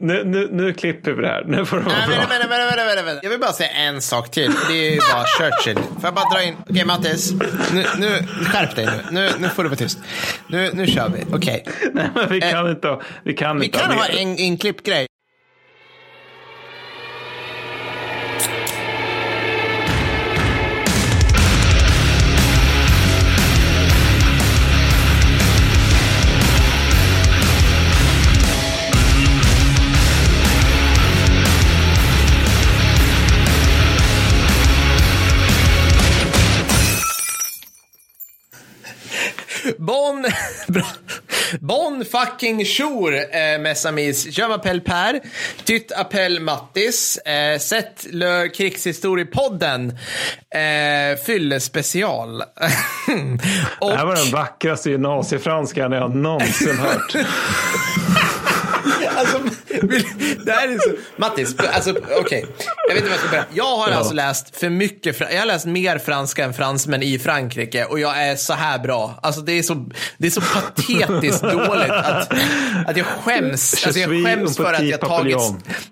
[0.00, 1.44] nu, nu, nu klipper vi det här.
[1.46, 2.16] Nu får det vara Nej, bra.
[2.16, 3.20] vänta, vänta, vänta.
[3.22, 4.52] Jag vill bara säga en sak till.
[4.68, 5.76] Det är ju bara Churchill.
[5.76, 6.54] Får jag bara dra in?
[6.70, 7.32] Okej, Mattis.
[7.72, 8.92] Nu, nu, skärp dig nu.
[9.10, 9.30] nu.
[9.38, 9.98] Nu får du vara tyst.
[10.46, 11.36] Nu, nu kör vi.
[11.36, 11.64] Okej.
[11.92, 14.18] Nej, men vi kan inte ha, vi kan Vi inte kan ha mer.
[14.22, 15.06] en inklippt grej.
[40.70, 40.86] Bra.
[41.60, 44.26] bon fucking jour, eh, mes amis.
[44.30, 45.20] Je m'appelle Per.
[45.64, 47.18] Tytt appell Mattis.
[47.18, 49.98] Eh, sett le krigshistoriepodden.
[50.54, 52.38] Eh, fyllespecial.
[52.38, 52.44] Det
[53.80, 57.14] Och här var den vackraste gymnasiefranskan jag någonsin hört.
[60.44, 60.90] Det här är så...
[61.16, 62.46] Mattis, alltså okej.
[62.88, 63.44] Jag vet inte vad jag ska börja.
[63.52, 67.84] Jag har alltså läst för mycket, jag har läst mer franska än fransmän i Frankrike
[67.84, 69.18] och jag är så här bra.
[69.22, 69.86] Alltså det är så,
[70.18, 72.32] det är så patetiskt dåligt att,
[72.86, 73.86] att jag skäms.
[73.86, 75.36] Alltså, jag skäms för att jag tagit...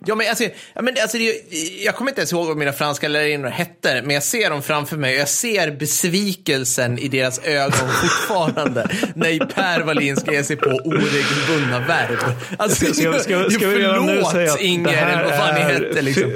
[0.06, 0.44] Ja, men alltså,
[0.75, 1.42] ja, men alltså det,
[1.84, 4.97] jag kommer inte ens ihåg vad mina franska lärarinnor hette, men jag ser dem framför
[4.97, 10.56] mig och jag ser besvikelsen i deras ögon fortfarande när Per Wallin ska ge sig
[10.56, 12.19] på oregelbundna verb.
[12.59, 15.57] Alltså, Ska, ska, ska, ska vi redan nu säga att Inger, det här vad fan
[15.57, 15.61] är...
[15.61, 16.33] hette liksom.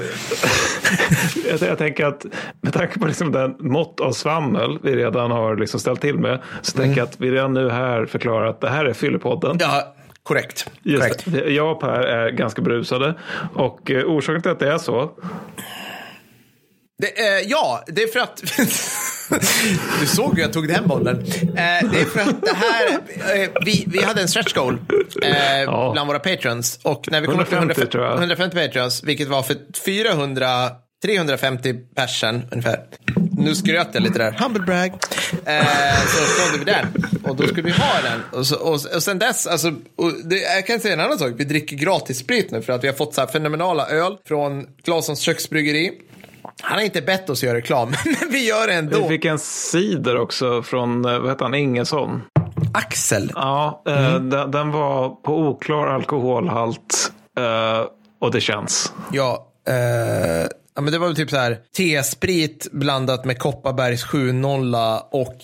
[1.49, 2.25] jag, jag tänker att
[2.61, 6.39] med tanke på liksom den mått av svammel vi redan har liksom ställt till med
[6.61, 9.57] så tänker jag att vi redan nu här förklarar att det här är Fyllepodden.
[9.59, 10.71] Ja, korrekt.
[10.83, 11.23] Just korrekt.
[11.25, 11.49] det.
[11.49, 13.13] Jag och Per är ganska berusade
[13.55, 15.11] och eh, orsaken till att det är så
[17.01, 18.37] Det, eh, ja, det är för att...
[19.99, 21.19] du såg hur jag tog den bollen.
[21.41, 22.87] Eh, det är för att det här...
[23.43, 24.77] Eh, vi, vi hade en stretch goal
[25.21, 25.89] eh, Ja.
[25.93, 26.79] bland våra patrons.
[26.83, 28.17] Och när vi kom upp till 150 150, tror jag.
[28.17, 30.69] 150 patrons, vilket var för 400...
[31.03, 32.79] 350 person ungefär.
[33.37, 34.31] Nu skröt jag lite där.
[34.31, 34.91] Humble brag.
[35.45, 35.65] Eh,
[36.07, 36.87] så sålde vi den.
[37.23, 38.21] Och då skulle vi ha den.
[38.39, 39.71] Och, så, och, och sen dess, alltså,
[40.23, 41.31] det, jag kan säga en annan sak.
[41.37, 44.67] Vi dricker gratis sprit nu för att vi har fått så här fenomenala öl från
[44.83, 45.91] Claessons köksbryggeri.
[46.61, 49.01] Han har inte bett oss göra reklam, men vi gör det ändå.
[49.01, 52.21] Vi fick en cider också från, eh, vad heter han, Ingesson.
[52.73, 53.31] Axel.
[53.35, 57.87] Ja, eh, den, den var på oklar alkoholhalt eh,
[58.19, 58.93] och det känns.
[59.11, 64.99] Ja, eh, ja, men det var väl typ så här T-sprit blandat med Kopparbergs 7-0
[65.11, 65.37] och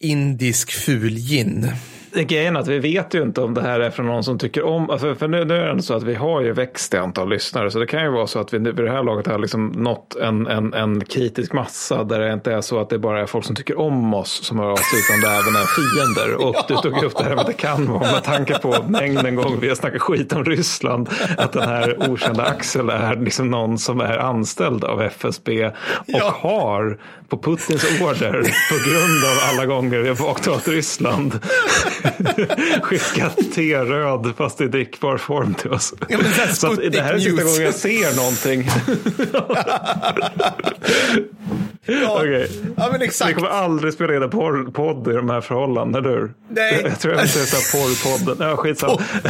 [0.00, 1.72] indisk fulgin.
[2.14, 4.64] Grejen är att vi vet ju inte om det här är från någon som tycker
[4.64, 7.28] om, alltså, för nu, nu är det så att vi har ju växt i antal
[7.28, 9.66] lyssnare, så det kan ju vara så att vi vid det här laget har liksom
[9.68, 13.26] nått en, en, en kritisk massa där det inte är så att det bara är
[13.26, 16.34] folk som tycker om oss som hör av sig, utan det även är fiender.
[16.48, 19.36] Och du tog upp det här med att det kan vara, med tanke på mängden
[19.36, 21.08] gånger vi har snackat skit om Ryssland,
[21.38, 25.72] att den här okända Axel är liksom någon som är anställd av FSB och
[26.06, 26.34] Ja.
[26.40, 26.98] har
[27.28, 28.32] på Putins order,
[28.70, 31.40] på grund av alla gånger vi har baktalat Ryssland,
[32.82, 35.94] skickat te-röd fast i drickbar form till oss.
[36.08, 38.70] Ja, det så det här är sista gången jag ser någonting.
[41.86, 42.50] Ja, Okej.
[42.76, 43.34] ja men Vi exakt.
[43.34, 46.32] kommer aldrig spela in en porrpodd i de här förhållandena, eller hur?
[46.48, 46.80] Nej.
[46.84, 48.48] Jag tror jag vill säga porrpodden.
[48.48, 49.00] Ja, skitsamma.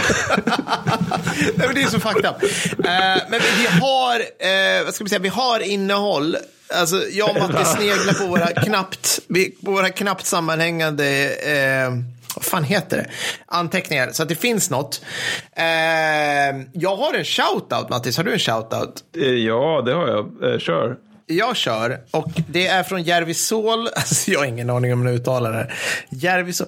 [1.56, 2.42] Nej, men det är så fucked up.
[2.84, 6.36] Eh, men vi har, eh, vad ska vi säga, vi har innehåll.
[6.74, 11.90] Alltså, jag och Matti sneglar på våra knappt, vi- på våra knappt sammanhängande, eh,
[12.36, 13.06] vad fan heter det?
[13.46, 15.00] Anteckningar, så att det finns något.
[15.56, 15.64] Eh,
[16.72, 18.16] jag har en shoutout, Mattis.
[18.16, 19.04] Har du en shoutout?
[19.16, 20.52] Eh, Ja, det har jag.
[20.52, 20.96] Eh, Kör.
[21.26, 23.88] Jag kör och det är från Järvisol.
[23.96, 25.74] Alltså jag har ingen aning om hur man uttalar det här.
[26.08, 26.66] Järvisol.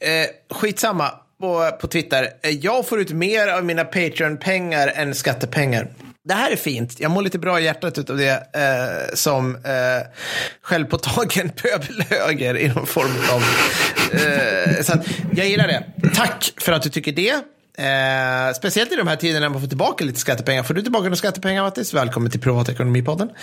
[0.00, 1.10] Eh, skitsamma
[1.40, 2.28] på, på Twitter.
[2.42, 5.88] Eh, Jag får ut mer av mina Patreon-pengar än skattepengar.
[6.24, 7.00] Det här är fint.
[7.00, 9.60] Jag mår lite bra i hjärtat utav det eh, som eh,
[10.62, 13.42] självpåtagen pöbelhöger i någon form av...
[14.20, 15.84] Eh, så att jag gillar det.
[16.14, 17.30] Tack för att du tycker det.
[17.78, 20.62] Eh, speciellt i de här tiderna när man får tillbaka lite skattepengar.
[20.62, 21.94] Får du tillbaka några skattepengar Mattis?
[21.94, 23.30] Välkommen till Privatekonomipodden.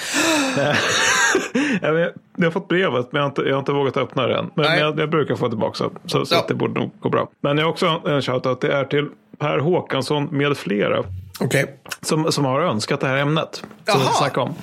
[1.81, 4.37] Jag jag har fått brevet, men jag har inte, jag har inte vågat öppna det
[4.37, 4.49] än.
[4.55, 6.39] Men jag, jag brukar få tillbaka så, så, så Ja.
[6.39, 7.29] att det borde nog gå bra.
[7.41, 8.61] Men jag har också en shoutout.
[8.61, 9.07] Det är till
[9.39, 11.03] Per Håkansson med flera
[11.39, 11.79] Okej.
[12.01, 13.63] som, som har önskat det här ämnet.
[13.89, 14.29] Som Jaha.
[14.35, 14.55] vi om.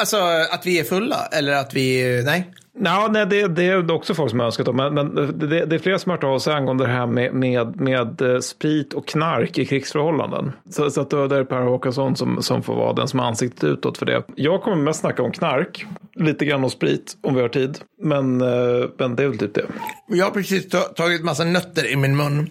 [0.00, 0.16] Alltså
[0.52, 2.50] att vi är fulla eller att vi, nej?
[2.78, 4.76] Ja, nej, det, det är också folk som har önskat dem.
[4.76, 7.34] Men, men det, det är flera som har hört av sig angående det här med,
[7.34, 10.52] med, med eh, sprit och knark i krigsförhållanden.
[10.70, 13.26] Så, så att då är det Per Håkansson som, som får vara den som har
[13.26, 14.22] ansiktet utåt för det.
[14.34, 17.78] Jag kommer mest snacka om knark, lite grann om sprit om vi har tid.
[18.02, 19.66] Men, eh, men det är väl typ det.
[20.08, 22.50] Jag har precis ta- tagit massa nötter i min mun.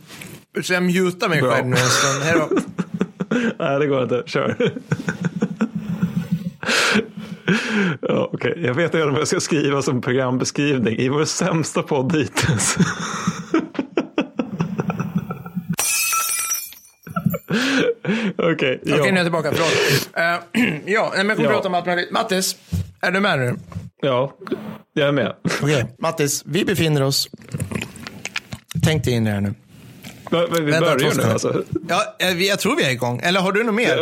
[0.64, 1.52] Så jag mutar mig Bra.
[1.52, 2.62] själv nu en stund.
[3.60, 4.24] Nej, det går inte.
[4.26, 4.56] Kör.
[8.02, 8.54] Ja, okay.
[8.66, 12.78] jag vet redan vad jag ska skriva som programbeskrivning i vår sämsta podd hittills.
[18.38, 18.96] Okej, okay, ja.
[19.00, 19.52] Okej, nu är jag tillbaka.
[19.52, 20.10] Förlåt.
[20.18, 21.56] Uh, ja, men jag kommer ja.
[21.56, 22.12] prata om allt möjligt.
[22.12, 22.56] Mattis,
[23.02, 23.56] är du med nu?
[24.02, 24.34] Ja,
[24.94, 25.34] jag är med.
[25.44, 25.84] Okej, okay.
[26.00, 27.30] Mattis, vi befinner oss...
[28.84, 29.54] Tänk dig in i det här nu.
[30.31, 31.63] Vi Vänta, börjar nu alltså.
[31.89, 33.22] Ja, eh, jag tror vi är igång.
[33.24, 33.98] Eller har du något mer?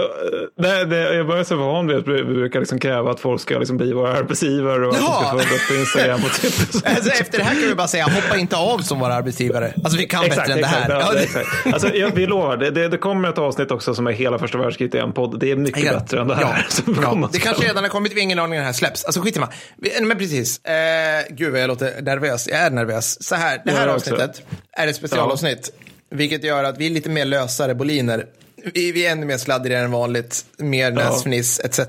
[0.58, 3.60] Nej, det, jag börjar så van vid att vi brukar liksom kräva att folk ska
[3.60, 5.32] liksom bli våra arbetsgivare och ja.
[5.34, 6.90] att vi ska upp på Instagram och Twitter.
[6.96, 9.74] Alltså, efter det här kan vi bara säga, hoppa inte av som våra arbetsgivare.
[9.84, 10.90] Alltså vi kan exakt, bättre än det här.
[10.90, 11.14] Ja,
[11.66, 14.40] ja, Alltså, jag, vi lovar, det, det, det, kommer ett avsnitt också som är hela
[14.40, 15.40] första världskriget i en podd.
[15.40, 15.94] Det är mycket ja.
[15.94, 16.68] bättre än det här.
[17.02, 17.30] Ja.
[17.34, 19.06] Det kanske redan har kommit, vi har ingen aning när det här släpps.
[19.06, 19.42] Alltså skit i
[20.02, 20.74] Men precis, eh,
[21.30, 22.48] gud vad jag låter nervös.
[22.48, 23.24] Jag är nervös.
[23.24, 24.42] Så här, det här avsnittet
[24.72, 25.72] är ett specialavsnitt.
[26.14, 28.26] Vilket gör att vi är lite mer lösare boliner.
[28.74, 30.46] Vi, vi är ännu mer sladdriga än vanligt.
[30.58, 31.80] Mer näsfniss etc.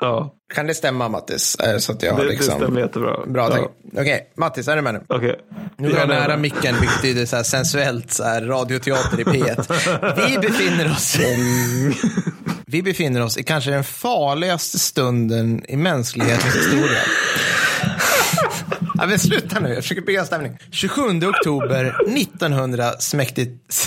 [0.00, 0.34] Ja.
[0.54, 1.56] Kan det stämma Mattis?
[1.78, 2.58] Så att jag det, liksom...
[2.58, 3.26] det stämmer jättebra.
[3.26, 3.70] Bra ja.
[3.92, 4.20] Okej, okay.
[4.36, 5.00] Mattis, är du med nu?
[5.06, 5.30] Okej.
[5.30, 5.40] Okay.
[5.76, 10.28] Nu är jag nära micken, vilket betyder så här sensuellt så här, radioteater i P1.
[10.28, 11.18] Vi befinner oss...
[12.66, 17.00] vi befinner oss i kanske den farligaste stunden i mänsklighetens historia.
[19.02, 20.58] Ja, men sluta nu, jag försöker bygga stämning.
[20.70, 23.64] 27 oktober 1900 smäktigt...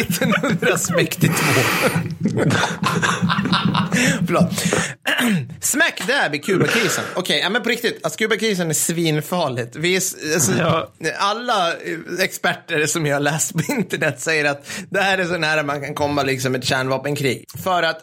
[0.00, 1.34] 1962.
[4.26, 4.64] Förlåt.
[5.60, 7.04] Smack dab i Kubakrisen.
[7.10, 8.00] Okej, okay, ja, men på riktigt.
[8.02, 9.76] Alltså, Kubakrisen är svinfarligt.
[9.76, 10.02] Vi är,
[10.34, 10.92] alltså, ja.
[11.18, 11.72] Alla
[12.18, 15.94] experter som jag läst på internet säger att det här är så nära man kan
[15.94, 17.44] komma liksom ett kärnvapenkrig.
[17.64, 18.02] För att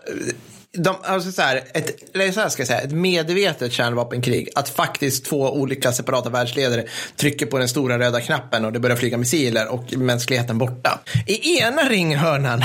[0.77, 4.49] de, alltså så här, ett, eller så här ska jag säga, ett medvetet kärnvapenkrig.
[4.55, 6.85] Att faktiskt två olika separata världsledare
[7.15, 10.99] trycker på den stora röda knappen och det börjar flyga missiler och mänskligheten borta.
[11.25, 12.63] I ena ringhörnan,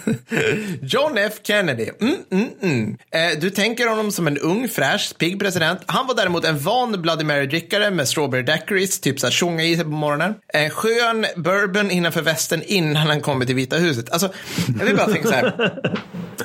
[0.82, 1.90] John F Kennedy.
[2.00, 2.96] Mm, mm, mm.
[3.10, 5.80] Eh, du tänker honom som en ung, fräsch, pigg president.
[5.86, 9.76] Han var däremot en van Bloody Mary-drickare med strawberry daiquiris, typ så här tjonga i
[9.76, 10.34] sig på morgonen.
[10.48, 14.10] En skön bourbon innanför västen innan han kommer till Vita huset.
[14.10, 14.32] Alltså,
[14.78, 15.72] jag vill bara tänka så här.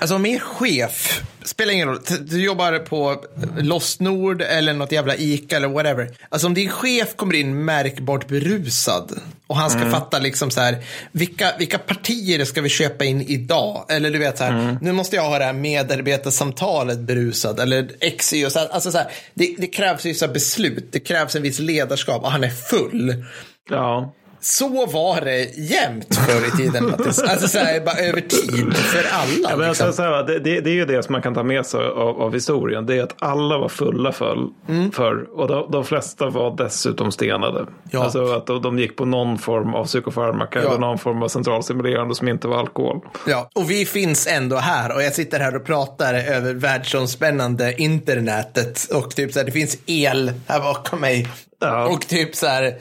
[0.01, 3.23] Alltså mer chef chef, spelar ingen roll, du jobbar på
[3.57, 6.11] Lostnord eller något jävla ICA eller whatever.
[6.29, 9.91] Alltså om din chef kommer in märkbart berusad och han ska mm.
[9.91, 10.77] fatta liksom så här,
[11.11, 13.85] vilka, vilka partier ska vi köpa in idag?
[13.89, 14.77] Eller du vet så här, mm.
[14.81, 18.97] nu måste jag ha det här medarbetarsamtalet berusad eller XY och så här, alltså så
[18.97, 23.25] här, det, det krävs vissa beslut, det krävs en viss ledarskap och han är full.
[23.69, 24.13] Ja
[24.45, 26.93] så var det jämt förr i tiden.
[27.07, 29.49] alltså så här, bara över tid för alla.
[29.49, 29.93] Ja, men liksom.
[29.93, 32.33] så här, det, det, är ju det som man kan ta med sig av, av
[32.33, 32.85] historien.
[32.85, 34.37] Det är att alla var fulla för,
[34.69, 34.91] mm.
[34.91, 37.65] för och de, de, flesta var dessutom stenade.
[37.91, 38.03] Ja.
[38.03, 40.67] Alltså att de, de gick på någon form av psykofarmaka ja.
[40.67, 42.99] eller någon form av centralstimulerande som inte var alkohol.
[43.27, 48.91] Ja, och vi finns ändå här och jag sitter här och pratar över världsomspännande internetet
[48.93, 51.27] och typ så här, det finns el här bakom mig.
[51.59, 51.87] Ja.
[51.87, 52.75] Och typ så här,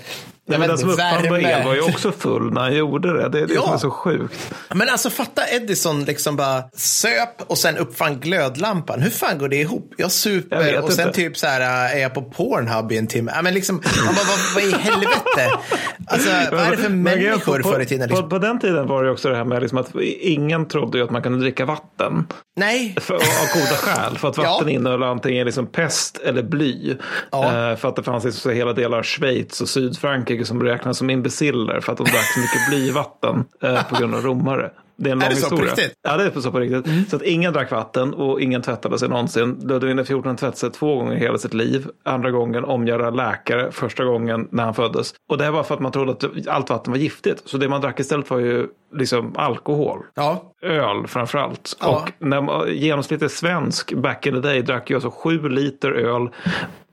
[0.47, 3.29] Nej, men den som uppfann el var ju också full när han gjorde det.
[3.29, 3.63] Det är det ja.
[3.63, 4.55] som är så sjukt.
[4.75, 9.01] Men alltså fatta Edison liksom bara söp och sen uppfann glödlampan.
[9.01, 9.95] Hur fan går det ihop?
[9.97, 11.21] Jag super jag och sen inte.
[11.21, 13.33] typ så här äh, är jag på Pornhub i en timme.
[13.35, 15.59] Ja, men liksom, man bara, vad, vad i helvete?
[16.07, 18.09] Alltså, vad är det för människor förr i tiden?
[18.09, 18.29] Liksom?
[18.29, 21.05] På, på, den tiden var det också det här med liksom att ingen trodde ju
[21.05, 22.27] att man kunde dricka vatten.
[22.57, 22.97] Nej.
[23.01, 23.21] För, av
[23.55, 24.19] goda skäl.
[24.19, 24.75] För att vatten ja.
[24.75, 26.97] innehöll antingen liksom pest eller bly.
[27.31, 27.71] Ja.
[27.71, 31.11] Uh, för att det fanns liksom hela delar av Schweiz och Sydfrankrike som räknas som
[31.11, 34.71] imbeciller för att de drack så mycket blyvatten uh, på grund av romare.
[34.97, 35.71] Det är en lång är det historia.
[35.71, 35.99] så på riktigt?
[36.03, 36.87] Ja, det är så på riktigt.
[36.87, 37.05] Mm.
[37.05, 39.61] Så att ingen drack vatten och ingen tvättade sig någonsin.
[39.63, 41.89] Ludvig XIV tvättade sig två gånger i hela sitt liv.
[42.05, 45.15] Andra gången omgöra läkare, första gången när han föddes.
[45.29, 47.43] Och det var för att man trodde att allt vatten var giftigt.
[47.45, 49.99] Så det man drack istället var ju liksom alkohol.
[50.15, 50.53] Ja.
[50.63, 51.77] Öl framför allt.
[51.81, 51.89] Ja.
[51.89, 56.29] Och när genomsnittet svensk back in the day drack ju alltså sju liter öl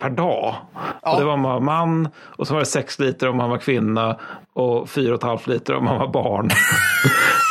[0.01, 0.55] per dag.
[1.01, 1.11] Ja.
[1.11, 3.49] Och det var om man var man och så var det sex liter om man
[3.49, 4.17] var kvinna
[4.53, 6.45] och fyra och ett halvt liter om man var barn.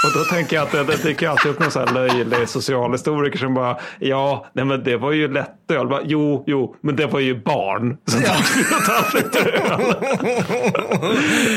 [0.05, 3.39] och då tänker jag att det, det dyker alltid upp någon sån här löjlig socialhistoriker
[3.39, 5.29] som bara ja, nej men det var ju
[5.71, 5.89] lättöl.
[5.89, 8.37] Bara, jo, jo, men det var ju barn som ja.
[9.15, 9.95] liter öl.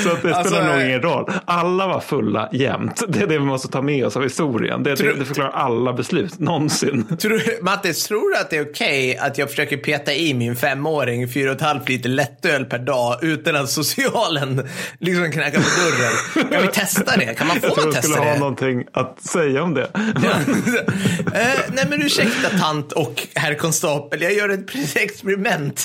[0.03, 1.31] så att det alltså, spelar nog ingen roll.
[1.45, 3.03] Alla var fulla jämt.
[3.07, 4.83] Det är det vi måste ta med oss av historien.
[4.83, 7.17] Det, tror, det, förklarar alla beslut någonsin.
[7.17, 10.55] Tror, Mattis, tror du att det är okej okay att jag försöker peta i min
[10.55, 14.67] femåring fyra och ett halvt liter lättöl per dag utan att socialen
[14.99, 16.51] liksom knacka på dörren.
[16.51, 17.33] Kan vi testa det?
[17.37, 17.95] Kan man få testa det?
[17.95, 19.83] Jag skulle ha någonting att säga om det.
[21.33, 24.02] eh, nej men ursäkta tant och herr konstapel.
[24.11, 25.79] Jag gör ett experiment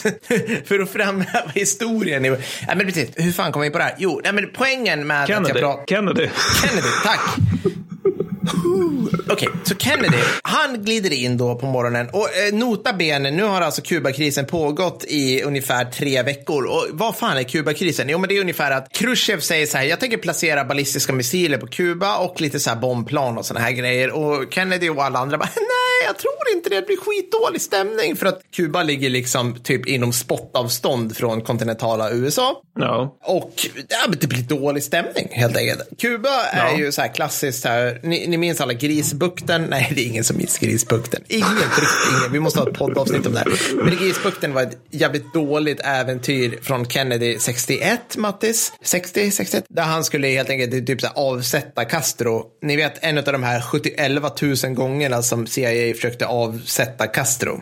[0.64, 2.22] för att framhäva historien.
[2.22, 3.94] Nej, men precis, hur fan kom vi på det här?
[3.98, 5.50] Jo, nej, men poängen med Kennedy.
[5.50, 5.86] att jag pratar...
[5.86, 6.28] Kennedy.
[6.62, 7.20] Kennedy, tack.
[9.30, 13.60] okej, så Kennedy, han glider in då på morgonen och eh, nota bene, nu har
[13.60, 16.64] alltså Kubakrisen pågått i ungefär tre veckor.
[16.66, 18.08] Och vad fan är Kubakrisen?
[18.08, 21.58] Jo, men det är ungefär att Khrushchev säger så här, jag tänker placera ballistiska missiler
[21.58, 24.10] på Kuba och lite så här bombplan och såna här grejer.
[24.10, 28.16] Och Kennedy och alla andra bara, nej, jag tror inte det, det blir skitdålig stämning
[28.16, 32.62] för att Kuba ligger liksom typ inom spottavstånd från kontinentala USA.
[32.78, 33.16] Ja.
[33.24, 33.52] Och
[33.88, 35.82] ja, men det blir dålig stämning helt enkelt.
[36.00, 36.78] Kuba är Ja.
[36.78, 38.72] ju så här klassiskt här, ni, ni minns alla
[39.08, 39.62] Grisbukten?
[39.62, 41.22] Nej, det är ingen som minns Grisbukten.
[41.28, 42.32] Ingen, riktigt ingen.
[42.32, 43.74] Vi måste ha ett poddavsnitt om det här.
[43.84, 48.72] Men Grisbukten var ett jävligt dåligt äventyr från Kennedy 61, Mattis.
[48.82, 49.64] 60, 61.
[49.68, 52.46] Där han skulle helt enkelt typ så här, avsätta Castro.
[52.62, 57.60] Ni vet en av de här 71 000 gångerna som CIA försökte avsätta Castro.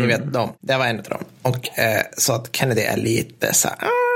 [0.00, 0.52] Ni vet dem.
[0.60, 1.24] Det var en av dem.
[1.42, 4.07] Och eh, så att Kennedy är lite så här, "Ah,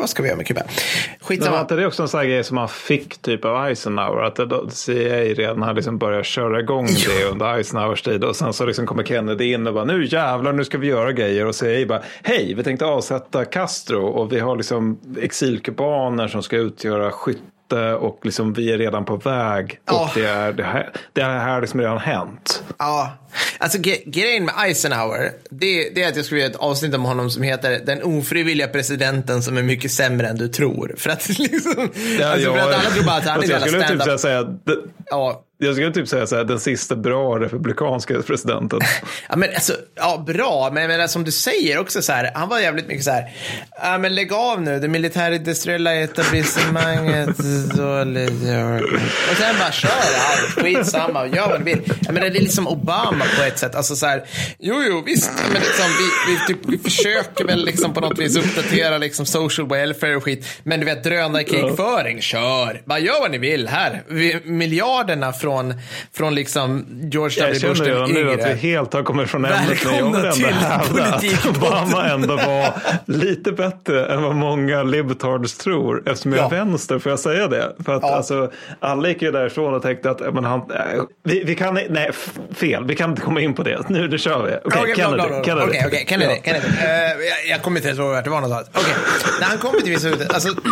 [0.00, 0.60] vad ska vi göra med Kuba?
[0.60, 0.74] Men
[1.20, 1.60] var Skitsamma.
[1.60, 4.22] inte det också en sån här grej som man fick typ av Eisenhower?
[4.22, 8.24] Att det, CIA redan hade liksom börjat köra igång det under Eisenhowers tid.
[8.24, 11.12] Och sen så liksom kommer Kennedy in och bara nu jävlar nu ska vi göra
[11.12, 11.46] grejer.
[11.46, 16.56] Och CIA bara hej vi tänkte avsätta Castro och vi har liksom exilkubaner som ska
[16.56, 17.10] utgöra
[17.66, 17.94] skytte.
[17.94, 19.80] Och liksom vi är redan på väg.
[19.86, 20.04] Ja.
[20.04, 22.62] Och det är det här, det är här liksom redan hänt.
[22.78, 23.12] Ja,
[23.58, 27.30] alltså grejen med Eisenhower, det, det är att jag skulle göra ett avsnitt om honom
[27.30, 30.94] som heter Den ofrivilliga presidenten som är mycket sämre än du tror.
[30.96, 31.90] För att liksom,
[32.24, 34.46] alltså för att alla tror bara att han är Alltså, jag skulle typ säga, säga
[35.10, 38.80] Ja, jag skulle typ säga så här, den sista bra republikanska presidenten.
[39.28, 42.48] Ja, men alltså, ja, bra, men jag menar, som du säger också så här, han
[42.48, 43.32] var jävligt mycket så här,
[43.82, 47.36] ja men lägg av nu, det militärindustriella etablissemanget,
[47.76, 48.32] dåligt.
[49.30, 51.82] Och sen bara kör allt, skitsamma, gör vad du vill.
[52.06, 54.24] Jag menar, det är liksom Obama på ett sätt, alltså så här,
[54.58, 58.36] jo, jo, visst, men liksom, vi, vi, typ, vi försöker väl liksom på något vis
[58.36, 63.38] uppdatera liksom social welfare och skit, men du vet, drönarkrigföring, kör, bara gör vad ni
[63.38, 64.02] vill här.
[64.08, 65.45] Vi, miljarderna från,
[66.12, 67.68] från liksom George Jag W.
[67.68, 69.84] Bush känner den redan nu att vi helt har kommit från ämnet.
[69.84, 71.56] Jag Välkomna ändå till hävda att.
[71.56, 72.74] Obama ändå var
[73.04, 76.02] lite bättre än vad många libtards tror.
[76.08, 76.64] Eftersom jag är Ja.
[76.64, 77.72] vänster får jag säga det.
[77.84, 78.16] För att Ja.
[78.16, 78.50] alltså,
[78.80, 82.10] alla gick ju därifrån och tänkte att men han, äh, vi, vi kan, nej
[82.54, 83.88] fel, vi kan inte komma in på det.
[83.88, 84.56] Nu det kör vi.
[84.64, 85.22] Okej, Kennedy.
[85.44, 85.72] Kennedy.
[86.06, 86.34] Kennedy.
[86.34, 86.42] Ja.
[86.44, 86.66] Kennedy.
[86.78, 88.70] Jag, jag kommer inte ens ihåg vart det var någonstans.
[88.84, 88.94] Okej,
[89.40, 90.48] när han kommer till Vita huset, alltså.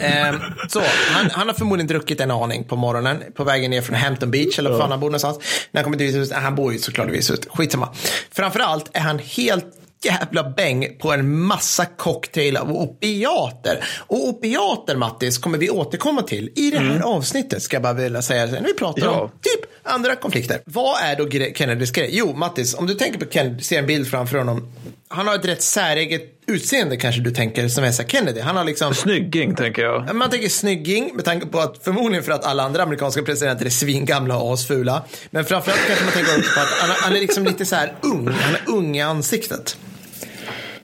[0.00, 0.36] Ehm,
[0.68, 4.30] så, han, han har förmodligen druckit en aning på morgonen på vägen ner från Hampton
[4.30, 5.38] Beach eller var fan han bor någonstans.
[5.70, 7.88] När han kommer till Vita huset, han bor ju såklart i Vita huset, skitsamma.
[8.30, 9.66] Framförallt är han helt
[10.04, 13.84] jävla bäng på en massa cocktail av opiater.
[13.98, 18.22] Och opiater, Mattis, kommer vi återkomma till i det här avsnittet, ska jag bara vilja
[18.22, 18.46] säga.
[18.46, 19.10] När vi pratar Ja.
[19.20, 20.60] om typ andra konflikter.
[20.64, 22.10] Vad är då Kennedys grej?
[22.12, 24.72] Jo, Mattis, om du tänker på Kennedy, ser en bild framför honom.
[25.14, 28.40] Han har ett rätt säreget utseende kanske du tänker som här Kennedy.
[28.40, 30.14] Han har liksom Snygging tänker jag.
[30.16, 33.70] man tänker snygging med tanke på att förmodligen för att alla andra amerikanska presidenter är
[33.70, 35.02] svingamla och asfula.
[35.30, 38.28] Men framförallt kanske man tänker på att han, han är liksom lite så här ung.
[38.28, 39.76] Han är ung i ansiktet.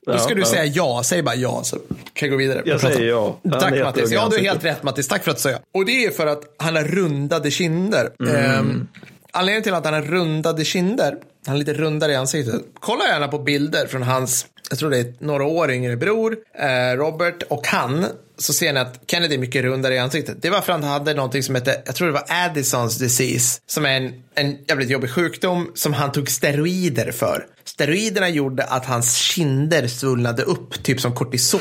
[0.06, 0.46] Då ska Ja, du ja.
[0.46, 1.02] säga ja.
[1.04, 1.76] Säg bara ja så
[2.12, 2.62] kan jag gå vidare.
[2.64, 3.40] Jag säger ja.
[3.50, 4.10] Han Tack Mattis.
[4.12, 5.08] Ja, du är helt rätt Mattis.
[5.08, 5.58] Tack för att du sa ja.
[5.74, 8.08] Och det är för att han har rundade kinder.
[8.20, 8.36] Mm.
[8.36, 8.88] Ehm,
[9.32, 12.62] anledningen till att han har rundade kinder, han är lite rundare i ansiktet.
[12.80, 16.96] Kolla gärna på bilder från hans, jag tror det är några år yngre bror, eh,
[16.96, 18.06] Robert och han.
[18.40, 20.42] Så ser ni att Kennedy är mycket rundare i ansiktet.
[20.42, 23.60] Det var för att han hade någonting som hette, jag tror det var Addisons disease.
[23.66, 27.46] Som är en, en jävligt jobbig sjukdom som han tog steroider för.
[27.64, 31.60] Steroiderna gjorde att hans kinder svullnade upp, typ som kortison.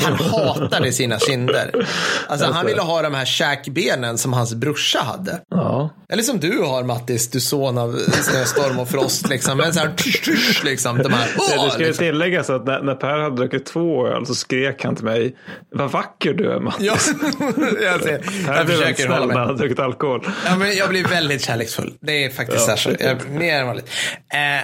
[0.00, 1.88] Han hatade sina kinder.
[2.28, 5.40] Alltså han ville ha de här käkbenen som hans brorsa hade.
[5.50, 5.94] Ja.
[6.08, 9.58] Eller som du har Mattis, du son av snöstorm och frost liksom.
[9.58, 10.98] Men så här, tsch, tsch, liksom.
[10.98, 12.04] De här, Det, det åh, ska liksom.
[12.04, 15.36] tilläggas att när, när Per hade druckit två öl så skrek han till mig
[15.70, 16.76] Vad vacker du är Mats.
[16.80, 16.96] Ja,
[17.82, 18.24] jag, ser.
[18.46, 19.36] Jag försöker hålla när han med.
[19.46, 20.28] hade druckit alkohol.
[20.46, 21.94] Ja, men jag blir väldigt kärleksfull.
[22.00, 22.90] Det är faktiskt Ja, så.
[23.00, 23.90] Jag, mer än vanligt.
[24.34, 24.62] Eh, eh,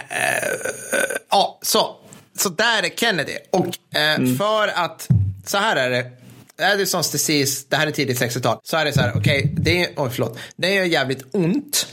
[1.31, 1.97] ja, så.
[2.38, 3.33] Så där är Kennedy.
[3.53, 4.37] Och eh, Mm.
[4.37, 5.09] för att,
[5.47, 6.11] så här är det.
[6.73, 8.59] Addisons disease, det här är tidigt 60-tal.
[8.62, 11.87] Så är det så här, okej, det är, oj förlåt, det är jävligt ont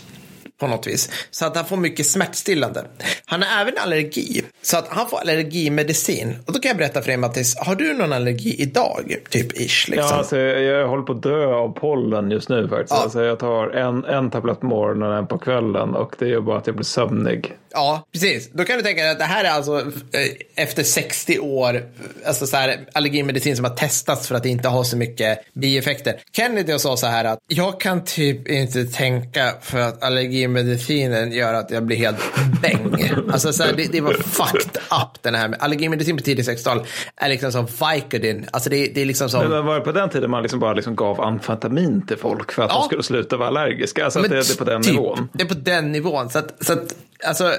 [0.62, 1.10] på något vis.
[1.32, 2.86] Så att han får mycket smärtstillande.
[3.26, 4.44] Han har även allergi.
[4.62, 6.36] Så att han får allergimedicin.
[6.46, 9.16] Och då kan jag berätta för dig Mattis, har du någon allergi idag?
[9.30, 9.96] Typ ish liksom.
[9.98, 12.92] Ja, alltså, jag, jag håller på att dö av pollen just nu faktiskt.
[12.92, 13.04] Ja.
[13.04, 16.42] Alltså, jag tar en, en tablett på morgonen och en på kvällen och det gör
[16.42, 17.54] bara att jag blir sömnig.
[17.74, 18.50] Ja, precis.
[18.54, 21.84] Då kan du tänka dig att det här är alltså eh, efter 60 år,
[22.26, 26.22] alltså så här, allergimedicin som har testats för att inte har så mycket bieffekter.
[26.32, 31.54] Kennedy sa så här att jag kan typ inte tänka för att allergimedicin allergimedicinen gör
[31.54, 32.18] att jag blir helt
[32.62, 33.12] bäng.
[33.32, 35.56] alltså så här, det, det var fucked up den här.
[35.60, 38.46] Allergimedicin på tidigt 60-tal är liksom som Vicodin.
[38.52, 39.50] Alltså det, det är liksom som...
[39.50, 42.64] Men var det på den tiden man liksom bara liksom gav amfetamin till folk för
[42.64, 42.80] att ja.
[42.80, 44.06] de skulle sluta vara allergiska?
[44.06, 45.30] Alltså det är på den typ, nivån?
[45.34, 46.30] Det är på den nivån.
[46.30, 46.96] Så att, så att
[47.28, 47.54] alltså,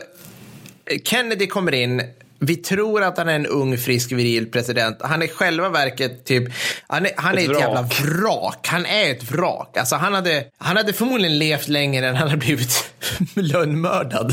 [1.05, 2.03] Kennedy kommer in
[2.45, 4.97] vi tror att han är en ung, frisk, viril president.
[5.01, 6.45] Han är själva verket typ,
[6.87, 8.69] han är, han är ett, ett jävla vrak.
[8.69, 9.77] Han är ett vrak.
[9.77, 12.95] Alltså han hade, han hade förmodligen levt längre än han hade blivit
[13.35, 14.33] lönnmördad.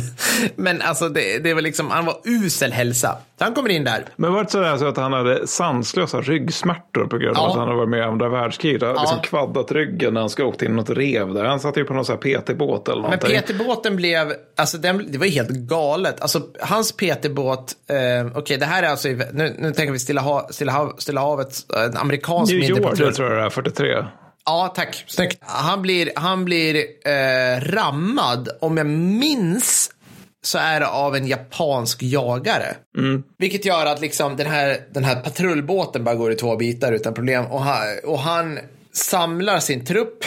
[0.55, 3.17] Men alltså det, det var liksom, han var usel hälsa.
[3.39, 4.05] Han kommer in där.
[4.15, 7.49] Men var det sådär så att han hade sanslösa ryggsmärtor på grund av ja.
[7.49, 8.81] att han hade varit med i andra världskriget?
[8.81, 9.01] Ja.
[9.01, 11.45] Liksom kvaddat ryggen när han ska åka till något rev där.
[11.45, 13.33] Han satt ju på någon sån här PT-båt eller någonting.
[13.33, 16.21] Men PT-båten blev, alltså den, det var helt galet.
[16.21, 17.95] Alltså hans PT-båt, eh,
[18.27, 21.21] okej okay, det här är alltså, nu, nu tänker vi Stilla, ha, Stilla, hav, Stilla
[21.21, 24.05] havet, en amerikansk New York, tror jag det är, 43.
[24.45, 25.03] Ja, tack.
[25.07, 25.37] Snyggt.
[25.41, 29.91] Han blir, han blir eh, rammad, om jag minns
[30.41, 32.75] så är det av en japansk jagare.
[32.97, 33.23] Mm.
[33.37, 37.13] Vilket gör att liksom den här, den här patrullbåten bara går i två bitar utan
[37.13, 37.45] problem.
[37.45, 38.59] Och han, och han
[38.93, 40.25] samlar sin trupp.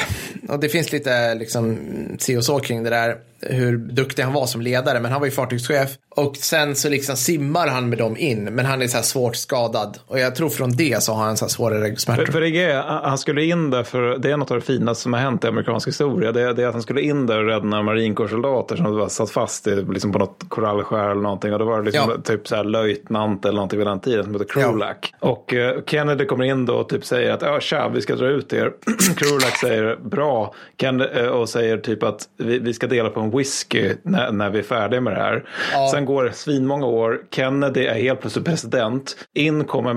[0.49, 1.78] Och det finns lite liksom
[2.19, 5.26] si och så kring det där hur duktig han var som ledare, men han var
[5.26, 5.90] ju fartygschef.
[6.16, 9.37] Och sen så liksom simmar han med dem in, men han är så här svårt
[9.37, 9.99] skadad.
[10.06, 12.25] Och jag tror från det så har han så här svåra ryggsmärtor.
[12.25, 15.02] För, för det är, han skulle in där, för det är något av det finaste
[15.02, 16.32] som har hänt i amerikansk historia.
[16.32, 19.08] Det är, det är att han skulle in där och rädda några marinkårssoldater som var
[19.08, 21.52] satt fast i, liksom på något korallskär eller någonting.
[21.52, 22.22] Och då var det liksom ja.
[22.22, 25.14] typ så här löjtnant eller någonting vid den tiden som heter Krolak.
[25.20, 25.28] Ja.
[25.28, 28.26] Och uh, Kennedy kommer in då och typ säger att ja, tja, vi ska dra
[28.26, 28.72] ut er.
[29.16, 33.30] Krolak säger bra Kennedy, uh, och säger typ att vi, vi ska dela på en
[33.36, 35.44] whisky när, när vi är färdiga med det här.
[35.72, 35.88] Ja.
[35.92, 37.20] Sen går svinmånga år.
[37.30, 39.16] Kennedy är helt plötsligt president.
[39.34, 39.94] In kommer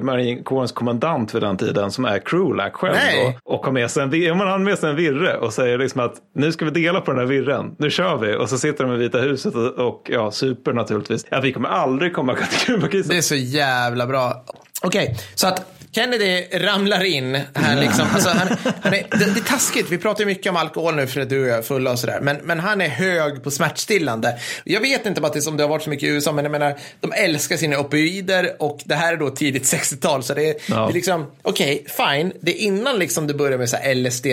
[0.00, 2.96] marinkårens kommandant vid den tiden som är Krulak själv.
[2.96, 5.78] Då, och har med, sig en, ja, man har med sig en virre och säger
[5.78, 7.74] liksom att nu ska vi dela på den här virren.
[7.78, 8.36] Nu kör vi.
[8.36, 11.26] Och så sitter de i Vita huset och, och ja, super naturligtvis.
[11.28, 13.08] Ja, vi kommer aldrig komma till Kubakrisen.
[13.08, 14.44] Det är så jävla bra.
[14.82, 18.06] Okej, okay, så att Kennedy ramlar in här liksom.
[18.14, 18.48] Alltså, han,
[18.82, 21.42] han är, det, det, är taskigt, vi pratar mycket om alkohol nu för att du
[21.42, 22.20] och jag är fulla och sådär.
[22.20, 24.38] Men, men han är hög på smärtstillande.
[24.64, 26.78] Jag vet inte bara om det har varit så mycket i USA, men jag menar,
[27.00, 30.22] de älskar sina opioider och det här är då tidigt 60-tal.
[30.22, 30.76] Så det är, ja.
[30.76, 32.32] det är liksom, okej, okay, fine.
[32.40, 34.26] Det är innan liksom du börjar med så LSD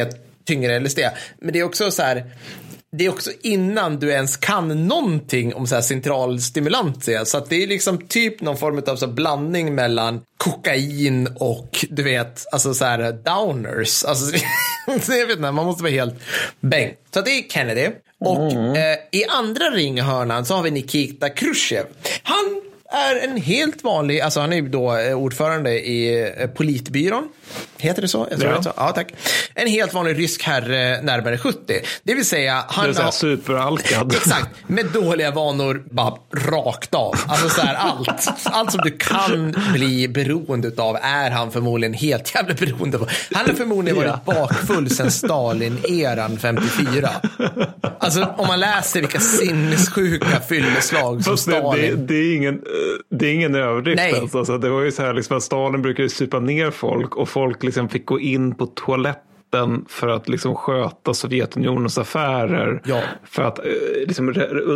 [0.46, 1.00] tyngre LSD.
[1.40, 2.24] Men det är också så här,
[2.98, 7.26] det är också innan du ens kan någonting om så här centralstimulantia.
[7.26, 12.04] Så att det är liksom typ någon form av så blandning mellan kokain och du
[12.04, 14.04] vet, alltså så här downers.
[14.06, 14.38] Alltså,
[15.12, 16.16] jag vet inte, man måste vara helt
[16.60, 16.94] bäng.
[17.14, 17.90] Så det är Kennedy.
[18.20, 18.76] Och mm.
[18.76, 21.86] eh, i andra ringhörnan så har vi Nikita Khrushchev.
[22.24, 22.62] Han
[22.94, 27.30] är en helt vanlig, alltså han är ju då eh, ordförande i eh, politbyrån.
[27.78, 28.28] Heter det så?
[28.32, 28.64] Jag tror ja.
[28.64, 28.74] så.
[28.78, 29.14] ja, tack.
[29.54, 31.82] En helt vanlig rysk herre närmare 70.
[32.04, 33.12] Det vill säga, han det är har...
[33.12, 34.12] superalkad.
[34.16, 37.16] Exakt, med dåliga vanor bara rakt av.
[37.28, 38.28] Alltså så här, allt.
[38.44, 43.10] Allt som du kan bli beroende av är han förmodligen helt jävla beroende av.
[43.32, 44.34] Han har förmodligen varit ja.
[44.34, 47.10] bakfull sedan Stalin-eran 54.
[48.00, 52.08] Alltså om man läser vilka sinnessjuka fylleslag som Stalin...
[52.08, 52.62] Det, det, är ingen,
[53.10, 53.98] det är ingen överdrift.
[53.98, 54.30] Nej.
[54.34, 54.58] Alltså.
[54.58, 57.90] Det var ju så här liksom att Stalin brukade supa ner folk och folk liksom
[57.90, 59.24] fick gå in på toaletten
[59.90, 62.82] för att liksom sköta Sovjetunionens affärer.
[62.86, 63.02] Ja.
[63.24, 63.66] För att eh,
[64.08, 64.30] liksom,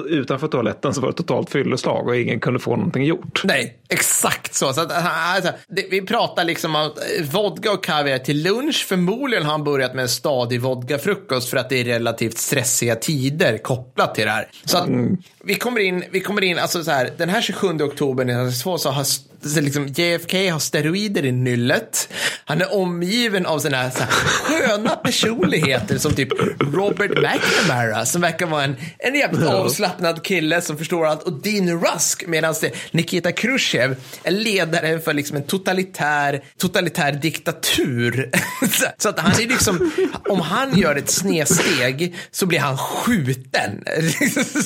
[0.10, 3.42] utanför toaletten så var det totalt fylleslag och ingen kunde få någonting gjort.
[3.44, 4.74] Nej, exakt så.
[4.74, 8.86] så att, eh, alltså, det, vi pratar liksom om eh, vodka och kaviar till lunch.
[8.90, 13.58] Förmodligen har han börjat med en stadig vodkafrukost för att det är relativt stressiga tider
[13.58, 14.48] kopplat till det här.
[14.66, 15.18] Så att, mm.
[15.44, 18.90] vi kommer in, vi kommer in, alltså så här, den här 27 oktober 1992 så
[18.90, 19.04] har
[19.44, 22.10] liksom, JFK har steroider i nyllet.
[22.46, 28.22] Han är omgiven av sådana här, så här sköna personligheter som typ Robert McNamara som
[28.22, 32.56] verkar vara en, en jävligt avslappnad kille som förstår allt och Dean Rusk medan
[32.92, 38.32] Nikita Khrushchev är ledare för liksom en totalitär, totalitär diktatur.
[38.98, 39.92] så att han är liksom,
[40.30, 43.84] om han gör ett snedsteg så blir han skjuten.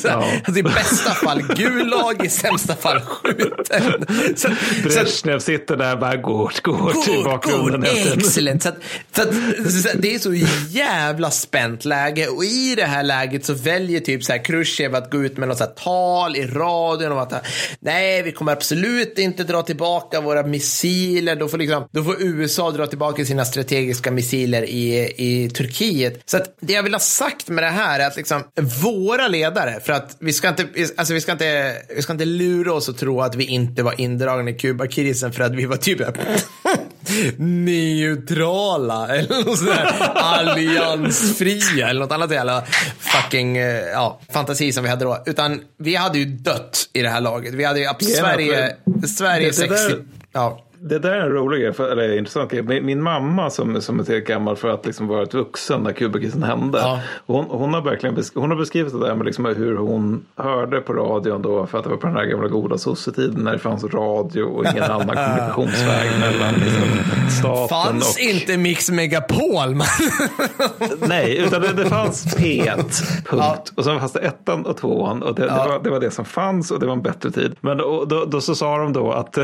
[0.04, 0.32] ja.
[0.44, 4.06] alltså, I bästa fall gulag, i sämsta fall skjuten.
[4.36, 4.48] Så,
[4.84, 7.84] Brezhnev sitter där och bara går, går till bakgrunden.
[8.18, 8.64] Excellent.
[8.64, 8.78] Så, att,
[9.16, 9.34] så, att,
[9.72, 10.34] så att det är så
[10.70, 15.12] jävla spänt läge och i det här läget så väljer typ så här Khrushchev att
[15.12, 17.34] gå ut med något så tal i radion om att
[17.80, 21.36] nej, vi kommer absolut inte dra tillbaka våra missiler.
[21.36, 26.22] Då får, liksom, då får USA dra tillbaka sina strategiska missiler i, i Turkiet.
[26.26, 28.44] Så att det jag vill ha sagt med det här är att liksom
[28.84, 32.74] våra ledare, för att vi ska inte, alltså vi ska inte, vi ska inte lura
[32.74, 36.00] oss och tro att vi inte var indragna i Kubakrisen för att vi var typ
[37.38, 42.64] neutrala eller något sånt där alliansfria eller något annat jävla
[43.00, 45.24] fucking eh, ja, fantasi som vi hade då.
[45.26, 47.54] Utan vi hade ju dött i det här laget.
[47.54, 48.76] Vi hade ju absolut Sverige,
[49.18, 49.96] Sverige det- det där- 60.
[50.34, 50.66] Ja.
[50.84, 52.62] Det där är en rolig grej, för, eller intressant grej.
[52.64, 56.44] Min, min mamma som, som är tillräckligt gammal för att liksom varit vuxen när Kubakrisen
[56.44, 56.78] hände.
[56.80, 57.00] Ja.
[57.26, 60.82] Hon, hon, har verkligen besk- hon har beskrivit det där med liksom hur hon hörde
[60.82, 61.66] på radion då.
[61.66, 64.66] För att det var på den här gamla goda sossetiden när det fanns radio och
[64.66, 66.84] ingen annan kommunikationsväg mellan liksom,
[67.42, 68.22] staten Fanns och...
[68.22, 69.76] inte Mix Megapol.
[69.76, 69.88] man.
[71.08, 73.26] Nej, utan det, det fanns P1, punkt.
[73.32, 73.64] Ja.
[73.76, 75.24] Och sen fanns det ettan och tvåan.
[75.24, 75.64] Och det, Ja.
[75.64, 77.56] det, var, det var det som fanns och det var en bättre tid.
[77.62, 79.38] Men då, då, då så sa de då att,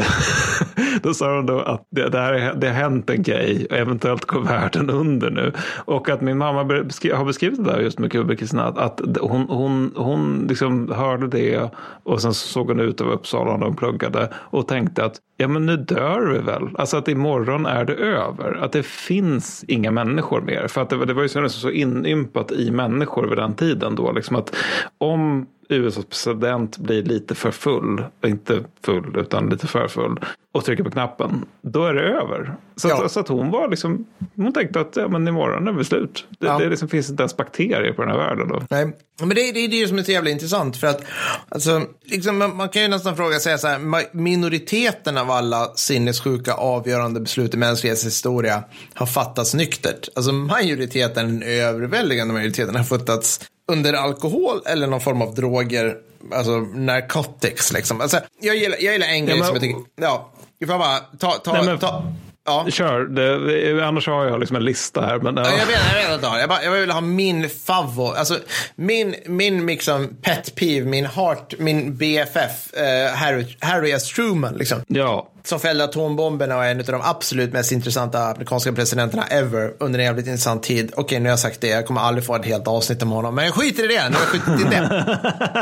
[1.01, 3.77] då sa de då att det, det, här, är- det har hänt en grej och
[3.77, 5.51] eventuellt går världen under nu.
[5.85, 8.59] Och att min mamma beskri- har beskrivit det där just med Kubrickisen.
[8.59, 11.69] Att, att hon, hon, hon liksom hörde det
[12.03, 15.65] och sen såg hon ut över Uppsala när hon pluggade och tänkte att ja men
[15.65, 16.63] nu dör vi väl.
[16.75, 18.59] Alltså att imorgon är det över.
[18.63, 20.67] Att det finns inga människor mer.
[20.67, 23.95] För att det, var- det var ju så, så inympat i människor vid den tiden
[23.95, 24.11] då.
[24.11, 24.55] Liksom att
[24.97, 30.19] om USAs president blir lite för full, inte full utan lite för full
[30.51, 32.55] och trycker på knappen, då är det över.
[32.75, 33.05] Så, Ja.
[33.05, 36.25] att, så att hon var liksom, hon tänkte att ja, men imorgon är vi slut.
[36.39, 36.57] Det, Ja.
[36.59, 38.61] det liksom finns inte ens bakterier på den här världen då.
[38.69, 38.85] Nej,
[39.19, 40.77] men det, det är det som är så jävla intressant.
[40.77, 41.03] För att,
[41.49, 46.53] alltså, liksom, man, man kan ju nästan fråga sig så här, minoriteten av alla sinnessjuka
[46.53, 50.09] avgörande beslut i mänsklighetens historia har fattats nyktert.
[50.15, 53.39] Alltså majoriteten, den överväldigande majoriteten har fattats
[53.71, 55.95] under alkohol eller någon form av droger,
[56.33, 58.01] alltså narcotics liksom.
[58.01, 60.31] Alltså, jag, gillar, jag gillar en grej men- som jag tycker, ja,
[60.67, 62.03] får bara ta, ta, Nej, men- ta
[62.47, 62.65] ja.
[62.69, 65.19] Kör, det, annars har jag liksom en lista här.
[65.19, 65.43] Men, ja.
[65.45, 66.37] Ja, jag vet, jag vet inte.
[66.39, 68.03] Jag, bara, jag vill ha min favvo.
[68.05, 68.39] Alltså,
[68.75, 74.03] min, min liksom pet peeve, min heart, min BFF, eh, Harry, Harry S.
[74.13, 74.81] Truman, liksom.
[74.87, 79.73] ja, som fällde atombomberna och är en av de absolut mest intressanta amerikanska presidenterna ever
[79.79, 80.91] under en jävligt intressant tid.
[80.95, 81.67] Okej, nu har jag sagt det.
[81.67, 83.35] Jag kommer aldrig få ett helt avsnitt om honom.
[83.35, 84.09] Men jag skiter i det.
[84.09, 84.77] Nu har jag skjutit det.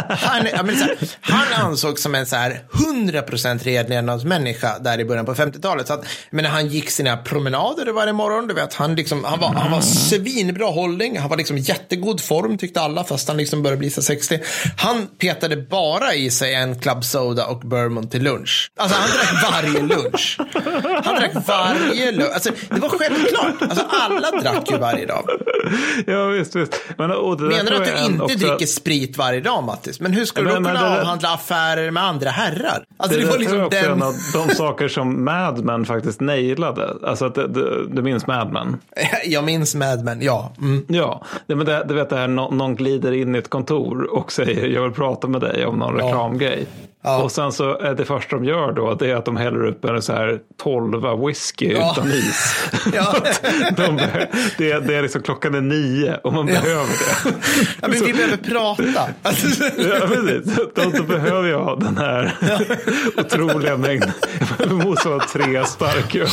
[0.10, 5.26] Han, jag menar, här, han ansågs som en så här 100% redlevnadsmänniska där i början
[5.26, 5.88] på 50-talet.
[5.88, 6.06] Så att,
[6.46, 8.48] han gick sina promenader varje morgon.
[8.48, 11.20] Du vet, han, liksom, han, var, han var svinbra hållning.
[11.20, 14.40] Han var liksom jättegod form tyckte alla fast han liksom började bli så 60.
[14.78, 18.72] Han petade bara i sig en club soda och bourbon till lunch.
[18.78, 20.38] Alltså han drack varje lunch.
[21.04, 22.34] Han drack varje lunch.
[22.34, 23.62] Alltså, det var självklart.
[23.62, 25.30] Alltså, alla drack ju varje dag.
[26.08, 26.82] ja visst, visst.
[26.98, 30.00] Men, Menar du att du inte också- dricker sprit varje dag, Mattis?
[30.00, 32.84] Men hur du Men- då men kunna det avhandla affärer med andra herrar?
[32.98, 33.92] Alltså, Det, det, var liksom jag också den...
[33.92, 36.94] en av de saker som Mad Men faktiskt nailade.
[37.04, 38.78] Alltså att det, det, du minns Mad Men?
[39.26, 40.54] Jag minns Mad Men, ja.
[40.62, 40.86] Mm.
[40.88, 44.14] Ja, det, men det, du vet det här nå- någon glider in i ett kontor
[44.16, 46.06] och säger jag vill prata med dig om någon Ja.
[46.06, 46.68] reklamgrej.
[47.06, 47.24] Ja.
[47.24, 49.86] Och sen så är det första de gör då det är att de häller upp
[49.86, 51.92] en så här tolva whisky Ja.
[51.98, 52.70] utan is.
[52.94, 53.16] Ja.
[53.76, 53.98] de,
[54.58, 57.36] det, det är liksom klockan är nio och man behöver det.
[57.82, 58.84] ja, men vi behöver prata.
[58.96, 59.08] Ja,
[60.08, 60.56] precis.
[60.76, 62.34] Då, då behöver jag den här
[63.18, 64.12] otroliga mängden.
[64.40, 66.28] Jag behöver motsvara tre starköl.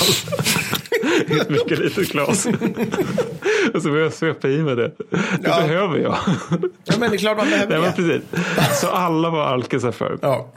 [1.27, 2.47] I ett mycket litet glas.
[3.75, 4.91] Och så behöver jag svepa i mig det.
[5.11, 6.17] Det behöver jag.
[6.85, 8.03] ja, men det är klart man behöver Nej, det.
[8.03, 8.81] precis.
[8.81, 10.19] Så alla var alkisar för.
[10.23, 10.49] Ja.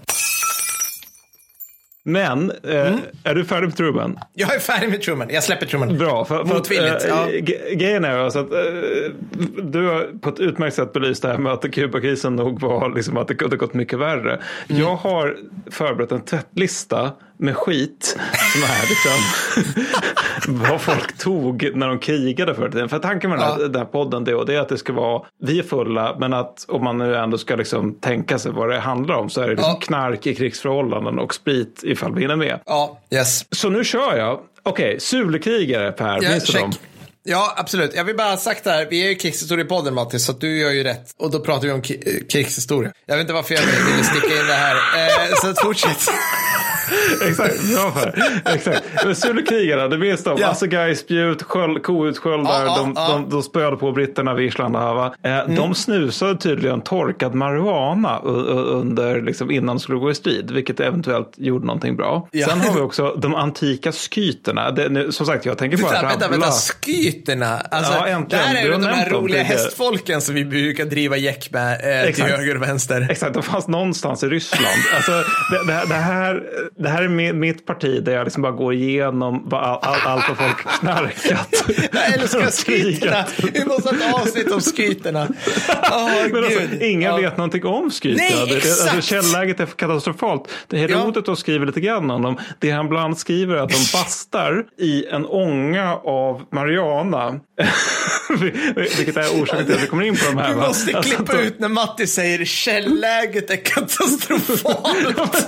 [2.07, 4.19] Men, eh, är du färdig med Truman?
[4.33, 5.27] Jag är färdig med Truman.
[5.31, 5.97] Jag släpper Truman.
[5.97, 6.25] Bra.
[6.25, 7.29] För, för Motvilligt, eh, ja.
[7.31, 8.59] ge- Grejen är alltså att eh,
[9.63, 13.17] du har på ett utmärkt sätt belyst det här med att Kubakrisen nog var liksom
[13.17, 14.39] att det kunde gått mycket värre.
[14.69, 14.81] Mm.
[14.81, 15.37] Jag har
[15.71, 18.17] förberett en tvättlista med skit
[18.53, 19.21] som är liksom
[20.69, 22.89] vad folk tog när de krigade förr i tiden.
[22.89, 23.67] För tanken med den, här, Ja.
[23.67, 26.33] den här podden det, och det är att det ska vara, vi är fulla, men
[26.33, 29.47] att om man nu ändå ska liksom tänka sig vad det handlar om så är
[29.47, 29.79] det liksom Ja.
[29.85, 32.59] knark i krigsförhållanden och sprit ifall vi hinner med.
[32.65, 33.45] Ja, yes.
[33.55, 34.39] Så nu kör jag.
[34.63, 36.71] Okej, Sulekrigare Per, Ja, minns du dem?
[37.27, 37.95] Ja, absolut.
[37.95, 38.87] Jag vill bara ha sagt det här.
[38.89, 41.05] Vi är ju krigshistoriepodden, Mattis, så du gör ju rätt.
[41.19, 42.91] Och då pratar vi om eh, krigshistoria.
[43.05, 44.75] Jag vet inte varför jag ville sticka in det här.
[44.75, 46.07] Eh, så fortsätt.
[47.29, 47.93] Exakt, bra.
[48.53, 48.83] Exakt.
[49.05, 50.37] Men Sulekrigare, det minns de.
[50.39, 50.47] Ja.
[50.47, 53.07] Assegaispjut, sköld, koutsköldar, ja, de, ja.
[53.11, 55.05] de, de spöade på britterna vid Islandahava.
[55.23, 55.55] Eh, Mm.
[55.55, 61.33] De snusade tydligen torkad marijuana under, liksom, innan de skulle gå i strid, vilket eventuellt
[61.37, 62.27] gjorde någonting bra.
[62.31, 62.47] Ja.
[62.47, 64.71] Sen har vi också de antika skyterna.
[64.71, 66.37] Det, nu, som sagt, jag tänker bara Vänta, vänta, rabbla.
[66.37, 66.51] vänta.
[66.85, 67.57] Skyterna.
[67.71, 68.45] Alltså, Ja, äntligen.
[68.53, 72.23] Där är det de här roliga hästfolken som vi brukar driva gäck med eh, till
[72.23, 73.07] höger och vänster.
[73.11, 74.65] Exakt, de fanns någonstans i Ryssland.
[74.95, 76.43] Alltså, det, det, det här,
[76.77, 80.37] det här är mitt parti där jag liksom bara går igenom all, all, allt vad
[80.37, 81.63] folk knarkat.
[81.93, 83.25] Jag älskar skryterna.
[83.53, 85.23] Vi måste ha ett avsnitt om skryterna.
[85.91, 87.17] Oh, Men alltså, ingen ja.
[87.17, 88.29] vet någonting om skryterna.
[88.35, 88.95] Nej, Det- exakt.
[88.95, 90.49] Alltså, källläget är katastrofalt.
[90.67, 90.89] Det här
[91.27, 91.35] Ja.
[91.35, 92.37] skriver lite grann om dem.
[92.59, 97.39] Det han bland annat skriver är att de bastar i en ånga av marijuana.
[98.75, 100.53] Vilket är orsaken till att vi kommer in på de här.
[100.53, 100.67] Va?
[100.67, 105.47] måste Alltså, klippa de- ut när Matti säger källäget är katastrofalt.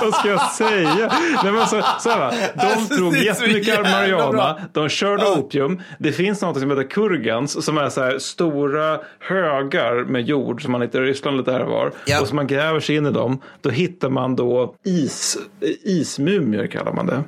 [0.00, 1.12] Vad ska jag säga?
[1.44, 2.32] Nej, men så, så här, va.
[2.54, 4.60] de Alltså, så jättemycket marijuana.
[4.72, 5.36] De körde Ja.
[5.38, 5.82] opium.
[5.98, 10.72] Det finns något som heter kurgans som är så här stora högar med jord som
[10.72, 11.92] man hittar i Ryssland lite här och var.
[12.06, 12.20] Ja.
[12.20, 13.40] Och så man gräver sig in i dem.
[13.60, 15.38] Då hittar man då is,
[15.84, 17.22] ismumier kallar man det.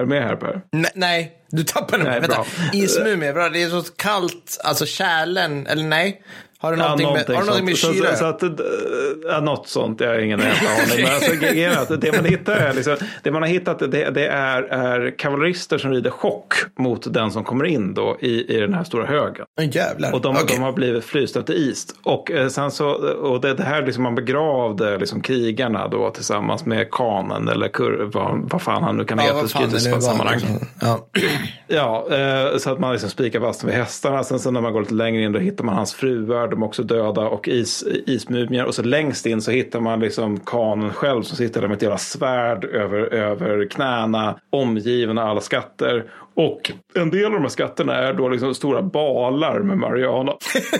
[0.00, 0.60] Är du med här Per?
[0.72, 2.12] Nej, nej, du tappade mig.
[2.12, 2.44] Nej, Vänta.
[2.72, 3.48] Ismumie, bra.
[3.48, 6.22] Det är så kallt, alltså kärlen, eller nej?
[6.62, 8.10] Har du någonting, med, har du någonting med syre?
[8.10, 8.42] Så, så att,
[9.24, 11.04] ja, något sånt, jag har ingen jävla aning.
[11.04, 14.62] Men alltså, grejen det man hittar är liksom, det man har hittat det, det är,
[14.62, 18.84] är kavallerister som rider chock mot den som kommer in då i, i den här
[18.84, 19.46] stora högen.
[19.60, 20.14] Åh, jävlar.
[20.14, 20.56] Och de, Okej.
[20.56, 21.86] de har blivit frysta till is.
[22.02, 26.64] Och, eh, sen så, och det, det här liksom man begravde liksom krigarna då tillsammans
[26.66, 30.40] med kanen eller kur, vad, vad fan han nu kan ja, heta i sammanhang.
[30.80, 31.08] Ja.
[31.66, 34.24] Ja, eh, så att man liksom spikar fast vid hästarna.
[34.24, 36.66] Sen så när man går lite längre in då hittar man hans fruar, de är
[36.66, 38.64] också döda och is, ismumier.
[38.64, 41.82] Och så längst in så hittar man liksom kanen själv som sitter där med ett
[41.82, 46.04] jävla svärd över, över knäna, omgiven av alla skatter.
[46.40, 50.32] Och en del av de här skatterna är då liksom stora balar med marijuana.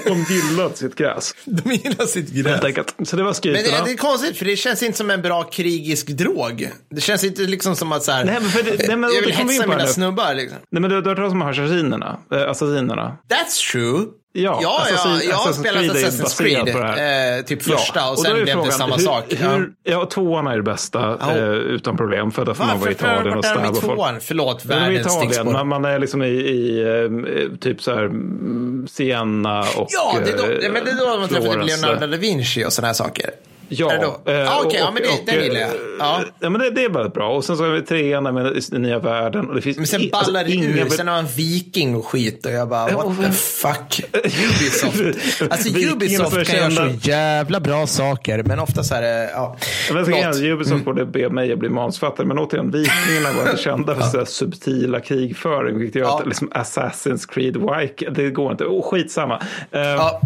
[0.05, 1.35] De gillade sitt gräs.
[1.44, 2.62] De gillar sitt gräs.
[2.77, 2.94] helt.
[3.05, 3.79] Så det var Men skryterna.
[3.79, 6.70] det, det är konstigt, för det känns inte som en bra krigisk drog.
[6.90, 9.20] Det känns inte liksom som att så här, Nej, men för det- nej, men jag
[9.23, 9.87] vill hetsa mina nu.
[9.87, 10.35] snubbar.
[10.35, 10.59] Liksom.
[10.70, 12.16] Nej, men du, har hört talas om assassinerna?
[12.33, 13.16] Eh, assassinerna.
[13.29, 14.05] That's true.
[14.33, 16.73] Ja, ja, ja Assassin- jag har spelat Assassin's Creed.
[16.73, 17.38] på det här.
[17.38, 19.25] Eh, typ första och då sen blev det samma hur, sak.
[19.29, 19.49] Ja.
[19.49, 21.31] Hur, ja, tvåan är det bästa Ja.
[21.37, 22.31] eh, utan problem.
[22.31, 23.94] För får man vara i Varför Italien och vart är de i folk.
[23.96, 24.20] tvåan?
[24.20, 25.50] Förlåt, Ja, världens Italien, stickspår.
[25.53, 30.31] Man, man är liksom i, i eh, typ så här mm, Siena och Ja, det
[30.31, 31.83] är då, eh, men det är då man träffade Florens.
[31.83, 33.31] Leonardo da Vinci och sådana här saker.
[33.72, 35.68] Ja, det eh, Ja, okej, ja, och- men det- och, den gillar jag.
[35.68, 36.20] eh, Ja.
[36.40, 37.37] ja, men det, det är väldigt bra.
[37.37, 39.48] Och sen så har vi trean med den nya världen.
[39.48, 41.96] Och det finns Men sen i- alltså, ballar det inga- ur, sen är man viking
[41.96, 44.02] och skit och jag bara, Ja, what och the fuck.
[44.14, 45.42] Ubisoft.
[45.52, 49.56] Alltså Ubisoft kan göra så jävla bra saker, men ofta så är det, ja.
[49.92, 50.22] Men så Förlåt.
[50.35, 52.26] kan Ubisoft borde be mig att bli manusförfattare.
[52.26, 55.78] Men återigen, vikingarna var inte kända för här subtila krigföring.
[55.78, 56.18] Vilket gör Ja.
[56.20, 58.64] att liksom Assassin's Creed Wike, det går inte.
[58.64, 59.42] Oh, skitsamma.
[59.72, 60.20] Eh, Ja,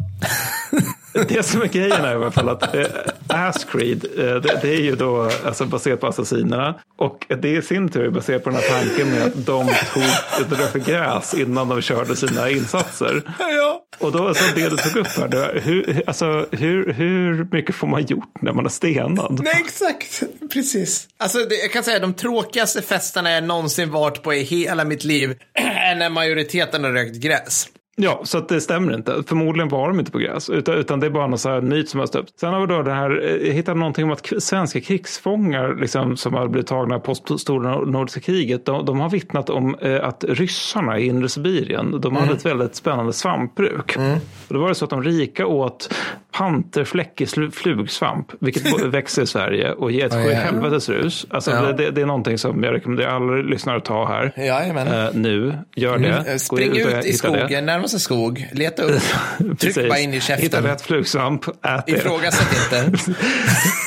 [1.28, 2.86] Det som är grejen är i alla fall att eh,
[3.28, 6.74] Ass Creed, eh, det, det är ju då alltså, baserat på assassinerna.
[6.96, 10.02] Och det i sin tur är baserat på den här tanken med att de tog,
[10.48, 13.22] de rökte gräs innan de körde sina insatser.
[13.38, 13.80] ja.
[13.98, 17.86] Och då, alltså det du tog upp här, det, hur, alltså, hur, hur mycket får
[17.86, 19.40] man gjort när man är stenad?
[19.44, 20.22] Nej, exakt.
[20.52, 21.08] Precis.
[21.18, 25.04] Alltså, det, jag kan säga de tråkigaste festerna jag någonsin varit på i hela mitt
[25.04, 27.68] liv är när majoriteten har rökt gräs.
[27.96, 29.22] Ja, så att det stämmer inte.
[29.26, 31.88] Förmodligen var de inte på gräs, utan, utan det är bara någon så här myt
[31.88, 32.32] som har stött.
[32.40, 36.16] Sen har vi då det här, eh, jag hittade någonting om att svenska krigsfångar liksom,
[36.16, 40.24] som har blivit tagna på stora nordiska kriget, de, de har vittnat om eh, att
[40.28, 43.96] ryssarna i inre Sibirien, de hade ett väldigt spännande svampbruk.
[44.48, 45.94] Och då var det så att de rika åt
[46.38, 50.36] panterfläckig flugsvamp, vilket växer i Sverige och ger ett Oj, sju ja.
[50.38, 51.26] helvetes rus.
[51.30, 51.60] Alltså, Ja.
[51.62, 54.32] det, det, det är någonting som jag rekommenderar alla lyssnare att ta här.
[54.36, 54.88] Jajamän.
[54.88, 56.24] Eh, nu, gör det.
[56.32, 57.38] Gå Spring och ut i hitta det.
[57.38, 59.02] skogen, närmaste skog, leta upp,
[59.58, 60.62] tryck bara in i Hitta käften.
[60.62, 61.92] rätt flugsvamp, ät det.
[61.92, 62.98] Ifrågasätt inte.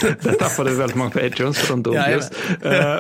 [0.29, 2.13] Där tappade väldigt många patreons för de dog Jajamän.
[2.17, 2.33] just.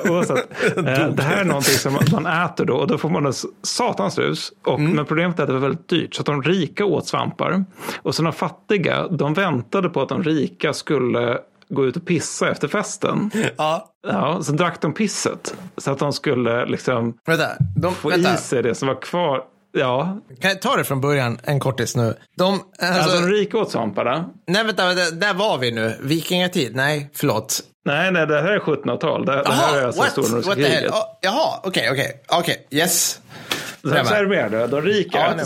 [0.05, 3.25] Uh, oavsett, eh, det här är någonting som man äter då och då får man
[3.25, 3.33] en
[3.63, 4.51] satans rus.
[4.65, 4.91] Och, Mm.
[4.91, 7.65] Men problemet är att det var väldigt dyrt så att de rika åt svampar.
[8.01, 11.37] Och så de fattiga, de väntade på att de rika skulle
[11.69, 13.31] gå ut och pissa efter festen.
[13.57, 15.55] Ja, Ja, så drack de pisset.
[15.77, 17.47] Så att de skulle liksom vänta.
[17.77, 18.33] De, få vänta.
[18.33, 19.41] i sig det som var kvar.
[19.71, 22.13] Ja, Kan jag ta det från början, en kortis nu?
[22.37, 22.63] De, alltså,
[23.01, 24.29] alltså de rika åt svamparna.
[24.47, 25.95] nej vänta, vänta, där var vi nu.
[26.01, 26.75] Vikingatid?
[26.75, 27.59] Nej, förlåt.
[27.85, 29.25] Nej, nej, det här är 1700-tal.
[29.25, 30.11] Det, det här är alltså what?
[30.11, 30.77] stora nordiska What the hell?
[30.77, 30.91] kriget.
[30.93, 33.19] Oh, jaha, okej, okej, okej, yes.
[33.81, 34.67] Så så är det det.
[34.67, 35.45] De rika Ja, äter nej,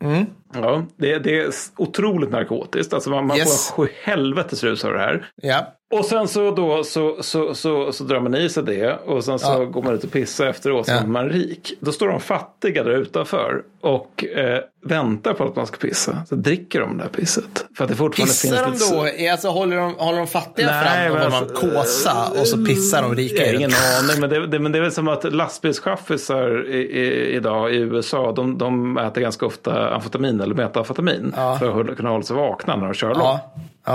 [0.00, 0.26] svampar.
[0.54, 2.92] Ja, det, det är otroligt narkotiskt.
[2.92, 3.70] Alltså man, man Yes.
[3.70, 5.30] får en sjuhelvetes rus av det här.
[5.42, 9.24] Ja, Och sen så, då, så, så, så, så drar man i sig det och
[9.24, 9.64] sen så Ja.
[9.64, 10.98] går man ut och pissar efteråt så Ja.
[11.00, 11.72] är man rik.
[11.80, 16.22] Då står de fattiga där utanför och eh, väntar på att man ska pissa.
[16.28, 17.66] Så dricker de det här pisset.
[17.76, 19.04] För att det fortfarande pissar de finns då?
[19.04, 19.22] lite...
[19.24, 23.02] Är Alltså, håller, de, håller de fattiga Nej, fram de alltså, kåsa och så pissar
[23.02, 23.56] de rika ut?
[23.56, 23.70] ingen
[24.00, 27.76] aning, men det, det, men det är väl som att lastbilschaffisar i, i, idag i
[27.76, 31.56] USA, de, de äter ganska ofta amfetamin eller metamfetamin Ja.
[31.58, 33.40] för att kunna hålla sig vakna när de kör Ja, långt.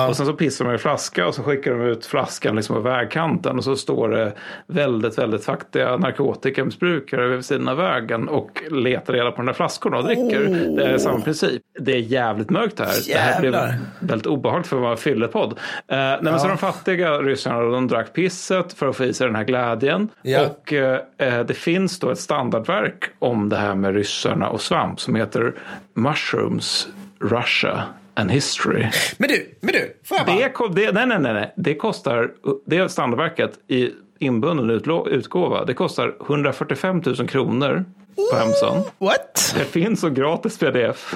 [0.07, 2.81] Och sen så pissar de i flaska och så skickar de ut flaskan liksom på
[2.81, 4.33] vägkanten och så står det
[4.67, 9.97] väldigt, väldigt fattiga narkotikamissbrukare vid sidan av vägen och letar reda på de där flaskorna
[9.97, 10.47] och dricker.
[10.47, 10.75] Oh.
[10.75, 11.61] Det är samma princip.
[11.79, 13.09] Det är jävligt mörkt här.
[13.09, 13.51] Jävlar.
[13.51, 15.51] Det här blev väldigt obehagligt för att vara en fyllepodd.
[15.51, 16.39] Uh, nej, men ja.
[16.39, 20.09] så de fattiga ryssarna de drack pisset för att få i sig den här glädjen.
[20.21, 20.45] Ja.
[20.45, 25.15] Och uh, det finns då ett standardverk om det här med ryssarna och svamp som
[25.15, 25.53] heter
[25.93, 26.87] Mushrooms
[27.19, 27.83] Russia
[28.15, 28.87] and History.
[29.17, 30.69] Men du, men du, får jag bara?
[30.69, 32.31] Det, det, nej, nej, nej, det kostar,
[32.65, 34.69] det är standardverket i inbunden
[35.09, 35.65] utgåva.
[35.65, 38.83] Det kostar 145 000 kronor på Hemsan.
[38.97, 39.55] What?
[39.57, 41.15] Det finns så gratis pdf.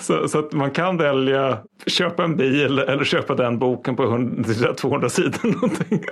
[0.00, 4.74] så, så, att man kan välja köpa en bil eller köpa den boken på 100,
[4.74, 5.38] 200 sidor.
[5.42, 6.04] Någonting.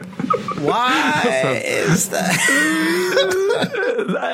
[0.61, 1.29] Why
[1.93, 2.41] is that?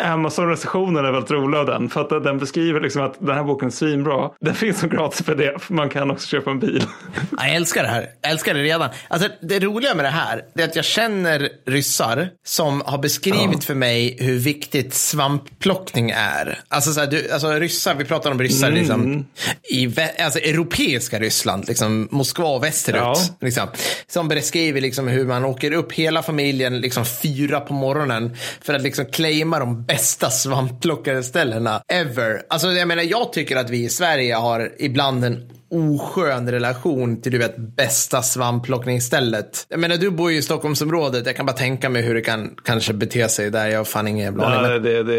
[0.05, 1.89] Amazon-recensionen är väldigt rolig av den.
[1.89, 4.31] För att den beskriver liksom att den här boken är svinbra.
[4.41, 5.71] Den finns som gratis pdf.
[5.71, 6.85] Man kan också köpa en bil.
[7.39, 8.07] Jag älskar det här.
[8.23, 8.89] Jag älskar det redan.
[9.09, 13.61] Alltså, det roliga med det här är att jag känner ryssar som har beskrivit ja.
[13.61, 16.61] för mig hur viktigt svampplockning är.
[16.69, 18.79] Alltså, så här, du, alltså ryssar, vi pratar om ryssar mm.
[18.79, 19.27] liksom,
[19.71, 23.01] i alltså, europeiska Ryssland, liksom, Moskva och västerut.
[23.03, 23.17] Ja.
[23.41, 23.69] Liksom,
[24.07, 28.83] som beskriver liksom, hur man åker upp hela familjen liksom, fyra på morgonen för att
[28.83, 32.43] liksom, claima de bästa svampplockare-ställena ever.
[32.49, 37.33] Alltså, jag, menar, jag tycker att vi i Sverige har ibland en oskön relation till
[37.33, 39.67] du vet bästa svampplockningsstället.
[39.69, 41.27] Jag menar du bor ju i Stockholmsområdet.
[41.27, 43.67] Jag kan bara tänka mig hur det kan kanske bete sig där.
[43.67, 44.71] Jag har fan ingen jävla aning.
[44.71, 45.15] Nej, det, det,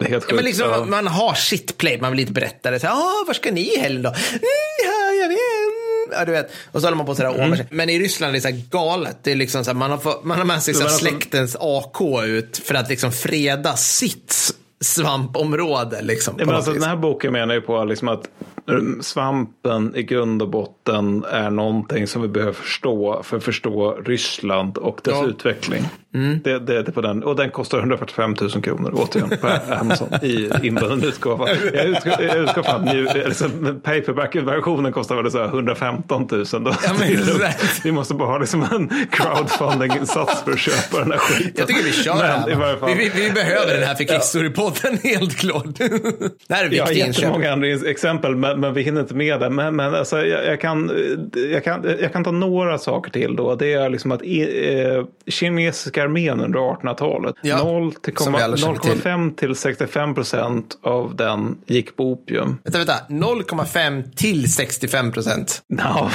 [0.00, 0.30] det är helt sjukt.
[0.30, 0.84] Ja, men liksom, ja.
[0.84, 2.80] Man har shitplay, man vill inte berätta det.
[2.80, 4.08] Så, ah, var ska ni i helgen då?
[4.08, 4.40] Mm,
[4.84, 6.18] ja, jag vet.
[6.18, 6.50] Ja, du vet.
[6.72, 7.58] Och så håller man på sådär mm.
[7.70, 9.16] Men i Ryssland är det så galet.
[9.22, 12.00] Det är liksom så här, man, har få, man har med sig så släktens AK
[12.24, 16.02] ut för att liksom freda sitt svampområde.
[16.02, 18.28] Liksom, ja, men alltså, den här boken menar ju på liksom att
[19.00, 24.78] svampen i grund och botten är någonting som vi behöver förstå för att förstå Ryssland
[24.78, 25.26] och dess ja.
[25.26, 25.82] utveckling.
[26.14, 26.40] Mm.
[26.44, 27.22] Det, det, det på den.
[27.22, 31.48] Och den kostar 145 000 kronor återigen på Amazon i inbunden utgåva.
[31.74, 36.44] Jag utgår, jag utgår från att liksom, paperback-versionen kostar väl så 115 000.
[36.52, 36.74] Då.
[36.84, 36.92] Ja,
[37.84, 41.52] vi måste bara ha liksom en crowdfunding-insats för att köpa den här skiten.
[41.56, 42.14] Jag tycker vi kör
[42.56, 45.78] men, vi, vi, vi, behöver den här för Kickstory-podden helt klart.
[46.48, 49.40] det här är viktigt Jag har jättemånga andra exempel men, men, vi hinner inte med
[49.40, 49.50] det.
[49.50, 50.90] Men, men alltså, jag, jag, kan,
[51.52, 53.54] jag, kan, jag kan ta några saker till då.
[53.54, 57.34] Det är liksom att eh, kinesiska armén under 1800-talet.
[57.42, 62.58] Ja, 0,5 till 65 procent av den gick på opium.
[62.64, 62.94] Vänta, vänta.
[63.08, 65.62] 0,5 till 65 procent?
[65.68, 65.80] No.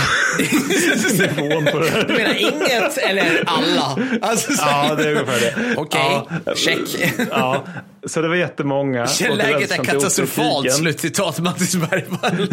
[1.20, 2.06] Nivån på det.
[2.08, 4.08] Du menar inget eller alla?
[4.22, 4.64] Alltså, så...
[4.68, 5.76] Ja, det är ungefär det.
[5.78, 6.38] Okej, okay.
[6.46, 6.56] ja.
[6.56, 7.14] check.
[7.32, 7.64] ja.
[8.06, 9.08] Så det var jättemånga.
[9.30, 12.32] Läget är katastrofalt, slutcitat Mattis Bergvall.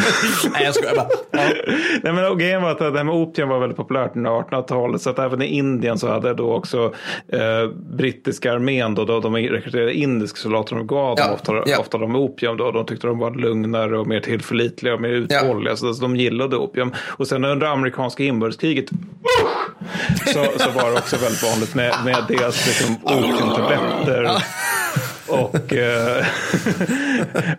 [0.53, 1.09] Nej, jag skojar bara.
[1.31, 1.49] Ja.
[2.03, 5.03] Nej, men grejen var att det här med opium var väldigt populärt under 1800-talet.
[5.03, 6.95] Så att även i Indien så hade då också
[7.29, 11.25] eh, brittiska armén, då, då de rekryterade indiska soldater och gav ja.
[11.25, 11.79] dem ofta, ja.
[11.79, 12.57] ofta de opium.
[12.57, 12.71] Då.
[12.71, 15.77] De tyckte de var lugnare och mer tillförlitliga och mer uthålliga.
[15.77, 16.93] Så de gillade opium.
[16.99, 18.91] Och sen under amerikanska inbördeskriget
[20.27, 24.43] så, så var det också väldigt vanligt med, med deras liksom, opiumtabletter
[25.33, 26.25] och, eh,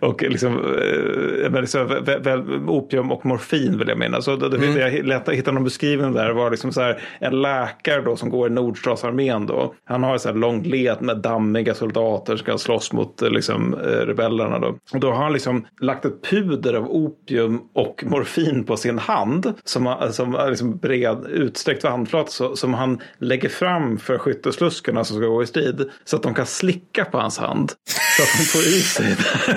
[0.00, 4.22] och liksom, eh, väl, opium och morfin vill jag mena.
[4.22, 4.76] Så det, mm.
[4.76, 8.50] jag hittade någon beskrivning där var liksom så här, en läkare då som går i
[8.50, 9.74] Nordstatsarmén då.
[9.84, 14.58] Han har ett långt led med dammiga soldater som ska slåss mot eh, liksom, rebellerna
[14.58, 14.78] då.
[14.92, 19.54] Och då har han liksom lagt ett puder av opium och morfin på sin hand
[19.64, 25.26] som, som är liksom bred, utsträckt handflat som han lägger fram för skyttesluskarna som ska
[25.26, 27.63] gå i strid så att de kan slicka på hans hand.
[27.64, 28.03] hand.
[28.16, 29.54] Så att de får i sig det.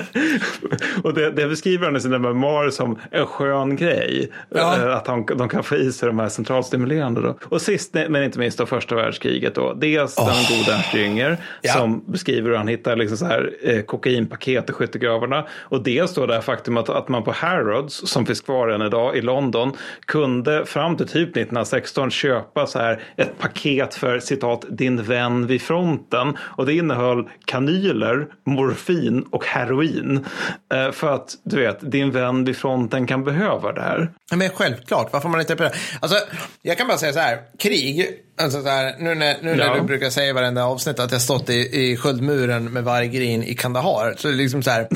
[1.04, 4.32] Och det, det beskriver han i sina memoarer som en skön grej.
[4.50, 4.78] Ja.
[4.78, 7.22] Eh, att han, de kan få i sig de här centralstimulerande.
[7.22, 7.38] Då.
[7.44, 9.56] Och sist men inte minst då första världskriget.
[9.56, 9.74] Då.
[9.74, 10.26] Dels oh.
[10.26, 11.74] den gode Ernst Jünger ja.
[11.74, 15.48] som beskriver hur han hittar liksom så här, eh, kokainpaket i skyttegravarna.
[15.52, 18.82] Och dels då det här faktum att, att man på Harrods som finns kvar än
[18.82, 19.74] idag i London
[20.06, 25.62] kunde fram till typ 1916 köpa så här ett paket för citat din vän vid
[25.62, 26.38] fronten.
[26.40, 30.26] Och det innehöll kanyler morfin och heroin.
[30.74, 34.12] Eh, för att du vet, din vän vid fronten kan behöva det här.
[34.36, 35.74] Men självklart, varför man inte det?
[36.00, 36.18] Alltså,
[36.62, 38.10] jag kan bara säga så här, krig,
[38.42, 39.76] alltså så här, nu när, nu när ja.
[39.76, 43.56] du brukar säga i varenda avsnitt att jag stått i, i sköldmuren med vargrin i
[43.56, 44.88] Kandahar, så är det liksom så här,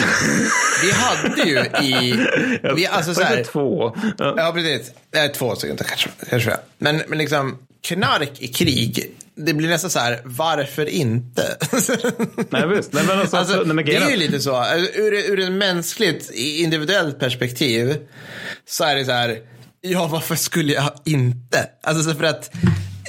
[0.82, 2.28] vi hade ju i,
[2.76, 3.96] vi, alltså så här, två.
[4.18, 4.92] Ja, ja precis,
[5.36, 6.58] två sekunder kanske, kanske.
[6.78, 9.12] Men, men liksom, knark i krig
[9.46, 11.58] det blir nästan så här, varför inte?
[12.50, 12.94] nej, visst.
[12.94, 14.66] Nej, men alltså, alltså, nej, men det är ju lite så.
[14.96, 17.98] Ur, ur ett mänskligt, individuellt perspektiv
[18.66, 19.38] så är det så här,
[19.84, 21.70] Ja, varför skulle jag inte?
[21.84, 22.52] Alltså så för att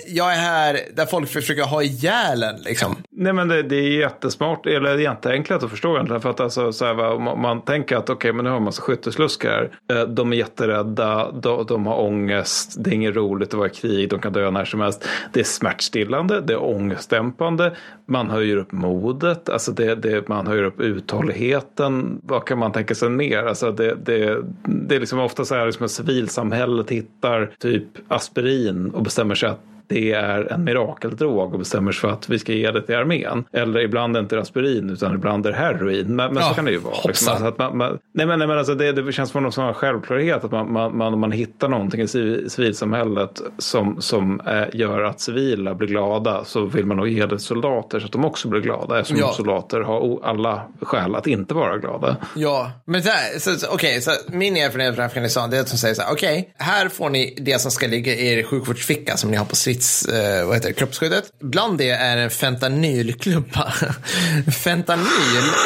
[0.07, 2.97] jag är här där folk försöker ha ihjäl en liksom.
[3.11, 6.23] Nej men det, det är jättesmart, eller jätteenkelt att förstå egentligen.
[6.23, 8.51] För att alltså, så här, va, om man, man tänker att okej okay, men nu
[8.51, 9.71] har man massa skyttesluskar.
[9.89, 10.01] här.
[10.01, 13.71] Eh, de är jätterädda, de, de har ångest, det är inget roligt att vara i
[13.71, 15.09] krig, de kan dö när som helst.
[15.33, 17.77] Det är smärtstillande, det är ångestdämpande,
[18.07, 22.21] man höjer upp modet, alltså det, det, man höjer upp uthålligheten.
[22.25, 23.43] Vad kan man tänka sig mer?
[23.43, 28.91] Alltså det, det, det är liksom ofta så här liksom att civilsamhället hittar typ aspirin
[28.91, 29.61] och bestämmer sig att
[29.93, 33.45] det är en mirakeldrog och bestämmer sig för att vi ska ge det till armén.
[33.53, 36.17] Eller ibland är det inte aspirin utan ibland är det heroin.
[36.17, 36.95] Men, men ja, så kan det ju vara.
[37.05, 37.29] Liksom.
[37.29, 39.75] Alltså att man, man, nej men, nej men alltså det, det känns som någon sån
[39.75, 42.09] självklarhet att man, man, man, man hittar någonting i
[42.49, 47.29] civilsamhället som, som eh, gör att civila blir glada så vill man nog ge det
[47.29, 49.01] till soldater så att de också blir glada.
[49.01, 49.33] Eftersom ja.
[49.33, 52.17] soldater har alla skäl att inte vara glada.
[52.37, 56.13] Ja, men okej, okay, så min erfarenhet från Afghanistan är att de säger så här,
[56.13, 59.45] okej, okay, här får ni det som ska ligga i er sjukvårdsficka som ni har
[59.45, 61.33] på strids strids, eh, vad heter det, kroppsskyddet.
[61.41, 63.73] Bland det är en fentanylklubba.
[64.65, 65.07] Fentanyl,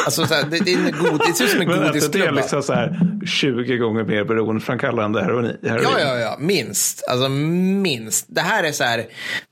[0.05, 2.25] alltså så här, det, det, är en god, det ser ut som en godisklubba.
[2.25, 5.57] Det är liksom så här 20 gånger mer beroendeframkallande heroin.
[5.61, 7.03] Ja, ja, ja, minst.
[7.07, 8.25] Alltså minst.
[8.29, 9.05] Det här är så här,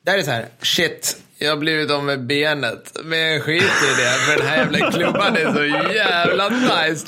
[0.05, 2.97] det här är så här, shit, jag har blivit av med benet.
[3.03, 7.07] Men jag skiter i det, för den här jävla klubban är så jävla nice.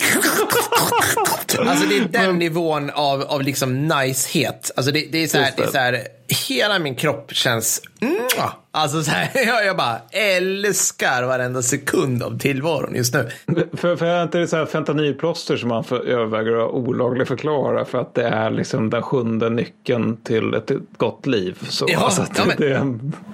[1.59, 4.71] Alltså det är den nivån av, av liksom nicehet.
[4.75, 6.07] Alltså det, det är så här, det är så här
[6.47, 7.81] hela min kropp känns...
[7.99, 8.53] Mwah!
[8.77, 13.29] Alltså så här, jag, jag bara älskar varenda sekund av tillvaron just nu.
[13.73, 17.85] För, för är inte det så här fentanylplåster som man för, överväger att olagligt förklara
[17.85, 21.57] för att det är liksom den sjunde nyckeln till ett gott liv?
[21.69, 22.69] Så, ja, alltså ja, men, det,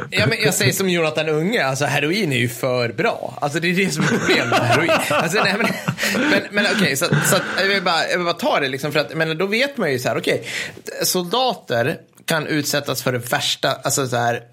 [0.09, 3.37] ja, men jag säger som Jonathan Unge, alltså heroin är ju för bra.
[3.41, 4.91] Alltså det är det som är problemet med heroin.
[5.09, 5.67] Alltså, nej, men
[6.19, 8.91] men, men okej, okay, så, så jag, vill bara, jag vill bara ta det liksom
[8.91, 13.11] för att men då vet man ju så här, okej, okay, soldater kan utsättas för
[13.11, 14.43] det värsta, alltså så här,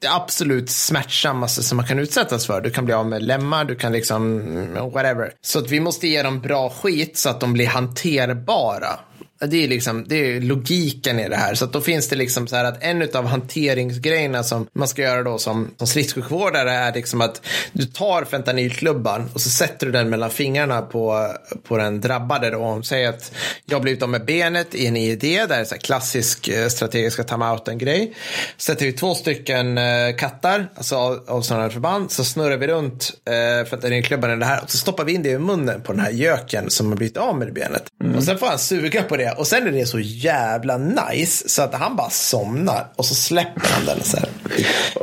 [0.00, 2.60] det absolut smärtsammaste som man kan utsättas för.
[2.60, 5.32] Du kan bli av med lemmar, du kan liksom, mm, whatever.
[5.40, 8.98] Så att vi måste ge dem bra skit så att de blir hanterbara.
[9.46, 11.54] Det är, liksom, det är logiken i det här.
[11.54, 15.22] Så då finns det liksom så här att en av hanteringsgrejerna som man ska göra
[15.22, 20.10] då som, som stridssjukvårdare är liksom att du tar fentanylklubban och så sätter du den
[20.10, 21.26] mellan fingrarna på,
[21.68, 22.82] på den drabbade då.
[22.82, 23.32] Säg att
[23.64, 27.78] jag blivit av med benet i en IED, där är så klassisk eh, strategiska timeouten
[27.78, 28.14] grej.
[28.56, 32.66] Sätter vi två stycken eh, kattar, alltså av, av sådana här förband, så snurrar vi
[32.66, 35.92] runt eh, fentanylklubban i det här och så stoppar vi in det i munnen på
[35.92, 37.82] den här göken som har blivit av med benet.
[38.04, 38.16] Mm.
[38.16, 41.62] Och sen får han suga på det och sen är det så jävla nice så
[41.62, 44.02] att han bara somnar och så släpper han den.
[44.02, 44.18] Så,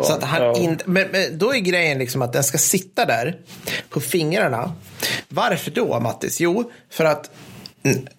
[0.03, 3.37] så att han inte, men, men, då är grejen liksom att den ska sitta där
[3.89, 4.75] på fingrarna.
[5.29, 6.39] Varför då Mattis?
[6.39, 7.29] Jo, för att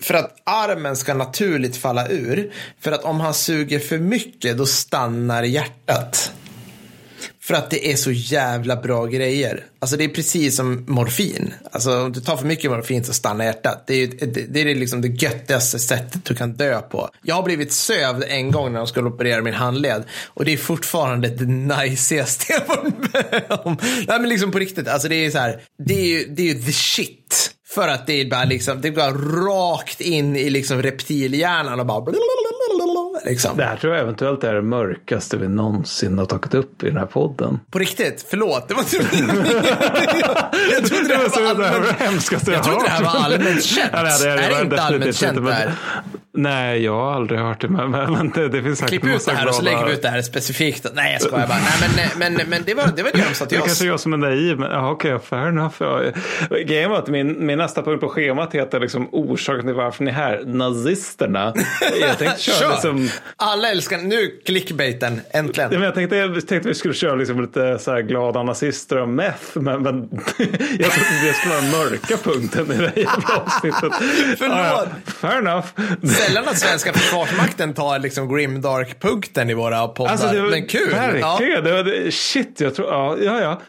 [0.01, 2.53] för att armen ska naturligt falla ur.
[2.81, 6.33] För att om han suger för mycket då stannar hjärtat.
[7.49, 9.65] För att det är så jävla bra grejer.
[9.79, 11.55] Alltså det är precis som morfin.
[11.73, 13.85] Alltså om du tar för mycket morfin så stannar hjärtat.
[13.87, 17.09] Det är, det, det är liksom det göttigaste sättet du kan dö på.
[17.23, 20.05] Jag har blivit sövd en gång när de skulle operera min handled.
[20.27, 23.77] Och det är fortfarande det najsigaste jag varit med om.
[23.83, 24.89] Nej men liksom på riktigt.
[24.89, 25.63] Alltså det är så här.
[25.87, 27.55] Det är ju, det är ju the shit.
[27.69, 32.01] För att det är bara liksom, det går rakt in i liksom reptilhjärnan och bara
[33.25, 33.57] Liksom.
[33.57, 36.97] Det här tror jag eventuellt är det mörkaste vi någonsin har tagit upp i den
[36.97, 37.61] här podden.
[37.71, 38.69] På riktigt, förlåt.
[38.69, 38.97] Det var inte
[40.73, 43.91] Jag trodde det här var allmänt, jag trodde det här var allmänt känt.
[43.93, 45.75] Ja, det, det, det, är inte allmänt känt där.
[46.33, 47.69] Nej, jag har aldrig hört det.
[47.69, 50.09] Men, men det, det finns Klipp ut det här och så lägger vi ut det
[50.09, 50.87] här specifikt.
[50.95, 51.59] Nej, jag skojar bara.
[51.59, 53.65] Nej, men, men, men det, var, det var det de sa till oss.
[53.65, 55.83] Det kanske är jag som är naiv, men okej, okay, fair enough.
[56.67, 60.11] Grejen var att min, min nästa punkt på schemat heter liksom orsaken till varför ni
[60.11, 61.55] är här, nazisterna.
[62.01, 62.71] Jag tänkte köra Kör.
[62.71, 63.09] liksom...
[63.37, 65.71] Alla älskar, nu clickbaiten, äntligen.
[65.71, 68.99] Men jag tänkte, jag tänkte att vi skulle köra liksom lite så här glada nazister
[68.99, 69.95] och meth, men, men
[70.79, 73.93] jag trodde det skulle vara den mörka punkten i det här jävla avsnittet.
[74.39, 74.57] Förlåt.
[74.57, 75.67] Ja, fair enough
[76.19, 80.11] sällan att svenska försvarsmakten tar liksom grimdark-punkten i våra poddar.
[80.11, 80.91] Alltså, det var, men kul.
[80.91, 81.55] Verkligen.
[81.55, 81.61] Ja.
[81.61, 83.61] Det var, shit, jag tror, ja, ja, ja.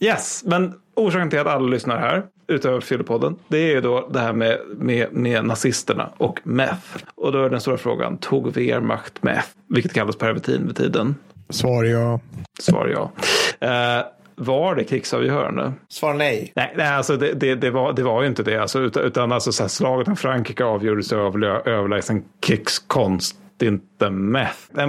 [0.00, 4.20] Yes, men orsaken till att alla lyssnar här, utöver Fyllepodden, det är ju då det
[4.20, 6.96] här med, med, med nazisterna och meth.
[7.14, 9.48] Och då är den stora frågan, tog Wehrmacht meth?
[9.68, 11.14] Vilket kallas pervitin vid tiden.
[11.50, 12.20] Svar ja.
[12.60, 13.12] Svar ja.
[13.98, 14.04] Uh,
[14.36, 15.72] var det krigsavgörande?
[15.88, 16.52] Svar nej.
[16.56, 18.56] Nej, nej alltså det, det, det, var, det var ju inte det.
[18.56, 24.58] Alltså, utan, utan alltså, så här, slaget om Frankrike avgjordes av överlägsen krigskonst inte meth.
[24.70, 24.86] Nej,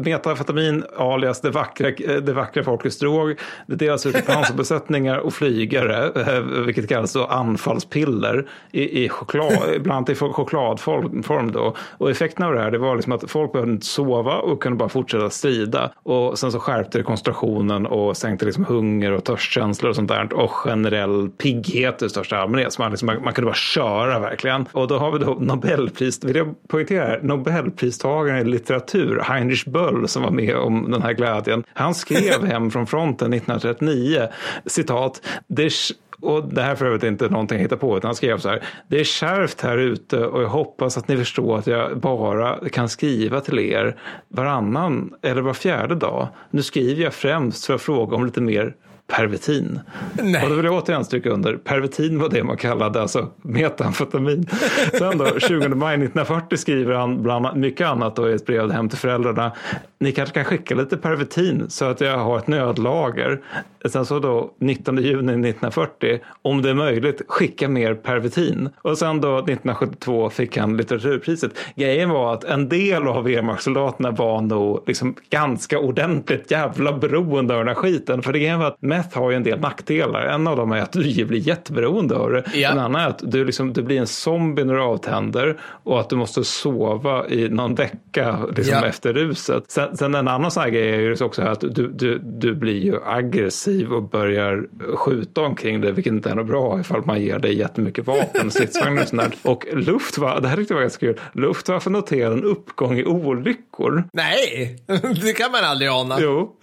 [0.00, 3.38] metafetamin alias det vackra, eh, det vackra folkets drog.
[3.66, 9.74] Det delas ut i pansarbesättningar och flygare, eh, vilket kallas då anfallspiller i, i choklad,
[9.74, 11.52] ibland i chokladform.
[11.52, 11.74] Då.
[11.98, 14.78] Och effekten av det här det var liksom att folk behövde inte sova och kunde
[14.78, 15.92] bara fortsätta strida.
[16.02, 20.32] Och sen så skärpte det koncentrationen och sänkte liksom hunger och törstkänslor och sånt där.
[20.32, 22.72] Och generell pigghet i största allmänhet.
[22.72, 24.66] Så man, liksom, man, man kunde bara köra verkligen.
[24.72, 27.18] Och då har vi då Nobelpriset, vill jag poängtera,
[27.66, 31.64] Nobelpristagaren i litteratur, Heinrich Böll, som var med om den här glädjen.
[31.72, 34.28] Han skrev hem från fronten 1939,
[34.66, 35.22] citat,
[36.20, 38.48] och det här för övrigt är inte någonting jag hittar på, utan han skrev så
[38.48, 38.62] här.
[38.88, 42.88] Det är kärvt här ute och jag hoppas att ni förstår att jag bara kan
[42.88, 43.96] skriva till er
[44.28, 46.28] varannan eller var fjärde dag.
[46.50, 48.74] Nu skriver jag främst för att fråga om lite mer
[49.06, 49.80] pervitin.
[50.22, 50.42] Nej.
[50.42, 54.46] Och då vill jag återigen stryka under, pervitin var det man kallade alltså metamfetamin.
[54.98, 58.88] Sen då, 20 maj 1940 skriver han bland mycket annat då i ett brev hem
[58.88, 59.52] till föräldrarna.
[59.98, 63.40] Ni kanske kan skicka lite pervitin så att jag har ett nödlager.
[63.88, 68.68] Sen så då 19 juni 1940, om det är möjligt, skicka mer pervitin.
[68.82, 71.50] Och sen då 1972 fick han litteraturpriset.
[71.74, 77.60] Grejen var att en del av Wehrmachtssoldaterna var nog liksom ganska ordentligt jävla beroende av
[77.60, 78.22] den här skiten.
[78.22, 80.26] För det var att meth har ju en del nackdelar.
[80.26, 82.44] En av dem är att du blir jätteberoende av det.
[82.54, 82.70] Ja.
[82.70, 86.10] En annan är att du, liksom, du blir en zombie när du avtänder och att
[86.10, 88.86] du måste sova i någon vecka liksom, ja.
[88.86, 89.64] efter ruset.
[89.68, 92.84] Sen, sen, en annan sån här grej är ju också att du, du, du blir
[92.84, 94.66] ju aggressiv och börjar
[94.96, 99.02] skjuta omkring dig, vilket inte är något bra ifall man ger dig jättemycket vapen, stridsvagnar
[99.02, 99.50] och sånt där.
[99.50, 104.04] Och Luftwaffe, det här tyckte jag var ganska kul, Luftwaffe noterade en uppgång i olyckor.
[104.12, 104.76] Nej,
[105.22, 106.16] det kan man aldrig ana.
[106.20, 106.56] Jo,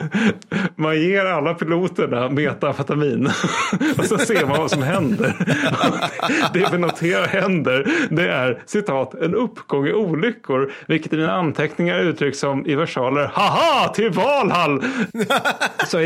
[0.75, 3.25] man ger alla piloterna metamfetamin
[3.97, 5.35] och så ser man vad som händer.
[6.53, 11.99] det vi noterar händer det är citat en uppgång i olyckor vilket i mina anteckningar
[11.99, 14.83] uttrycks som i versaler haha till Valhall.
[15.87, 16.05] så i,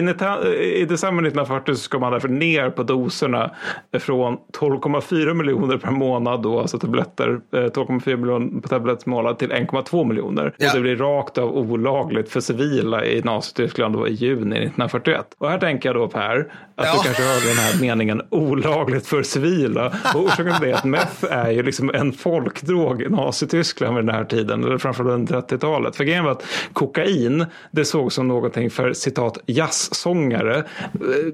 [0.82, 3.52] i december 1940 så ska man därför ner på doserna
[4.00, 10.06] från 12,4 miljoner per månad då alltså tabletter 12,4 eh, miljoner på tablettmånad till 1,2
[10.06, 10.54] miljoner.
[10.58, 10.70] Ja.
[10.70, 15.26] Och det blir rakt av olagligt för civila i Nazityskland då i juni 1941.
[15.38, 16.40] Och här tänker jag då Per,
[16.76, 16.94] att ja.
[16.94, 19.94] du kanske hörde den här meningen olagligt för civila.
[20.16, 24.06] Och orsaken till det är att meth är ju liksom en folkdrog i Nazityskland vid
[24.06, 25.96] den här tiden, eller framförallt under 30-talet.
[25.96, 30.64] För grejen var att kokain, det såg som någonting för citat jazzsångare,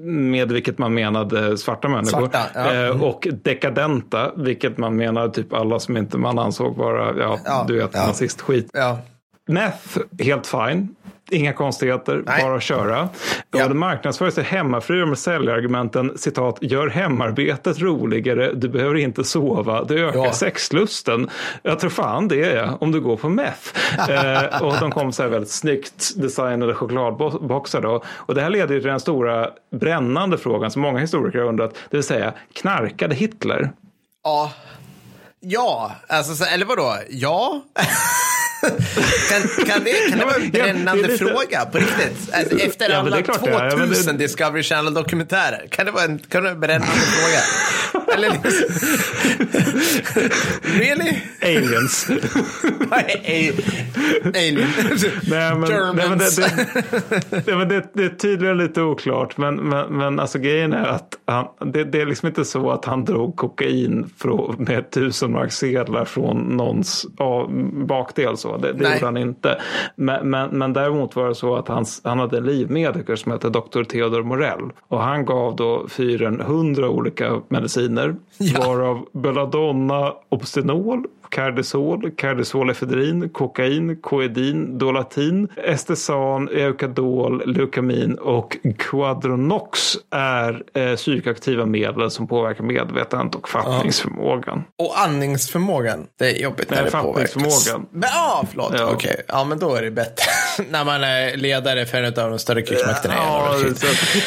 [0.00, 2.18] med vilket man menade svarta människor.
[2.18, 2.70] Svarta, ja.
[2.70, 3.02] mm.
[3.02, 7.78] Och dekadenta, vilket man menade typ alla som inte man ansåg vara, ja, ja du
[7.78, 8.06] vet, ja.
[8.06, 8.70] nazistskit.
[8.72, 8.98] Ja.
[9.48, 10.88] Meth, helt fine.
[11.30, 12.42] Inga konstigheter, Nej.
[12.42, 13.08] bara köra.
[13.50, 13.62] Ja.
[13.62, 19.84] Och det marknadsförs till hemmafruar med säljargumenten citat, gör hemarbetet roligare, du behöver inte sova,
[19.84, 20.32] det ökar ja.
[20.32, 21.30] sexlusten.
[21.62, 23.68] Jag tror fan det är om du går på meth.
[24.10, 28.02] eh, och de kom så här väldigt snyggt designade chokladboxar då.
[28.08, 31.96] Och det här leder till den stora brännande frågan som många historiker har undrat, det
[31.96, 33.72] vill säga knarkade Hitler?
[34.24, 34.52] Ja.
[35.40, 36.96] Ja, alltså, eller vadå?
[37.10, 37.62] Ja.
[39.30, 42.34] kan, kan, det, kan det vara en brännande ja, fråga på riktigt?
[42.34, 44.24] Alltså, efter ja, alla 2000 det...
[44.24, 45.66] Discovery Channel-dokumentärer.
[45.70, 47.40] Kan det vara en, kan det vara en brännande fråga?
[48.14, 48.30] Eller
[50.78, 51.16] Really?
[51.42, 52.10] Aliens.
[52.90, 54.68] Alien.
[55.30, 55.60] Nej, men,
[55.96, 56.36] nej, men det,
[57.30, 59.36] det, det, det, det är tydligen lite oklart.
[59.36, 62.84] Men, men, men alltså grejen är att han, det, det är liksom inte så att
[62.84, 67.48] han drog kokain från, med tusenmarkssedlar från någons ja,
[67.86, 68.36] bakdel.
[68.36, 68.53] Så.
[68.56, 69.60] Det, det gjorde han inte.
[69.96, 73.50] Men, men, men däremot var det så att han, han hade en livmediker som hette
[73.50, 73.84] Dr.
[73.84, 74.70] Theodor Morell.
[74.88, 78.16] Och han gav då fyren hundra olika mediciner.
[78.38, 78.60] Ja.
[78.66, 90.96] Varav belladonna, obstinol, Cardesol, Cardesolefedrin, kokain, koedin, dolatin, estesan, eukadol, leukamin och quadronox är eh,
[90.96, 94.64] psykoaktiva medel som påverkar medvetandet och fattningsförmågan.
[94.76, 94.84] Ja.
[94.84, 97.66] Och andningsförmågan, det är jobbigt när Nej, det påverkas.
[97.68, 98.72] Ja, ah, förlåt.
[98.78, 98.84] Ja.
[98.84, 99.24] Okej, okay.
[99.28, 100.24] ja men då är det bättre.
[100.70, 103.14] när man är ledare för en av de större krigsmakterna.
[103.14, 103.54] Ja,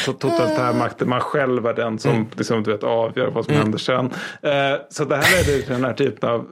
[0.04, 1.00] så totalitär makt.
[1.00, 2.26] Man själv är den som mm.
[2.36, 3.62] liksom, du vet, avgör vad som mm.
[3.62, 4.10] händer sen.
[4.42, 6.46] Eh, så det här ledde till den här typen av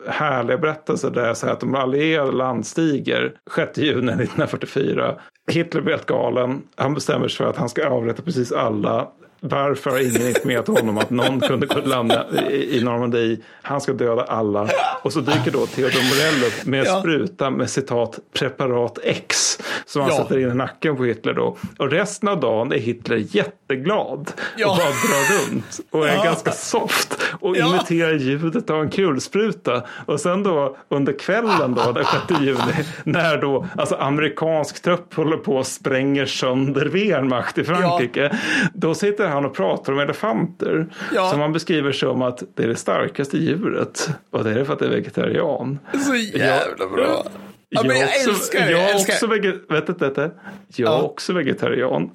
[0.47, 5.15] härliga berättelser där jag säger att de allierade landstiger 6 juni 1944.
[5.51, 6.63] Hitler blir helt galen.
[6.77, 9.09] Han bestämmer sig för att han ska avrätta precis alla.
[9.49, 13.39] Varför har ingen informerat honom att någon kunde landa i, Normandie?
[13.63, 14.69] Han ska döda alla.
[15.03, 17.01] Och så dyker då Theodor Morell upp med ja.
[17.01, 19.59] spruta med citat preparat X.
[19.87, 20.17] som han Ja.
[20.23, 21.57] sätter in i nacken på Hitler då.
[21.79, 24.71] Och resten av dagen är Hitler jätteglad Ja.
[24.71, 26.25] och bara drar runt och är Ja.
[26.25, 27.67] ganska soft och Ja.
[27.69, 29.83] imiterar ljudet av en kulspruta.
[30.07, 35.37] Och sen då under kvällen då, den 6 juni, när då alltså amerikansk trupp håller
[35.37, 38.39] på och spränger sönder Wehrmacht i Frankrike.
[38.75, 40.87] Då sitter han och pratar om elefanter.
[41.15, 41.31] Ja.
[41.31, 44.09] Som han beskriver som att det är det starkaste djuret.
[44.31, 45.79] Och det är för att det är vegetarian.
[46.07, 47.27] Så jävla bra.
[47.69, 48.71] Ja, jag också, älskar det.
[48.71, 49.13] Jag Jag är älskar.
[49.15, 50.33] också, vege, vet du, vet du, jag är
[50.77, 51.03] Ja.
[51.03, 52.11] också vegetarian.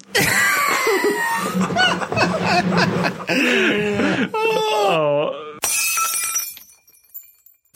[4.32, 5.34] ja,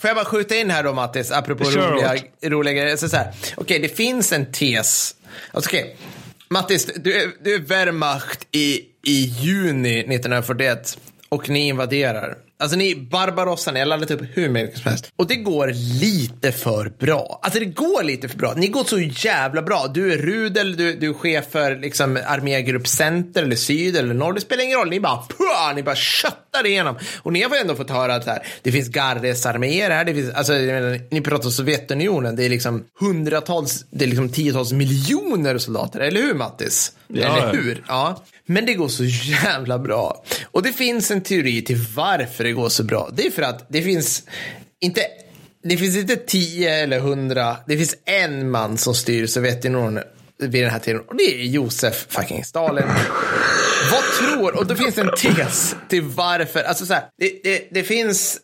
[0.01, 2.97] Får jag bara skjuta in här då Mattis, apropå Kör roliga, roliga grejer.
[2.97, 5.15] Så så här, okej, det finns en tes.
[5.53, 5.97] Alltså, okej,
[6.51, 10.99] Mattis, du är, du är Wehrmacht i, i juni 1941
[11.29, 12.37] och ni invaderar.
[12.59, 15.13] Alltså ni, Barbarossa, ni har laddat upp hur mycket som helst.
[15.17, 17.41] Och det går lite för bra.
[17.43, 18.55] Alltså det går lite för bra.
[18.57, 19.87] Ni går så jävla bra.
[19.95, 24.33] Du är Rudel, du, du är chef för liksom armégrupp Center eller Syd eller Norr.
[24.33, 24.91] Det spelar ingen roll.
[24.91, 26.97] Ni bara, puh, ni bara köttar igenom.
[27.23, 30.05] Och ni har ändå fått höra att här, det finns gardesarméer här.
[30.05, 32.37] Det finns, alltså, menar, ni pratar om Sovjetunionen.
[32.37, 36.01] Det är liksom hundratals, det är liksom tiotals miljoner soldater.
[36.01, 36.93] Eller hur Mattis?
[37.09, 37.85] Ja, eller hur?
[37.89, 38.25] Ja.
[38.47, 40.25] Men det går så jävla bra.
[40.45, 43.11] Och det finns en teori till varför det går så bra.
[43.13, 44.23] Det är för att det finns
[44.81, 45.01] inte
[45.63, 50.05] det finns inte tio eller hundra, det finns en man som styr Sovjetunionen
[50.39, 52.85] vid den här tiden och det är Josef fucking Stalin.
[53.93, 57.69] Vad tror, och då finns det en tes till varför, alltså så här, det, det,
[57.71, 58.39] det finns,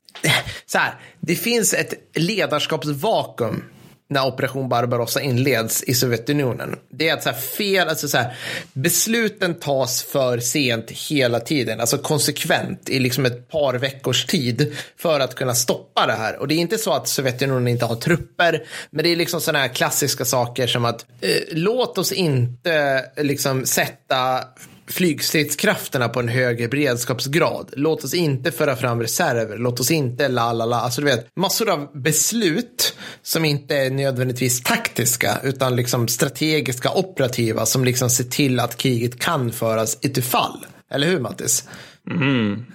[0.66, 3.64] så här, det finns ett ledarskapsvakuum
[4.12, 6.76] när operation Barbarossa inleds i Sovjetunionen.
[6.90, 8.34] Det är att så här fel, alltså så här,
[8.72, 15.20] besluten tas för sent hela tiden, alltså konsekvent i liksom ett par veckors tid för
[15.20, 16.36] att kunna stoppa det här.
[16.36, 19.58] Och det är inte så att Sovjetunionen inte har trupper, men det är liksom sådana
[19.58, 24.44] här klassiska saker som att eh, låt oss inte liksom sätta
[24.92, 27.70] flygstridskrafterna på en högre beredskapsgrad.
[27.76, 29.58] Låt oss inte föra fram reserver.
[29.58, 30.80] Låt oss inte la la la.
[30.80, 37.66] Alltså du vet, massor av beslut som inte är nödvändigtvis taktiska utan liksom strategiska, operativa
[37.66, 40.66] som liksom ser till att kriget kan föras utifall.
[40.90, 41.68] Eller hur Mattis?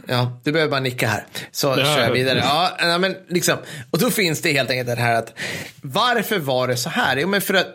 [0.08, 1.26] Ja, du behöver bara nicka här.
[1.52, 2.44] Så Ja, kör jag vidare.
[2.80, 3.58] Ja, men liksom,
[3.92, 5.34] och då finns det helt enkelt det här att
[5.82, 7.18] varför var det så här?
[7.18, 7.68] Jo, men för att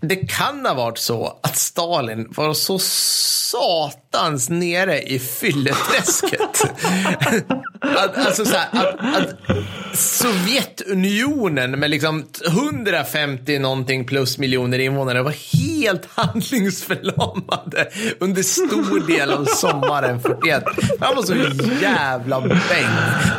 [0.00, 6.64] det kan ha varit så att Stalin var så satans nere i fylleträsket.
[7.80, 9.34] att, alltså så här, att, att
[9.98, 15.75] Sovjetunionen med liksom 150 någonting plus miljoner invånare var helt
[16.14, 20.64] handlingsförlamade under stor del av sommaren 41.
[21.00, 21.34] Han var så
[21.82, 22.86] jävla bäng.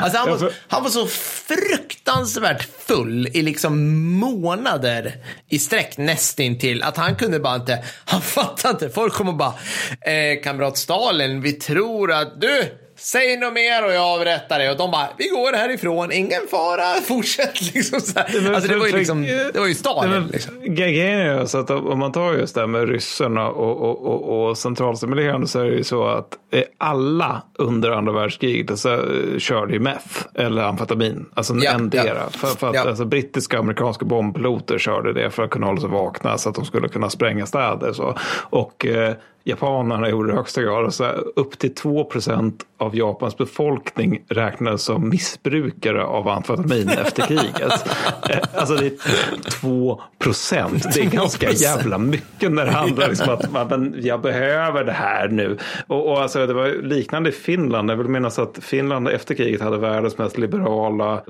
[0.02, 5.14] Alltså han, var, han var så fruktansvärt full i liksom månader
[5.50, 8.90] i sträck nästintill att han kunde bara inte, han fattade inte.
[8.90, 9.54] Folk kom och bara,
[10.02, 12.64] eh, kamrat Stalin, vi tror att du,
[13.00, 14.70] Säg något mer och jag avrättar dig.
[14.72, 17.62] Och de bara, vi går härifrån, ingen fara, fortsätt.
[17.74, 18.54] Liksom så här.
[18.56, 19.22] Alltså det var ju liksom,
[19.54, 20.12] det var ju Stalin.
[20.12, 20.54] Men Liksom.
[20.76, 24.06] Grejen är ju så att om man tar just det här med ryssarna och, och,
[24.08, 28.94] och, och centralstimulerande så är det ju så att eh, alla under andra världskriget så,
[28.94, 29.00] eh,
[29.40, 31.26] körde ju meth eller amfetamin.
[31.34, 32.06] Alltså Ja, endera.
[32.06, 32.30] ja.
[32.30, 32.82] För, för att Ja.
[32.90, 36.56] alltså, brittiska och amerikanska bombpiloter körde det för att kunna hålla sig vakna så att
[36.56, 37.94] de skulle kunna spränga städer.
[37.94, 38.16] Så.
[38.50, 39.14] Och eh,
[39.48, 40.94] japanerna gjorde det i högsta grad.
[40.94, 47.24] Så här, upp till 2 procent av Japans befolkning räknades som missbrukare av amfetamin efter
[47.24, 47.88] kriget.
[48.30, 50.94] Eh, Alltså det är 2 procent.
[50.94, 51.54] Det är ganska 2%.
[51.54, 55.58] jävla mycket när det handlar liksom att man, jag behöver det här nu.
[55.88, 57.92] Och, och alltså, det var liknande i Finland.
[57.92, 61.22] Jag vill minnas att Finland efter kriget hade världens mest liberala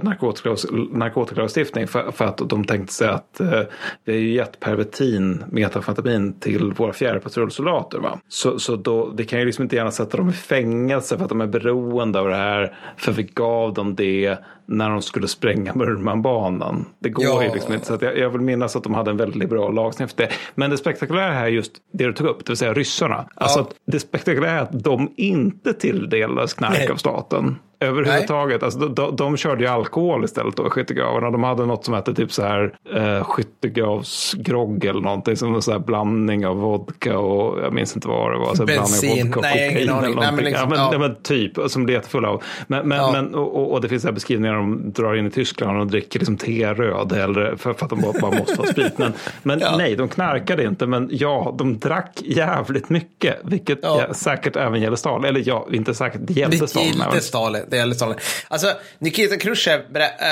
[0.91, 3.61] narkotikalagstiftning för, för att de tänkte sig att eh,
[4.05, 7.99] vi har ju gett pervitin, metamfetamin till våra fjärrpatrullsoldater.
[8.10, 8.20] Va?
[8.28, 11.30] Så, så då, vi kan ju liksom inte gärna sätta dem i fängelse för att
[11.30, 12.76] de är beroende av det här.
[12.97, 14.38] För vi gav dem det
[14.68, 16.86] när de skulle spränga Murmanbanan.
[16.99, 17.43] Det går Ja.
[17.43, 17.86] ju liksom inte.
[17.86, 20.30] Så att jag, jag vill minnas att de hade en väldigt liberal lagstiftning för det.
[20.55, 23.26] Men det spektakulära här är just det du tog upp, det vill säga ryssarna.
[23.36, 26.89] Alltså att det spektakulära är att de inte tilldelades knark Nej.
[26.91, 27.55] av staten.
[27.80, 28.63] Överhuvudtaget.
[28.63, 31.32] Alltså, de, de, de körde ju alkohol istället då i skyttegravarna.
[31.32, 35.36] De hade något som hette typ så här eh, skyttegravsgrogg eller någonting.
[35.36, 38.55] Som en så här blandning av vodka och jag minns inte vad det var.
[38.55, 39.09] Så Bensin.
[39.09, 40.15] Blandning av vodka och Nej, ingen kokain eller aning.
[40.20, 41.07] Nej, men liksom, ja, men, ja.
[41.07, 42.43] men typ, som det är full av.
[42.68, 43.11] Men, men, Ja.
[43.11, 45.88] men, och, och, och det finns så här beskrivningar de drar in i Tyskland och
[45.88, 48.97] dricker liksom te röd hellre för, för att de bara, bara måste ha sprit.
[48.97, 49.78] Men, men Ja.
[49.78, 50.86] nej, de knarkade inte.
[50.86, 53.39] Men ja, de drack jävligt mycket.
[53.43, 54.05] Vilket Ja.
[54.08, 55.26] ja, säkert även gäller Stalin.
[55.26, 56.89] Eller ja, inte säkert, det gällde Det Stalin.
[56.89, 57.22] gillade även.
[57.22, 57.64] Stalin.
[57.70, 58.16] Det gäller Stalin.
[58.47, 58.68] Alltså,
[58.99, 59.82] Nikita Khrushchev,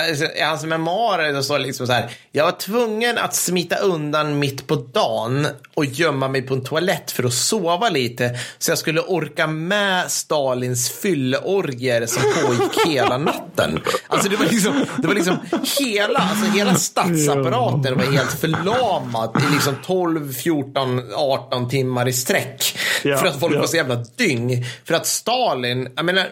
[0.10, 2.10] alltså, i hans memoarer, det står liksom så här.
[2.32, 7.12] Jag var tvungen att smita undan mitt på dagen och gömma mig på en toalett
[7.12, 8.32] för att sova lite.
[8.58, 13.80] Så jag skulle orka med Stalins fylleorger som pågick hela natten.
[14.16, 15.38] Alltså det var liksom, det var liksom
[15.80, 22.78] hela, alltså hela statsapparaten var helt förlamad i liksom 12, 14, 18 timmar i sträck.
[23.04, 23.60] Ja, för att folk ja.
[23.60, 24.66] var så jävla dyng.
[24.86, 26.28] För att Stalin, jag menar,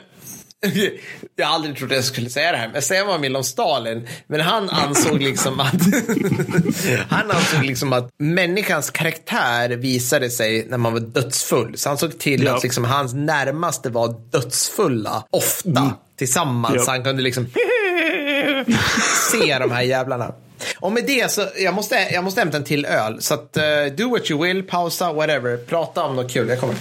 [1.35, 3.35] jag har aldrig trott att jag skulle säga det här, men säga vad man vill
[3.35, 4.07] om Stalin.
[4.27, 5.73] Men han ansåg liksom att
[7.09, 11.77] han ansåg liksom att människans karaktär visade sig när man var dödsfull.
[11.77, 12.55] Så han såg till Ja.
[12.55, 15.93] att liksom hans närmaste var dödsfulla ofta
[16.25, 16.85] tillsammans.
[16.85, 17.45] Så han kunde liksom
[19.31, 20.33] se de här jävlarna.
[20.79, 23.21] Och med det så, jag måste, jag måste hämta en till öl.
[23.21, 23.63] Så att, eh,
[23.97, 25.57] do what you will, pausa, whatever.
[25.57, 26.75] Prata om något kul, jag kommer.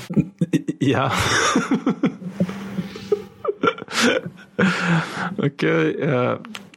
[0.79, 1.13] Ja.
[5.39, 6.35] Okej, eh,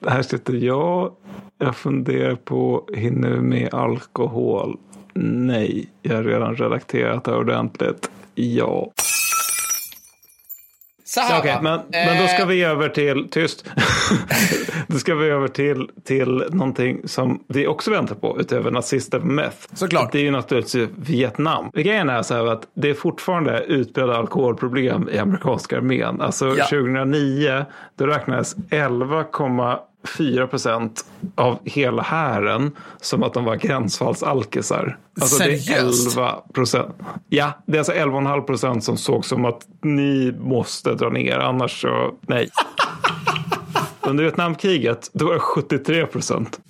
[0.07, 1.11] här sitter jag.
[1.57, 4.77] Jag funderar på, hinner vi med alkohol?
[5.19, 8.09] Nej, jag har redan redakterat det ordentligt.
[8.35, 8.91] Ja.
[11.15, 12.47] Så här, okay, men, eh, men då ska eh.
[12.47, 13.65] vi över till, tyst,
[14.87, 19.25] då ska vi över till, till någonting som vi också väntar på utöver nazister på
[19.25, 19.57] meth.
[19.73, 20.11] Såklart.
[20.11, 21.71] Det är ju naturligtvis Vietnam.
[21.73, 26.21] Grejen är så här att det är fortfarande utbredda alkoholproblem i amerikanska armén.
[26.21, 26.65] Alltså ja.
[26.65, 29.23] 2009 då räknades 11,
[30.05, 30.49] 4
[31.35, 34.97] av hela hären som att de var gränsfallsalkisar.
[35.21, 35.67] Alltså Seriöst?
[36.15, 36.95] det är 11 procent.
[37.29, 41.81] Ja, det är alltså 11,5 procent som såg som att ni måste dra ner, annars
[41.81, 42.49] så nej.
[44.01, 46.59] Under Vietnamkriget, då var det 73 procent.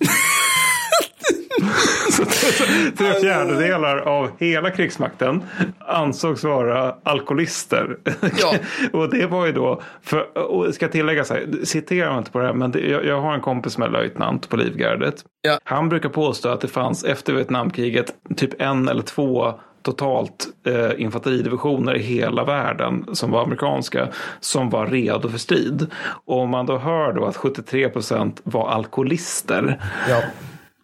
[2.98, 5.42] Tre fjärdedelar av hela krigsmakten
[5.78, 7.96] ansågs vara alkoholister.
[8.40, 8.54] Ja.
[8.92, 12.38] och det var ju då, för, och ska tillägga så här, citerar mig inte på
[12.38, 15.14] det här, men det, jag, jag har en kompis som är löjtnant på Livgardet.
[15.42, 15.58] Ja.
[15.64, 21.94] Han brukar påstå att det fanns efter Vietnamkriget typ en eller två totalt eh, infanteridivisioner
[21.96, 24.08] i hela världen som var amerikanska
[24.40, 25.86] som var redo för strid.
[26.24, 30.22] Och om man då hör då att 73 procent var alkoholister Ja.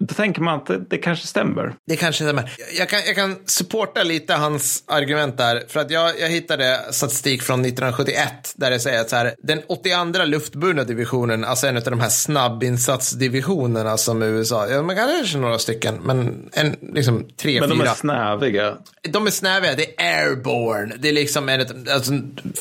[0.08, 1.74] Då tänker man att det, det kanske stämmer.
[1.86, 2.52] Det kanske stämmer.
[2.78, 5.62] Jag kan, jag kan supporta lite hans argument där.
[5.68, 9.62] För att jag, jag hittade statistik från 1971 där det säger att så här, den
[9.66, 15.58] 82 luftburna divisionen, alltså en av de här snabbinsatsdivisionerna som USA, ja, man kanske några
[15.58, 17.90] stycken, men en, liksom tre, Men de fyra.
[17.90, 18.76] är snäviga.
[19.02, 20.94] De är snäviga, det är airborne.
[20.98, 21.60] Det är liksom en,
[21.94, 22.12] alltså,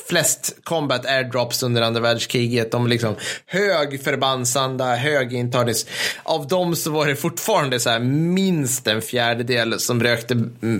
[0.09, 2.71] flest combat airdrops under andra världskriget.
[2.71, 3.15] De är liksom
[3.45, 5.85] hög förbandsanda, hög intagnings.
[6.23, 10.36] Av dem så var det fortfarande så här minst en fjärdedel som rökte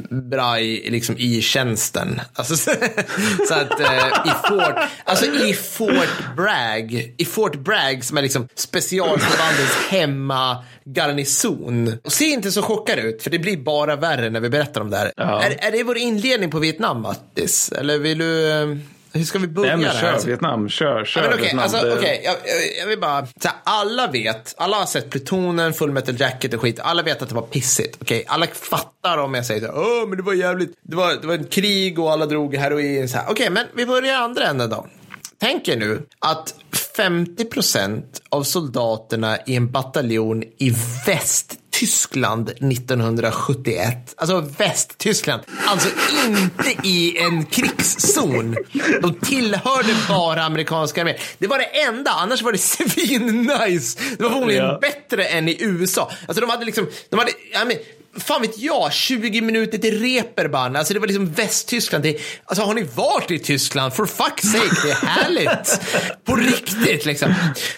[0.10, 2.22] braj liksom i tjänsten.
[2.34, 2.72] Alltså, så,
[3.48, 8.48] så att eh, i Fort, alltså i Fort Bragg, i Fort Bragg som är liksom
[8.56, 11.98] specialförbandets hemmagarnison.
[12.04, 14.90] Och se inte så chockad ut, för det blir bara värre när vi berättar om
[14.90, 15.12] det här.
[15.16, 15.44] Ja.
[15.44, 17.72] Är, är det vår inledning på Vietnam, Mattis?
[17.72, 18.80] Eller vill du...
[19.14, 20.20] Hur ska vi börja Nej, men det här?
[20.20, 21.64] kör Vietnam, kör, kör Ja, men okej, Vietnam.
[21.64, 22.36] alltså, okej, jag,
[22.80, 26.62] jag, vill bara, så här, alla vet, alla har sett Plutonen, Full Metal Jacket och
[26.62, 30.08] skit, alla vet att det var pissigt, okej, alla fattar om jag säger så här,
[30.08, 33.50] men det var jävligt, det var, det var en krig och alla drog heroin, okej,
[33.50, 34.88] men vi börjar andra änden då.
[35.40, 36.56] Tänk er nu att
[36.98, 40.72] 50 procent av soldaterna i en bataljon i
[41.72, 45.90] Västtyskland 1971, alltså Västtyskland, alltså
[46.28, 48.56] inte i en krigszon.
[49.02, 51.16] De tillhörde bara amerikanska armén.
[51.38, 54.00] Det var det enda, annars var det svin-nice.
[54.18, 54.80] Det var förmodligen Ja.
[54.82, 56.12] bättre än i USA.
[56.28, 57.78] Alltså de hade liksom, de hade, ja, men,
[58.22, 60.76] fan vet jag, 20 minuter till Reeperbahn.
[60.76, 62.04] Alltså det var liksom Västtyskland.
[62.04, 63.94] Det, alltså har ni varit i Tyskland?
[63.94, 65.82] For fuck's sake, det är härligt.
[66.26, 67.34] På riktigt liksom.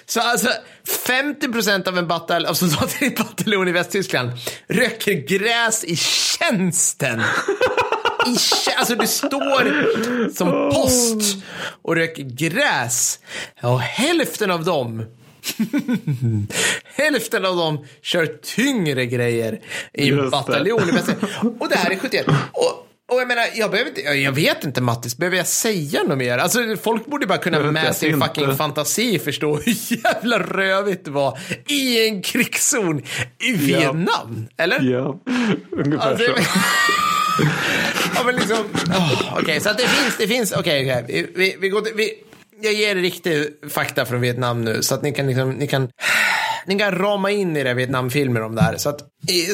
[0.05, 0.47] Så alltså
[0.87, 4.31] 50% av en batal av soldater i en bataljon i Västtyskland
[4.67, 7.19] röker gräs i tjänsten.
[8.27, 11.43] I, kä- alltså du står som post
[11.81, 13.19] och röker gräs.
[13.61, 15.05] Och hälften av dem
[16.95, 19.59] Hälften av dem kör tyngre grejer
[19.93, 20.29] i en det.
[20.29, 20.81] bataljon.
[21.59, 22.25] Och det här är 71.
[22.51, 26.17] Och, och jag menar, jag, behöver inte, jag vet inte Mattis, behöver jag säga något
[26.17, 26.37] mer?
[26.37, 27.93] Alltså folk borde bara kunna med inte.
[27.93, 33.01] sin fucking fantasi förstå hur jävla rövigt det var i en krigszon
[33.43, 34.47] i Vietnam.
[34.57, 34.81] Eller?
[34.81, 35.19] Ja,
[35.71, 36.41] ungefär Alltså, så.
[38.15, 38.57] ja, men liksom,
[38.89, 41.93] oh, okej, så att det finns, det finns, okej, okej, vi, vi, vi går till,
[41.95, 42.13] vi,
[42.61, 45.89] jag ger er riktig fakta från Vietnam nu, så att ni kan liksom, ni kan,
[46.65, 48.77] ni kan rama in i det Vietnamfilmer om det här.
[48.77, 48.99] Så att,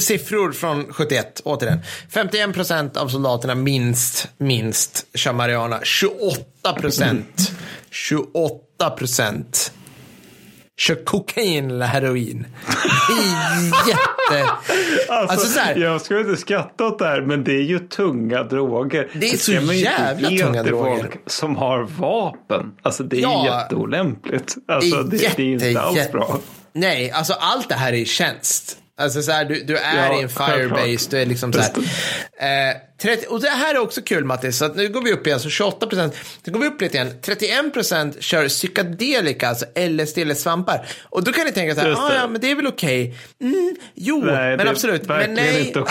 [0.02, 1.80] siffror från 71, återigen.
[2.14, 5.80] 51 procent av soldaterna minst, minst kör marijuana.
[5.84, 7.52] 28 procent.
[7.92, 9.72] 28 procent
[10.78, 12.46] kör kokain eller heroin.
[13.10, 14.52] Det är jätte...
[15.10, 17.80] Alltså, Alltså, så här- jag ska inte skratta åt det här, men det är ju
[17.80, 19.10] tunga droger.
[19.14, 20.98] Det är så ju inte jävla tunga droger.
[20.98, 22.72] folk som har vapen.
[22.82, 23.46] Alltså det är Ja.
[23.46, 24.56] jätteolämpligt.
[24.68, 26.40] Alltså, det, det är inte alls jätte- bra.
[26.74, 28.79] Nej, alltså allt det här är tjänst.
[29.00, 32.70] Alltså så här, du, du är Ja, i en firebase, du är liksom så här.
[32.70, 35.28] Eh, 30, och det här är också kul Mattis, så att nu går vi upp
[35.28, 39.66] igen, så 28 procent, nu går vi upp lite igen, 31 procent kör psykedelika, alltså
[39.76, 40.86] LSD eller svampar.
[41.04, 43.16] Och då kan ni tänka så här, ah, ja men det är väl okej.
[43.42, 45.08] Mm, jo, Nej, men absolut.
[45.08, 45.86] Men nej, inte a-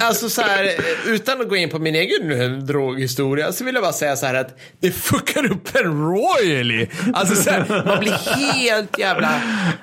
[0.00, 0.74] alltså så här,
[1.06, 4.34] utan att gå in på min egen droghistoria, så vill jag bara säga så här
[4.34, 6.86] att det fuckar upp en royally.
[7.14, 8.12] Alltså så här, man blir
[8.54, 9.40] helt jävla,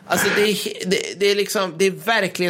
[0.07, 0.45] alltså det
[0.86, 1.91] det, det är liksom, det är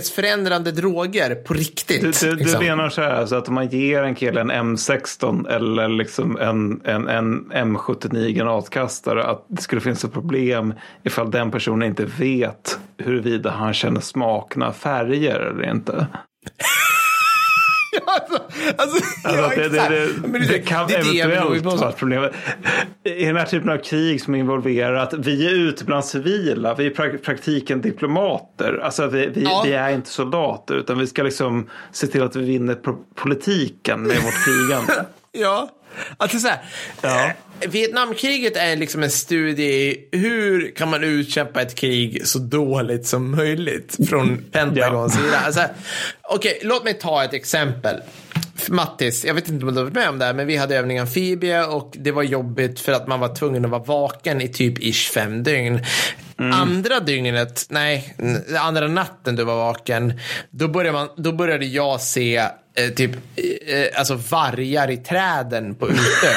[0.06, 2.02] verklighetsförändrande droger på riktigt.
[2.02, 2.64] Du, du, du liksom.
[2.64, 6.82] menar så här, alltså att om man ger en kille en M16 eller liksom en,
[6.84, 12.80] en, en M79 granatkastare att det skulle finnas ett problem ifall den personen inte vet
[12.98, 16.08] huruvida han känner smakna färger eller inte.
[18.06, 18.40] alltså,
[18.78, 22.30] alltså, ja, Alltså, det, det, det, Men det, kan det det eventuellt vara ett problem.
[23.04, 26.86] I den här typen av krig som involverar att vi är ute bland civila, vi
[26.86, 28.80] är i pra- praktiken diplomater.
[28.84, 29.62] Alltså vi, vi, Ja.
[29.66, 32.78] vi är inte soldater utan vi ska liksom se till att vi vinner
[33.16, 35.06] politiken med vårt krigande.
[35.38, 35.70] Ja,
[36.18, 36.60] alltså så här.
[37.02, 37.26] Ja.
[37.26, 43.06] eh, Vietnamkriget är liksom en studie i hur kan man utkämpa ett krig så dåligt
[43.08, 45.22] som möjligt från Pentagons Ja.
[45.22, 45.40] sida.
[45.46, 45.62] Alltså,
[46.22, 48.02] Okej, låt mig ta ett exempel.
[48.70, 50.78] Mattis, jag vet inte om du har varit med om det här, men vi hade
[50.78, 54.48] övning amfibie och det var jobbigt för att man var tvungen att vara vaken i
[54.48, 55.80] typ ish fem dygn.
[56.40, 56.54] Mm.
[56.54, 58.16] Andra dygnet, nej,
[58.60, 60.20] andra natten du var vaken,
[60.50, 62.38] då började, man, då började jag se
[62.76, 63.12] eh, typ
[63.68, 66.34] eh, alltså vargar i träden på Utö.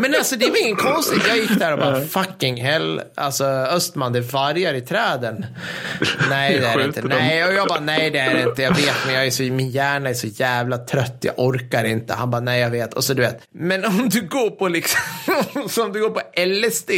[0.00, 1.22] Men alltså det var inget konstigt.
[1.28, 3.00] Jag gick där och bara fucking hell.
[3.14, 5.46] Alltså Östman, det är vargar i träden.
[6.30, 7.02] Nej det är det inte.
[7.02, 8.62] Nej, och jag bara nej det är det inte.
[8.62, 11.16] Jag vet men jag är så, min hjärna är så jävla trött.
[11.20, 12.14] Jag orkar inte.
[12.14, 12.94] Han bara nej jag vet.
[12.94, 13.42] Och så du vet.
[13.54, 15.00] Men om du går på liksom,
[15.68, 16.90] så om du går på LSD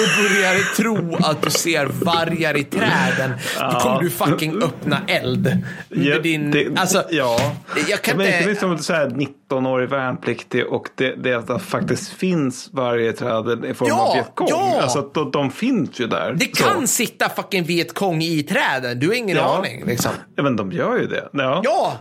[0.00, 3.32] och börjar tro att du ser vargar i träden.
[3.72, 5.56] Då kommer du fucking öppna eld.
[5.88, 7.56] Ja, din, det, alltså, ja.
[7.88, 9.06] jag kan men inte- inte minst som så här
[9.50, 14.14] 19-årig värnpliktig och det, det att det faktiskt finns varje träd i form Ja, av
[14.14, 14.46] Vietkong.
[14.50, 14.80] ja.
[14.82, 16.32] Alltså att de, de finns ju där.
[16.32, 16.64] Det Så.
[16.64, 18.98] kan sitta fucking Vietkong i träden.
[19.00, 19.56] Du har ingen Ja.
[19.58, 20.12] aning liksom.
[20.36, 21.28] Ja, men de gör ju det.
[21.32, 21.60] Ja.
[21.64, 21.98] Ja!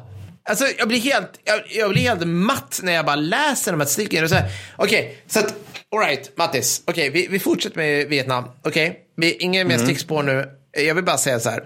[0.50, 3.88] Alltså jag blir helt, jag, jag blir helt matt när jag bara läser de här
[4.36, 4.46] här,
[4.76, 5.56] Okej, så att,
[5.96, 6.82] alright Mattis.
[6.88, 8.44] Okej, vi, vi fortsätter med Vietnam.
[8.64, 10.46] Okej, vi ingen mer stickspår nu.
[10.88, 11.64] Jag vill bara säga så här.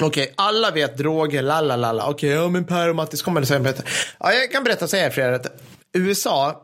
[0.00, 2.10] Okej, alla vet droger, la la la la.
[2.10, 3.82] Okej, ja men Per och Mattis kommer att säga berätta.
[4.20, 5.60] Ja, jag kan berätta och säga för er att
[5.98, 6.62] USA,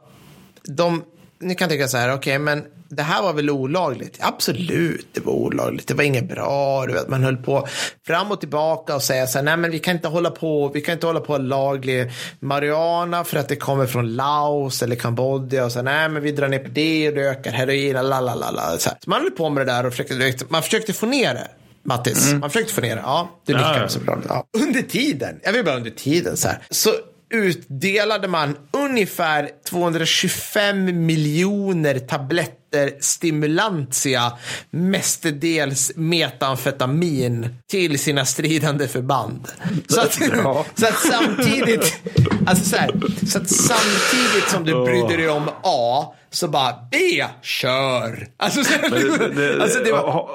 [0.68, 1.04] de,
[1.40, 4.16] ni kan tycka så här, okej, men det här var väl olagligt?
[4.20, 5.88] Absolut, det var olagligt.
[5.88, 7.68] Det var inget bra, du vet, man höll på
[8.06, 10.80] fram och tillbaka och säga så här, nej men vi kan inte hålla på, vi
[10.80, 12.10] kan inte hålla på laglig
[12.40, 16.32] marijuana för att det kommer från Laos eller Kambodja och så här, nej men vi
[16.32, 18.70] drar ner på det och det ökar heroin, la la la la.
[18.78, 21.48] Så, så man höll på med det där och försökte, man försökte få ner det.
[21.86, 23.02] Mattis, man försökte få ner det.
[23.04, 23.88] Ja, du Ja, nickar ja.
[23.88, 24.18] såklart.
[24.28, 24.46] Ja.
[24.58, 26.58] Under tiden, jag vill bara under tiden så här.
[26.70, 26.90] Så
[27.34, 34.32] utdelade man ungefär 225 miljoner tabletter stimulantia,
[34.70, 39.48] mestadels metamfetamin, till sina stridande förband.
[39.88, 40.12] Så att,
[40.74, 42.02] så att samtidigt,
[42.46, 42.90] alltså så, här,
[43.26, 48.26] så att samtidigt som du brydde dig om A, så bara B, kör.
[48.36, 50.28] Alltså, så, Det, det, alltså det var,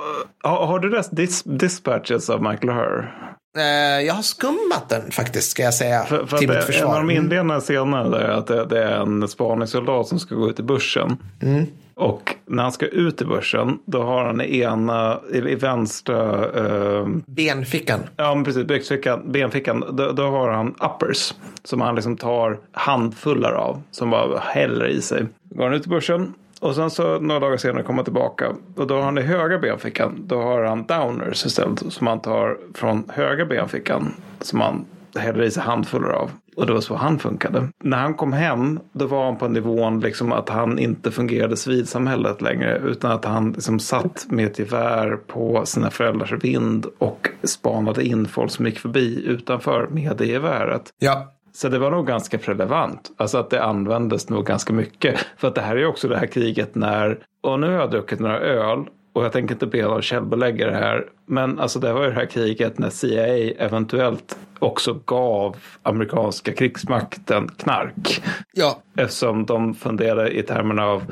[0.43, 3.29] har, har, du läst Dis, Dispatches av Michael Hur?
[3.59, 6.61] Eh, jag har skummat den faktiskt, ska jag säga, För, för till mitt det, en
[6.61, 6.97] av försvar.
[6.97, 10.63] de inledande scenerna är att det, det är en spaningssoldat som ska gå ut i
[10.63, 11.17] börsen.
[11.41, 11.65] Mm.
[11.95, 16.45] Och när han ska ut i börsen, då har han i ena, i, i vänstra,
[16.45, 17.99] eh, Benfickan.
[18.15, 21.33] ja men precis, byxfickan, benfickan, då, då har han uppers.
[21.63, 25.25] Som han liksom tar handfullar av, som bara häller i sig.
[25.43, 28.55] Går han ut i börsen, och sen så några dagar senare kommer han tillbaka.
[28.75, 31.93] Och då har han i högra benfickan, då har han downers istället.
[31.93, 34.13] Som han tar från högra benfickan.
[34.41, 34.85] Som han
[35.15, 36.31] häller i sig handfullar av.
[36.55, 37.67] Och det var så han funkade.
[37.83, 42.41] När han kom hem, då var han på nivån liksom att han inte fungerade civilsamhället
[42.41, 42.77] längre.
[42.77, 48.27] Utan att han liksom satt med ett gevär på sina föräldrars vind och spanade in
[48.27, 50.81] folk som gick förbi utanför med det geväret.
[50.99, 51.33] Ja.
[51.59, 53.11] Så det var nog ganska relevant.
[53.17, 55.19] Alltså att det användes nog ganska mycket.
[55.37, 58.19] För att det här är också det här kriget när, och nu har jag druckit
[58.19, 62.03] några öl och jag tänker inte be någon källbelägga det här, men alltså det var
[62.03, 68.23] ju det här kriget när CIA eventuellt också gav amerikanska krigsmakten knark.
[68.53, 68.79] Ja.
[68.97, 71.03] Eftersom de funderade i termerna av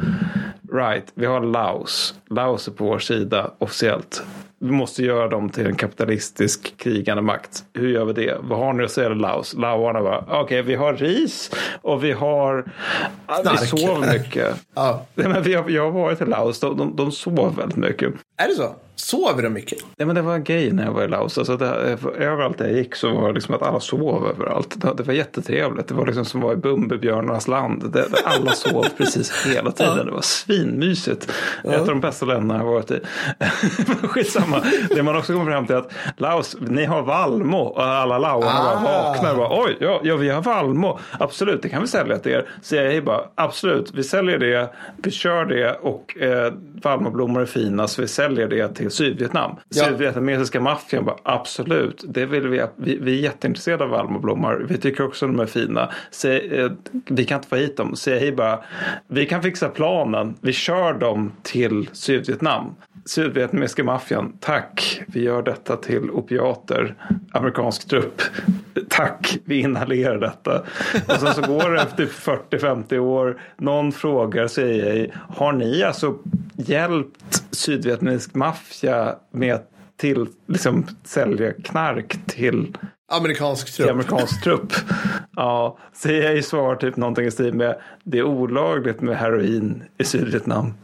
[0.74, 2.16] right, vi har Laos.
[2.30, 4.24] Laos är på vår sida officiellt.
[4.60, 7.64] Vi måste göra dem till en kapitalistisk krigande makt.
[7.74, 8.38] Hur gör vi det?
[8.42, 9.54] Vad har ni att säga Laos?
[9.54, 11.52] Laoarna bara, okej, okay, vi har ris
[11.82, 12.66] och vi har...
[13.42, 13.62] Knark.
[13.62, 14.56] Vi sover mycket.
[14.76, 15.06] ja.
[15.16, 18.14] Nej, men vi har, jag har varit i Laos, de, de, de sover väldigt mycket.
[18.38, 18.76] Är det så?
[19.00, 19.80] Sover de mycket?
[19.98, 21.38] Nej, men det var en grej när jag var i Laos.
[21.38, 21.66] Alltså det,
[22.18, 24.82] överallt där jag gick så var det liksom att alla sov överallt.
[24.82, 25.88] Det, det var jättetrevligt.
[25.88, 27.92] Det var liksom som vara i Bumbibjörnarnas land.
[27.94, 30.06] Det, alla sov precis hela tiden.
[30.06, 31.32] Det var svinmysigt.
[31.64, 31.72] Ja.
[31.72, 33.00] Ett av de bästa länderna jag har varit i.
[34.08, 34.62] Skitsamma.
[34.90, 37.58] Det man också kommer fram till att Laos, ni har Valmo.
[37.58, 38.84] Och alla laoarna ah.
[38.84, 41.00] bara vaknar och bara oj, ja, ja, vi har Valmo.
[41.20, 42.50] Absolut, det kan vi sälja till er.
[42.62, 44.70] CIA bara absolut, vi säljer det.
[44.98, 49.56] Vi kör det och eh, Valmoblommor är fina så vi säljer det till Sydvietnam.
[49.70, 49.84] Ja.
[49.84, 54.66] Sydvietnamesiska maffian bara absolut, det vill vi, vi, vi är jätteintresserade av Valmoblommor.
[54.70, 55.90] Vi tycker också de är fina.
[56.12, 56.72] Så, eh,
[57.06, 57.96] vi kan inte få hit dem.
[57.96, 58.60] CIA bara,
[59.08, 60.36] vi kan fixa planen.
[60.42, 62.76] Vi kör dem till Sydvietnam.
[63.08, 66.96] Sydvietnamesiska maffian, tack, vi gör detta till opiater,
[67.32, 68.22] amerikansk trupp.
[68.90, 70.60] Tack, vi inhalerar detta.
[71.08, 76.16] Och sen så går det efter 40-50 år, någon frågar CIA, har ni alltså
[76.56, 78.77] hjälpt sydvietnamesisk maffia
[79.32, 82.78] med att till, liksom, sälja knark till
[83.12, 83.90] Amerikansk trupp.
[83.90, 84.74] Amerikansk trupp.
[85.36, 90.74] Ja, CIA svarar typ någonting i stil med det är olagligt med heroin i Sydvietnam.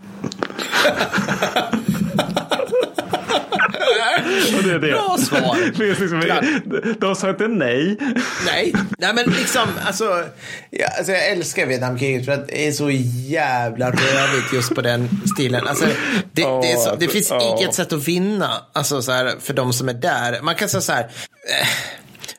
[4.58, 4.92] Och det är det.
[4.92, 5.58] Bra svar.
[6.00, 7.98] liksom, de sa inte nej.
[8.46, 10.24] Nej, nej men liksom, alltså,
[10.70, 12.92] ja, alltså jag älskar Vietnamkriget för att det är så
[13.28, 15.68] jävla rövigt just på den stilen.
[15.68, 15.86] Alltså,
[16.32, 17.58] det, oh, det, så, det finns oh.
[17.58, 20.42] inget sätt att vinna alltså, så här, för de som är där.
[20.42, 21.04] Man kan säga så här.
[21.04, 21.68] Eh,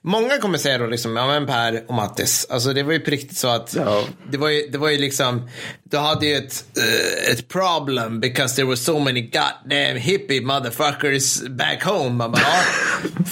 [0.06, 3.10] Många kommer säga då liksom, ja men Per och Mattis, alltså det var ju på
[3.10, 4.04] riktigt så att ja.
[4.30, 5.48] det, var ju, det var ju liksom,
[5.82, 11.42] du hade ju ett, uh, ett problem because there were so many goddamn hippie motherfuckers
[11.48, 12.10] back home.
[12.10, 12.62] Man bara, ja,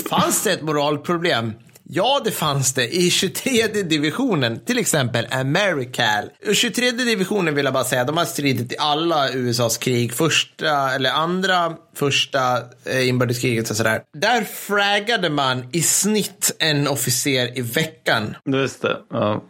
[0.10, 1.52] fanns det ett moralproblem?
[1.94, 6.30] Ja, det fanns det i 23 divisionen, till exempel Americal.
[6.54, 11.10] 23 divisionen vill jag bara säga, de har stridit i alla USAs krig, första eller
[11.10, 14.02] andra, första eh, inbördeskriget och sådär.
[14.18, 18.36] Där fraggade man i snitt en officer i veckan.
[18.44, 19.44] Just det, ja.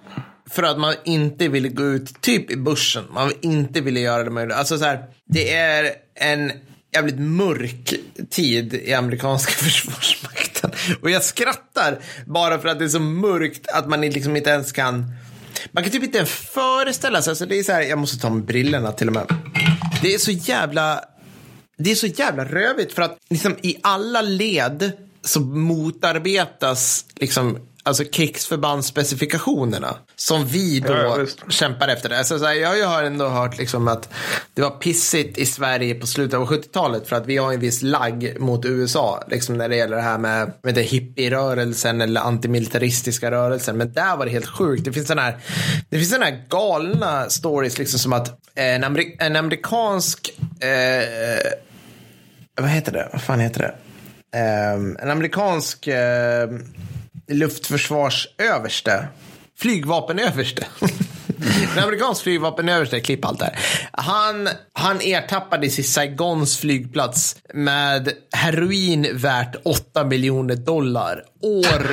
[0.50, 3.04] För att man inte ville gå ut typ i bussen.
[3.10, 4.56] Man inte ville göra det möjligt.
[4.56, 6.52] Alltså så här, det är en
[6.94, 7.94] jävligt mörk
[8.30, 10.51] tid i amerikanska försvarsmakten.
[11.02, 14.72] Och jag skrattar bara för att det är så mörkt att man liksom inte ens
[14.72, 15.14] kan
[15.72, 18.44] man kan typ inte föreställa sig, alltså det är så här, jag måste ta med
[18.44, 19.26] brillorna till och med.
[20.02, 21.04] Det är så jävla,
[21.78, 24.92] det är så jävla rövigt för att liksom i alla led
[25.24, 32.08] så motarbetas liksom alltså krigsförbandsspecifikationerna som vi då ja, kämpar efter.
[32.08, 32.18] Det.
[32.18, 34.08] Alltså, så här, jag har ändå hört liksom att
[34.54, 37.82] det var pissigt i Sverige på slutet av 70-talet för att vi har en viss
[37.82, 43.30] lagg mot USA liksom när det gäller det här med, med det hippierörelsen eller antimilitaristiska
[43.30, 43.76] rörelsen.
[43.76, 44.84] Men där var det helt sjukt.
[44.84, 45.36] Det finns sådana här,
[45.90, 51.52] det finns sådana här galna stories liksom som att en, amerik en amerikansk eh,
[52.60, 53.08] vad heter det?
[53.12, 53.74] Vad fan heter det?
[54.74, 55.94] Um, en amerikansk uh,
[57.32, 59.08] luftförsvarsöverste.
[59.58, 60.66] Flygvapenöverste.
[61.76, 63.58] En amerikansk flygvapenöverste, klipp allt där.
[63.92, 71.90] Han, han ertappades i Saigons flygplats med heroin värt 8 miljoner dollar år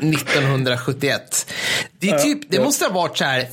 [0.00, 1.52] 1971.
[1.98, 3.48] Det, är typ, det måste ha varit så här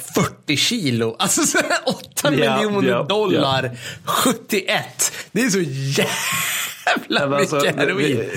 [0.46, 1.16] 40 kilo.
[1.20, 3.76] Alltså så 8 yeah, miljoner yeah, dollar yeah.
[4.06, 5.12] 71.
[5.32, 8.30] Det är så jävla alltså, mycket heroin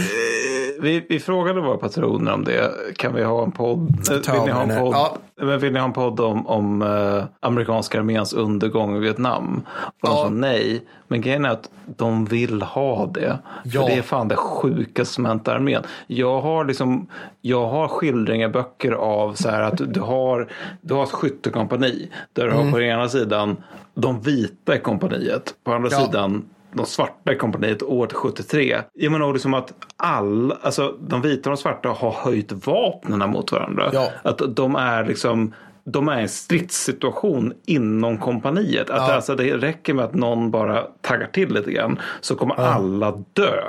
[0.80, 2.70] vi, vi frågade våra patroner om det.
[2.96, 4.08] Kan vi ha en podd?
[4.10, 4.94] Eh, vill ni ha en podd,
[5.36, 5.56] ja.
[5.56, 9.62] vill ni ha en podd om, om uh, amerikanska arméns undergång i Vietnam?
[10.00, 10.82] Och de sa nej.
[11.08, 13.38] Men grejen är att de vill ha det.
[13.64, 13.80] Ja.
[13.80, 15.82] För det är fan det sjukaste som hänt armén.
[16.06, 17.06] Jag har liksom,
[17.40, 20.48] jag har skildringar, böcker av så här att du har,
[20.80, 22.10] du har ett skyttekompani.
[22.32, 22.64] Där du mm.
[22.64, 23.56] har på ena sidan
[23.94, 25.54] de vita i kompaniet.
[25.64, 28.82] På andra sidan de svarta i kompaniet år 73.
[28.92, 33.52] Jag menar liksom att alla, alltså de vita och de svarta har höjt vapnen mot
[33.52, 33.90] varandra.
[33.92, 34.08] Ja.
[34.22, 35.54] Att de är liksom
[35.84, 38.90] de är i en stridssituation inom kompaniet.
[38.90, 39.14] Att Ja.
[39.14, 43.62] alltså, det räcker med att någon bara taggar till lite grann så kommer alla dö.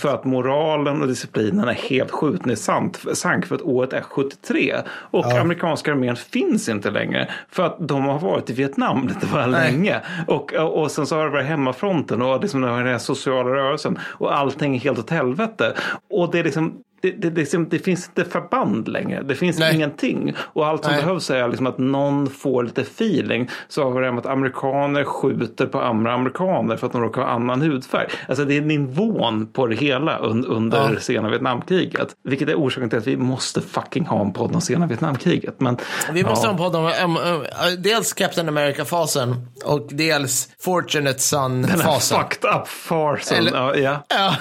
[0.00, 4.76] För att moralen och disciplinen är helt skjuten i sank för att året är 73.
[4.88, 7.28] Och amerikanska armén finns inte längre.
[7.50, 10.00] För att de har varit i Vietnam lite väl länge.
[10.26, 13.98] Och, och sen så har det varit hemmafronten och liksom den här sociala rörelsen.
[14.02, 15.74] Och allting är helt åt helvete.
[16.10, 19.22] Och det är liksom det, det, liksom- det finns inte förband längre.
[19.22, 19.74] Det finns Nej.
[19.74, 20.34] ingenting.
[20.38, 21.02] Och allt som Nej.
[21.02, 23.50] behövs är liksom att någon får lite feeling.
[23.68, 27.28] Så har det med att amerikaner skjuter på andra amerikaner för att de råkar ha
[27.28, 28.08] annan hudfärg.
[28.28, 31.00] Alltså det är nivån på det hela un, under Ja.
[31.00, 32.08] sena Vietnamkriget.
[32.24, 35.60] Vilket är orsaken till att vi måste fucking ha en podd om sena Vietnamkriget.
[35.60, 35.76] Men,
[36.12, 36.52] Vi måste ja.
[36.52, 42.18] ha en podd om um, um, dels Captain America-fasen och dels Fortunate Den här Son-fasen.
[42.18, 43.38] fucked up farsen.
[43.38, 44.34] Eller- Ja, ja.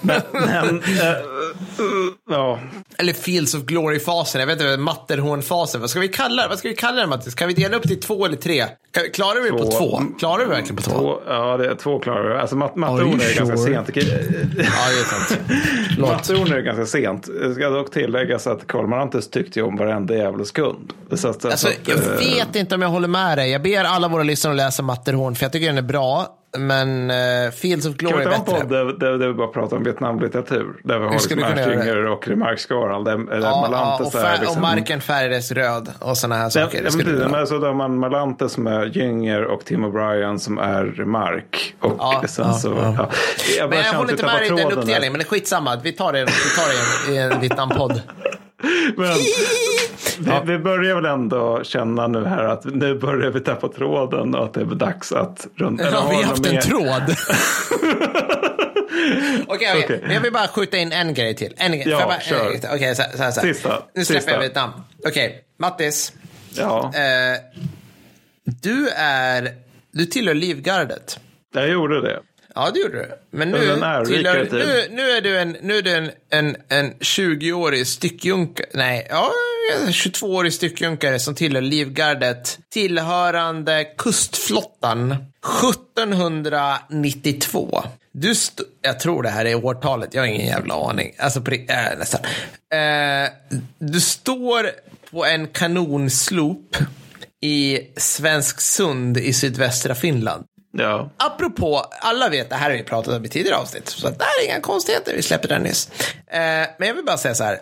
[0.00, 0.64] Men, eh,
[1.08, 1.16] eh,
[2.30, 2.58] ja.
[2.98, 5.80] Eller Fields of Glory-fasen, jag vet inte, Matterhorn-fasen.
[5.80, 6.48] Vad ska vi kalla det?
[6.48, 7.32] Vad ska vi kalla det Mattis?
[7.32, 8.64] Ska vi dela upp det i två eller tre?
[8.92, 10.02] Kan- Klarar vi det på Två.
[10.18, 10.90] Klarar vi verkligen på två?
[10.98, 12.40] Två, ja, det är två klara.
[12.40, 13.88] Alltså mat, you är ganska sent.
[13.96, 15.40] Ja, det är sant.
[15.98, 17.28] Matteord är ganska sent.
[17.40, 20.92] Det ska dock tilläggas att Karl Marantes tyckte ju om varenda jävla sekund.
[21.14, 23.50] Så att, Alltså, så att, jag eh, vet inte om jag håller med dig.
[23.50, 26.38] Jag ber alla våra lyssnare att läsa Matterhorn, för jag tycker den är bra.
[26.58, 28.60] Men uh, Fields of Kan Glory vi är ta en bättre.
[28.60, 30.80] podd där, där, vi bara pratar om Vietnamlitteratur?
[30.84, 31.38] Där vi har liksom.
[31.38, 33.04] Erstinger och Remarkskaran.
[33.04, 34.56] Där, där Ja, ja, och, är liksom...
[34.56, 36.82] och marken färgades röd och sådana här saker.
[36.84, 39.84] ja, skulle men, vi men alltså, då har man Malantes som är Gynger och Tim
[39.84, 41.74] O'Brien som är Mark.
[41.80, 42.68] Och Ja, sen ja, så...
[42.68, 42.94] ja.
[42.98, 43.08] Ja.
[43.58, 45.76] Jag Men jag håller inte vi med dig i den uppdelningen, men det är skitsamma.
[45.82, 46.68] Vi tar det, vi tar
[47.08, 48.02] det i en, en Vietnam-podd.
[48.96, 49.14] Men,
[50.46, 54.44] vi, vi börjar väl ändå känna nu här att nu börjar vi tappa tråden och
[54.44, 55.90] att det är dags att runda.
[56.00, 56.60] Har vi har haft en mer?
[56.60, 57.02] tråd?
[59.46, 59.84] Okej, okej.
[59.84, 60.00] Okej.
[60.02, 61.54] Men jag vill bara skjuta in en grej till.
[61.56, 61.88] En grej.
[61.88, 62.56] Ja, bara, kör.
[62.74, 63.22] Okej, så, så, så.
[63.22, 63.30] här.
[63.30, 64.32] Sista, Nu släpper sista.
[64.32, 64.70] jag Vietnam.
[65.06, 66.12] Okej, Mattis.
[66.54, 67.38] Ja, Eh,
[68.44, 69.48] du är...
[69.92, 71.20] Du tillhör Livgardet.
[71.54, 72.20] jag gjorde det.
[72.54, 73.10] Ja, det gjorde du.
[73.30, 73.58] Men nu,
[74.06, 78.66] tillhör, nu, nu är du en, nu är du en, en, en 20-årig styckjunkare.
[78.74, 79.30] Nej, ja,
[79.88, 82.58] 22-årig styckjunkare som tillhör Livgardet.
[82.72, 87.82] Tillhörande kustflottan 1792.
[88.12, 88.34] Du
[88.82, 91.14] jag tror det här är årtalet, jag har ingen jävla aning.
[91.18, 92.20] Alltså äh, nästan.
[92.72, 93.30] Eh,
[93.78, 94.70] du står
[95.10, 96.76] på en kanonslop
[97.40, 100.44] i Svensk Sund i sydvästra Finland.
[100.72, 101.10] Ja.
[101.16, 104.42] Apropå, alla vet, det här har vi pratat om i tidigare avsnitt, så det här
[104.42, 105.90] är inga konstigheter, vi släpper den nyss.
[106.26, 106.40] Eh,
[106.78, 107.58] men jag vill bara säga så här,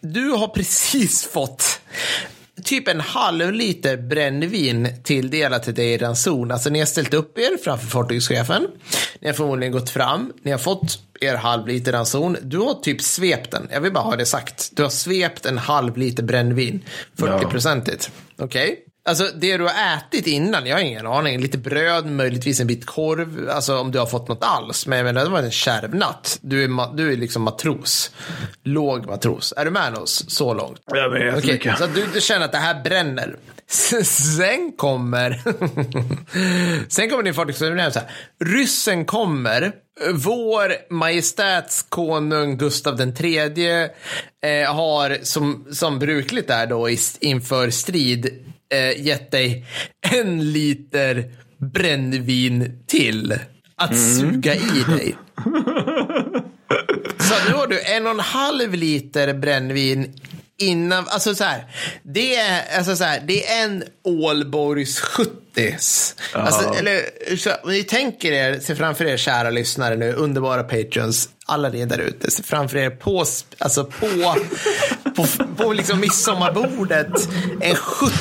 [0.00, 1.80] du har precis fått
[2.64, 6.50] typ en halv liter brännvin tilldelat till dig i ranson.
[6.50, 8.66] Alltså ni har ställt upp er framför fartygschefen,
[9.20, 13.02] ni har förmodligen gått fram, ni har fått er halv liter ranson, du har typ
[13.02, 16.84] svept den, jag vill bara ha det sagt, du har svept en halv liter brännvin,
[17.16, 18.84] 40-procentigt, okej?
[19.10, 21.40] Alltså det du har ätit innan, jag har ingen aning.
[21.40, 23.50] Lite bröd, möjligtvis en bit korv.
[23.50, 24.86] Alltså om du har fått något alls.
[24.86, 26.38] Men jag menar, det var en kärvnatt.
[26.42, 28.10] Du är, du är liksom matros.
[28.64, 29.54] Låg matros.
[29.56, 30.80] Är du med oss så långt?
[30.86, 31.78] Jag vet mycket.
[31.78, 33.36] så du, du känner att det här bränner.
[34.04, 35.40] Sen kommer...
[36.88, 38.10] Sen kommer din fartygschef så här.
[38.44, 39.72] Ryssen kommer.
[40.14, 43.84] Vår majestäts konung Gustav den tredje
[44.44, 49.66] eh, har som, som brukligt är då i, inför strid eh, gett dig
[50.10, 51.32] en liter
[51.72, 53.38] brännvin till
[53.76, 55.16] att suga i dig.
[57.18, 60.14] Så nu har du en och en halv liter brännvin
[60.58, 61.64] innan, alltså så här,
[62.02, 65.30] det är, alltså så här, det är en Ålborgs 70
[66.34, 67.02] Alltså, eller,
[67.36, 71.98] så, ni tänker er, se framför er kära lyssnare nu, underbara patrons, alla ni där
[71.98, 73.24] ute, se framför er på,
[73.58, 74.34] alltså på,
[75.16, 75.26] på,
[75.56, 77.28] på liksom midsommarbordet,
[77.60, 78.14] en 70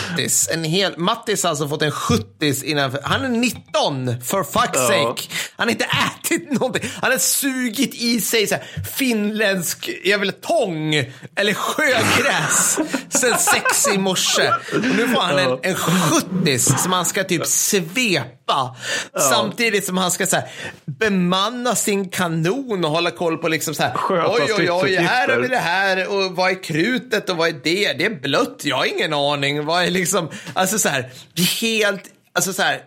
[0.54, 4.88] en hel, Mattis har alltså fått en 70 innanför, han är 19 for fuck's Ja.
[4.88, 5.24] sake.
[5.58, 6.90] Han har inte ätit någonting.
[7.02, 8.64] Han har sugit i sig så här,
[8.98, 10.96] finländsk jag vill, tång
[11.36, 12.78] eller sjögräs
[13.10, 14.50] sen sex i morse.
[14.74, 18.76] Och nu får han en, en 70 som han ska typ svepa.
[19.30, 20.46] Samtidigt som han ska så här,
[20.86, 23.94] bemanna sin kanon och hålla koll på liksom så här.
[23.94, 27.50] Sköta Oj, oj, oj, här har vi det här och vad är krutet och vad
[27.50, 27.94] är det?
[27.94, 29.66] Det är blött, jag har ingen aning.
[29.66, 31.10] Vad är liksom, alltså så här,
[31.62, 32.04] helt,
[32.34, 32.82] alltså så här,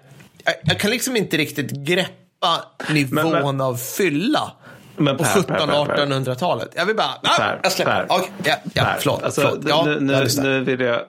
[0.45, 4.53] jag, jag kan liksom inte riktigt greppa nivån Men- men- av fylla.
[4.97, 6.07] Men På Per, Per, Per, Per.
[6.07, 6.68] 1700-1800-talet.
[6.76, 7.93] Jag vill bara, ah, Per, jag släpper.
[7.93, 8.16] Per.
[8.16, 8.97] Okej, ja, ja, Per.
[9.01, 9.22] förlåt.
[9.22, 9.64] Alltså, förlåt.
[9.68, 11.01] Ja, nu, nu, nu vill jag...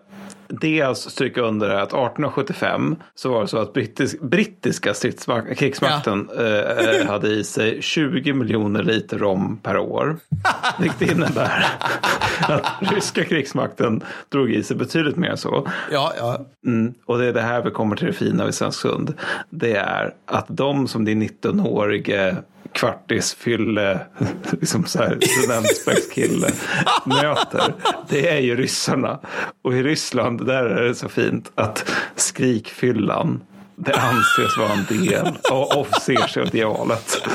[0.61, 4.93] dels stryka under att 1875 så var det så att brittisk, brittiska
[5.57, 6.43] krigsmakten ja.
[6.43, 10.17] eh, hade i sig 20 miljoner liter rom per år.
[10.79, 11.65] Vilket innebär
[12.41, 15.67] att ryska krigsmakten drog i sig betydligt mer så.
[15.91, 16.45] Ja, ja.
[16.65, 19.13] Mm, och det är det här vi kommer till det fina vid Svensk Sund.
[19.49, 22.35] Det är att de som din 19-årige
[22.71, 23.99] kvartisfylle,
[24.51, 26.47] liksom så här studentspeckskille
[27.05, 27.73] möter.
[28.09, 29.19] Det är ju ryssarna.
[29.61, 33.41] Och i Ryssland där är det så fint att skrikfyllan
[33.75, 37.17] det anses vara en del av officersidealet.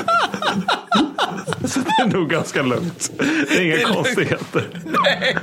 [1.65, 3.11] Så det är nog ganska lugnt.
[3.17, 4.69] Det är inga det är konstigheter.
[4.85, 5.35] Nej.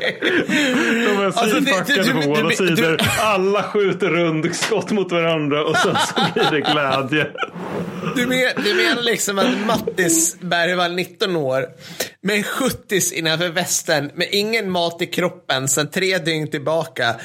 [1.07, 3.01] De är sidpackade alltså, på båda sidor.
[3.21, 7.27] Alla skjuter rundskott mot varandra och sen så blir det glädje.
[8.17, 11.67] Du, men, du menar liksom att Mattis Bergvall, 19 år,
[12.21, 17.17] med 70 innanför västen, med ingen mat i kroppen sen tre dygn tillbaka.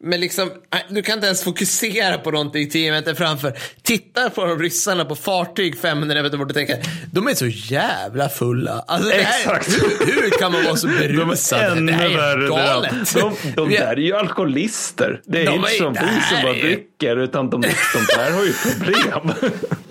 [0.00, 0.50] Men liksom,
[0.88, 3.58] du kan inte ens fokusera på någonting 10 meter framför.
[3.82, 6.76] Titta på de ryssarna på fartyg 500 meter bort och tänka,
[7.12, 8.84] de är så jävla fulla.
[8.86, 9.72] Alltså, Exakt.
[9.72, 11.60] Här, hur, hur, kan man vara så berusad?
[11.60, 12.48] De är ännu värre.
[12.48, 13.14] Galet.
[13.14, 15.20] De, de där är ju alkoholister.
[15.24, 17.68] Det är de inte som vi som bara dricker, utan de, de
[18.16, 19.32] där har ju problem.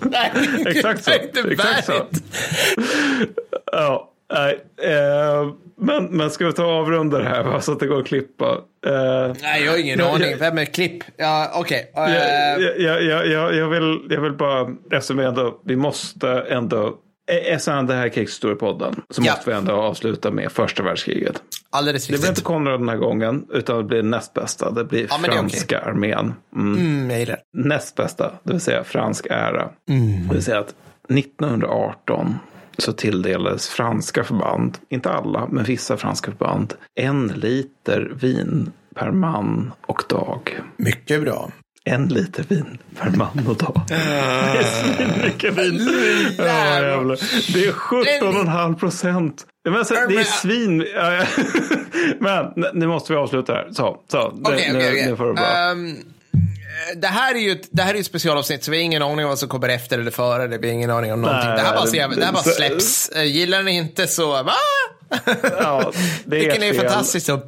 [0.00, 0.32] Nej,
[0.66, 1.10] Exakt så.
[1.50, 2.06] Exakt så.
[3.72, 4.14] Ja.
[4.32, 7.86] Nej, eh, men, men ska vi ta och avrunda det här va, så att det
[7.86, 8.60] går att klippa?
[8.86, 10.36] Eh, Nej, jag har ingen jag, aning.
[10.38, 11.04] Vem är klipp?
[11.16, 11.90] Ja, okej.
[11.92, 12.10] Okay.
[12.10, 16.94] Uh, jag, jag, jag, jag, vill, jag vill bara, eftersom vi ändå, vi måste ändå
[17.28, 19.32] Eftersom det här är krigshistoriepodden så ja.
[19.32, 21.42] måste vi ändå avsluta med första världskriget.
[21.70, 22.16] Alldeles riktigt.
[22.16, 24.70] Det blir inte Konrad den här gången, utan det blir näst bästa.
[24.70, 25.90] Det blir ja, franska det okay.
[25.90, 26.34] armén.
[26.56, 27.10] Mm.
[27.10, 29.68] Mm, näst bästa, det vill säga fransk ära.
[29.88, 30.28] Mm.
[30.28, 30.74] Det vill säga att
[31.08, 32.38] 1918
[32.78, 39.72] så tilldelades franska förband, inte alla, men vissa franska förband, en liter vin per man
[39.86, 40.60] och dag.
[40.76, 41.50] Mycket bra.
[41.88, 43.82] En liter vin per man och dag.
[43.88, 45.88] det är mycket vin.
[46.38, 46.44] Ja,
[47.52, 49.46] det är 17,5 procent.
[49.64, 50.78] Men alltså, det är svin.
[52.20, 53.68] men nu måste vi avsluta här.
[53.72, 54.18] Så, så.
[54.18, 55.10] Okay, nu, okay, okay.
[55.10, 55.70] nu får det bra.
[55.72, 55.96] Um,
[56.96, 59.24] det här är ju ett, det här är ett specialavsnitt så vi har ingen aning
[59.24, 60.46] om vad som kommer efter eller före.
[60.46, 61.48] Det blir ingen aning om någonting.
[61.48, 63.10] Nej, det här bara, det, det här bara släpps.
[63.16, 64.52] Gillar ni inte så va?
[65.60, 65.92] Ja,
[66.24, 67.40] det Tycker ni är fantastiskt så Eh,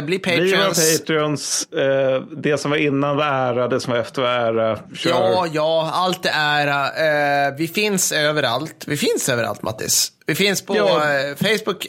[0.00, 0.50] bli Patreons.
[0.50, 1.68] Bli våra Patreons.
[1.72, 4.78] Eh, det som var innan var ära, det som var efter var ära.
[4.96, 5.10] Kör.
[5.10, 7.48] Ja, ja, allt är ära.
[7.48, 8.84] Eh, vi finns överallt.
[8.86, 10.12] Vi finns överallt, Mattis.
[10.26, 11.02] Vi finns på ja.
[11.36, 11.86] Facebook,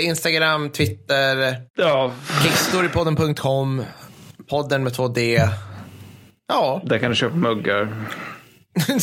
[0.00, 2.12] Instagram, Twitter, ja.
[2.42, 3.84] kickstorypodden.com,
[4.50, 5.48] podden med två D.
[6.48, 6.82] Ja.
[6.84, 7.88] Där kan du köpa muggar.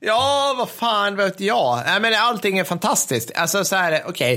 [0.00, 1.82] ja, vad fan vet jag?
[1.86, 3.32] Nej, men allting är fantastiskt.
[3.34, 4.34] Alltså så här, okej.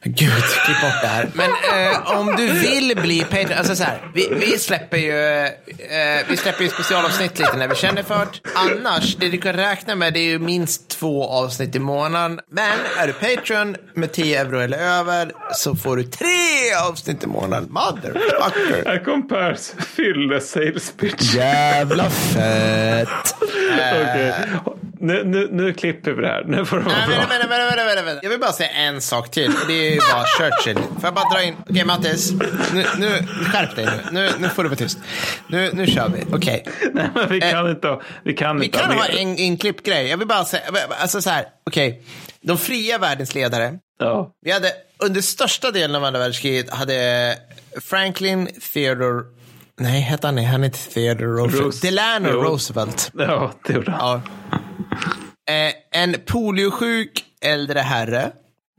[0.00, 0.12] Okay.
[0.12, 1.30] Gud, klipp bort det här.
[1.34, 4.10] Men eh, om du vill bli Patreon, alltså så här.
[4.14, 8.50] Vi, vi släpper ju, eh, vi släpper ju specialavsnitt lite när vi känner för det.
[8.54, 12.40] Annars, det du kan räkna med det är ju minst två avsnitt i månaden.
[12.50, 17.26] Men är du Patreon med 10 euro eller över så får du tre avsnitt i
[17.26, 17.68] månaden.
[17.70, 18.84] Motherfucker.
[18.86, 21.34] Här kom Pers fylle sales pitch.
[21.34, 23.35] Jävla fett.
[23.72, 24.32] okay.
[25.00, 26.44] nu, nu, nu klipper vi det här.
[26.44, 27.16] Nu får det vara Nej, bra.
[27.16, 29.52] Vänta, vänta, vänta, vänta, Jag vill bara säga en sak till.
[29.66, 30.76] Det är ju bara Churchill.
[30.76, 31.54] Får jag bara dra in?
[31.60, 32.32] Okej, okay, Mattis.
[32.74, 34.20] Nu, nu, skärp dig nu.
[34.20, 34.30] nu.
[34.38, 34.98] Nu får du vara tyst.
[35.48, 36.22] Nu, nu kör vi.
[36.32, 36.64] Okej.
[36.66, 36.90] Okay.
[36.94, 37.98] Nej, men vi kan eh, inte.
[38.24, 40.06] Vi kan, vi inte kan ha en inklipp grej.
[40.06, 40.62] Jag vill bara säga.
[41.00, 41.46] Alltså så här.
[41.66, 41.88] Okej.
[41.88, 42.02] Okay.
[42.40, 43.78] De fria världens ledare.
[43.98, 44.32] Ja.
[44.44, 47.38] Vi hade under största delen av andra världskriget hade
[47.80, 49.24] Franklin Theodore
[49.80, 51.64] Nej, hette han Han hette Theodore Roosevelt.
[51.64, 51.86] Rose.
[51.86, 52.42] Delano jo.
[52.42, 53.10] Roosevelt.
[53.14, 54.22] Ja, det gjorde han.
[55.50, 55.52] Ja.
[55.52, 55.72] Eh,
[56.02, 58.32] en poliosjuk äldre herre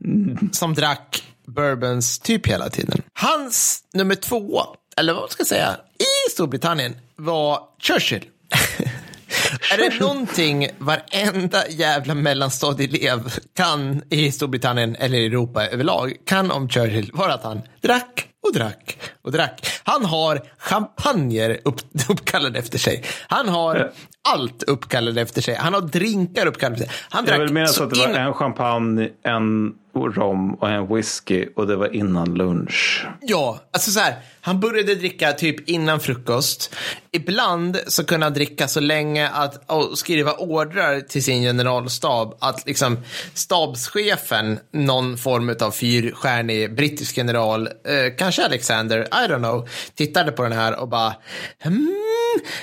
[0.04, 0.52] mm.
[0.52, 3.02] som drack bourbons typ hela tiden.
[3.12, 4.62] Hans nummer två,
[4.96, 8.24] eller vad ska jag säga, i Storbritannien var Churchill.
[9.72, 17.10] Är det någonting varenda jävla mellanstadieelev kan i Storbritannien eller Europa överlag kan om Churchill
[17.14, 19.66] var att han drack och drack och drack.
[19.84, 23.04] Han har champagner upp, uppkallade efter sig.
[23.28, 23.92] Han har
[24.28, 25.54] allt uppkallade efter sig.
[25.54, 27.06] Han har drinkar uppkallade efter sig.
[27.10, 29.74] Han drack Jag vill minnas att det var en champagne, en
[30.06, 33.06] rom och en whisky och det var innan lunch.
[33.20, 34.14] Ja, alltså så här.
[34.40, 36.74] Han började dricka typ innan frukost.
[37.12, 42.66] Ibland så kunde han dricka så länge att och skriva ordrar till sin generalstab att
[42.66, 42.98] liksom
[43.34, 50.42] stabschefen, någon form av fyrstjärnig brittisk general, eh, kanske Alexander, I don't know, tittade på
[50.42, 51.14] den här och bara
[51.62, 51.88] hmm,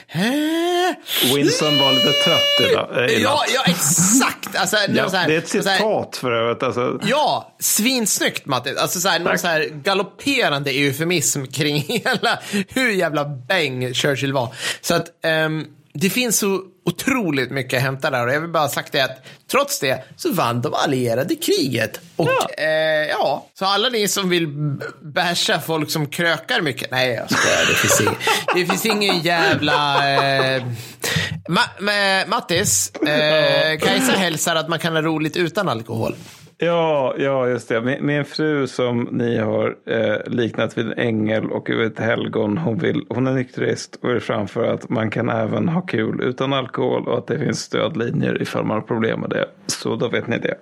[0.08, 3.12] eh, Winston var lite trött idag.
[3.12, 3.50] i Ja, natt.
[3.56, 4.56] ja exakt.
[4.56, 6.64] Alltså, Ja, här- det är ett citat för övrigt.
[6.64, 8.76] Alltså, Ja, svinsnyggt Matti.
[8.78, 12.40] Alltså så här, någon så här galopperande eufemism kring hela
[12.70, 14.54] hur jävla bäng Churchill var.
[14.82, 18.64] Så att ehm, det finns så otroligt mycket att hämta där och jag vill bara
[18.64, 22.00] ha sagt det att trots det så vann de allierade kriget.
[22.16, 22.64] Och Ja.
[22.64, 23.48] eh, ja.
[23.60, 24.48] så alla ni som vill
[25.16, 28.16] basha folk som krökar mycket, nej jag skojar, det finns ingen,
[28.56, 29.96] det finns ingen jävla...
[30.56, 30.64] Eh,
[31.50, 36.16] Ma- Mattis, eh, Kajsa hälsar att man kan ha roligt utan alkohol.
[36.58, 37.82] Ja, ja, just det.
[37.82, 42.58] Min, min fru som ni har eh, liknat vid en ängel och ett helgon.
[42.58, 46.54] Hon, vill, hon är nykterist och vill framföra att man kan även ha kul utan
[46.54, 49.46] alkohol och att det finns stödlinjer ifall man har problem med det.
[49.68, 50.56] Så då vet ni det.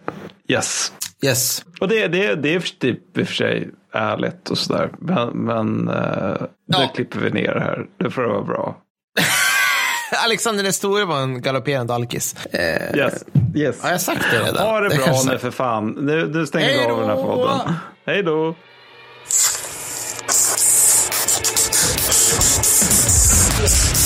[0.47, 0.93] Yes.
[1.25, 1.65] Yes.
[1.81, 4.89] Och det, det, det är typ i och för sig ärligt och sådär.
[4.99, 6.79] Men, men eh, Ja.
[6.79, 7.85] det klipper vi ner här.
[7.97, 8.77] Det får vara bra.
[10.25, 12.35] Alexander den store var en galopperande alkis.
[12.45, 13.13] Eh, Yes.
[13.55, 13.81] yes.
[13.81, 14.67] Har jag sagt det redan?
[14.67, 15.89] Ha det bra jag nu för fan.
[15.99, 17.23] Nu, nu stänger vi Hej av den här då!
[17.23, 17.73] podden.
[18.05, 18.55] Hej då.
[23.61, 24.02] Yes.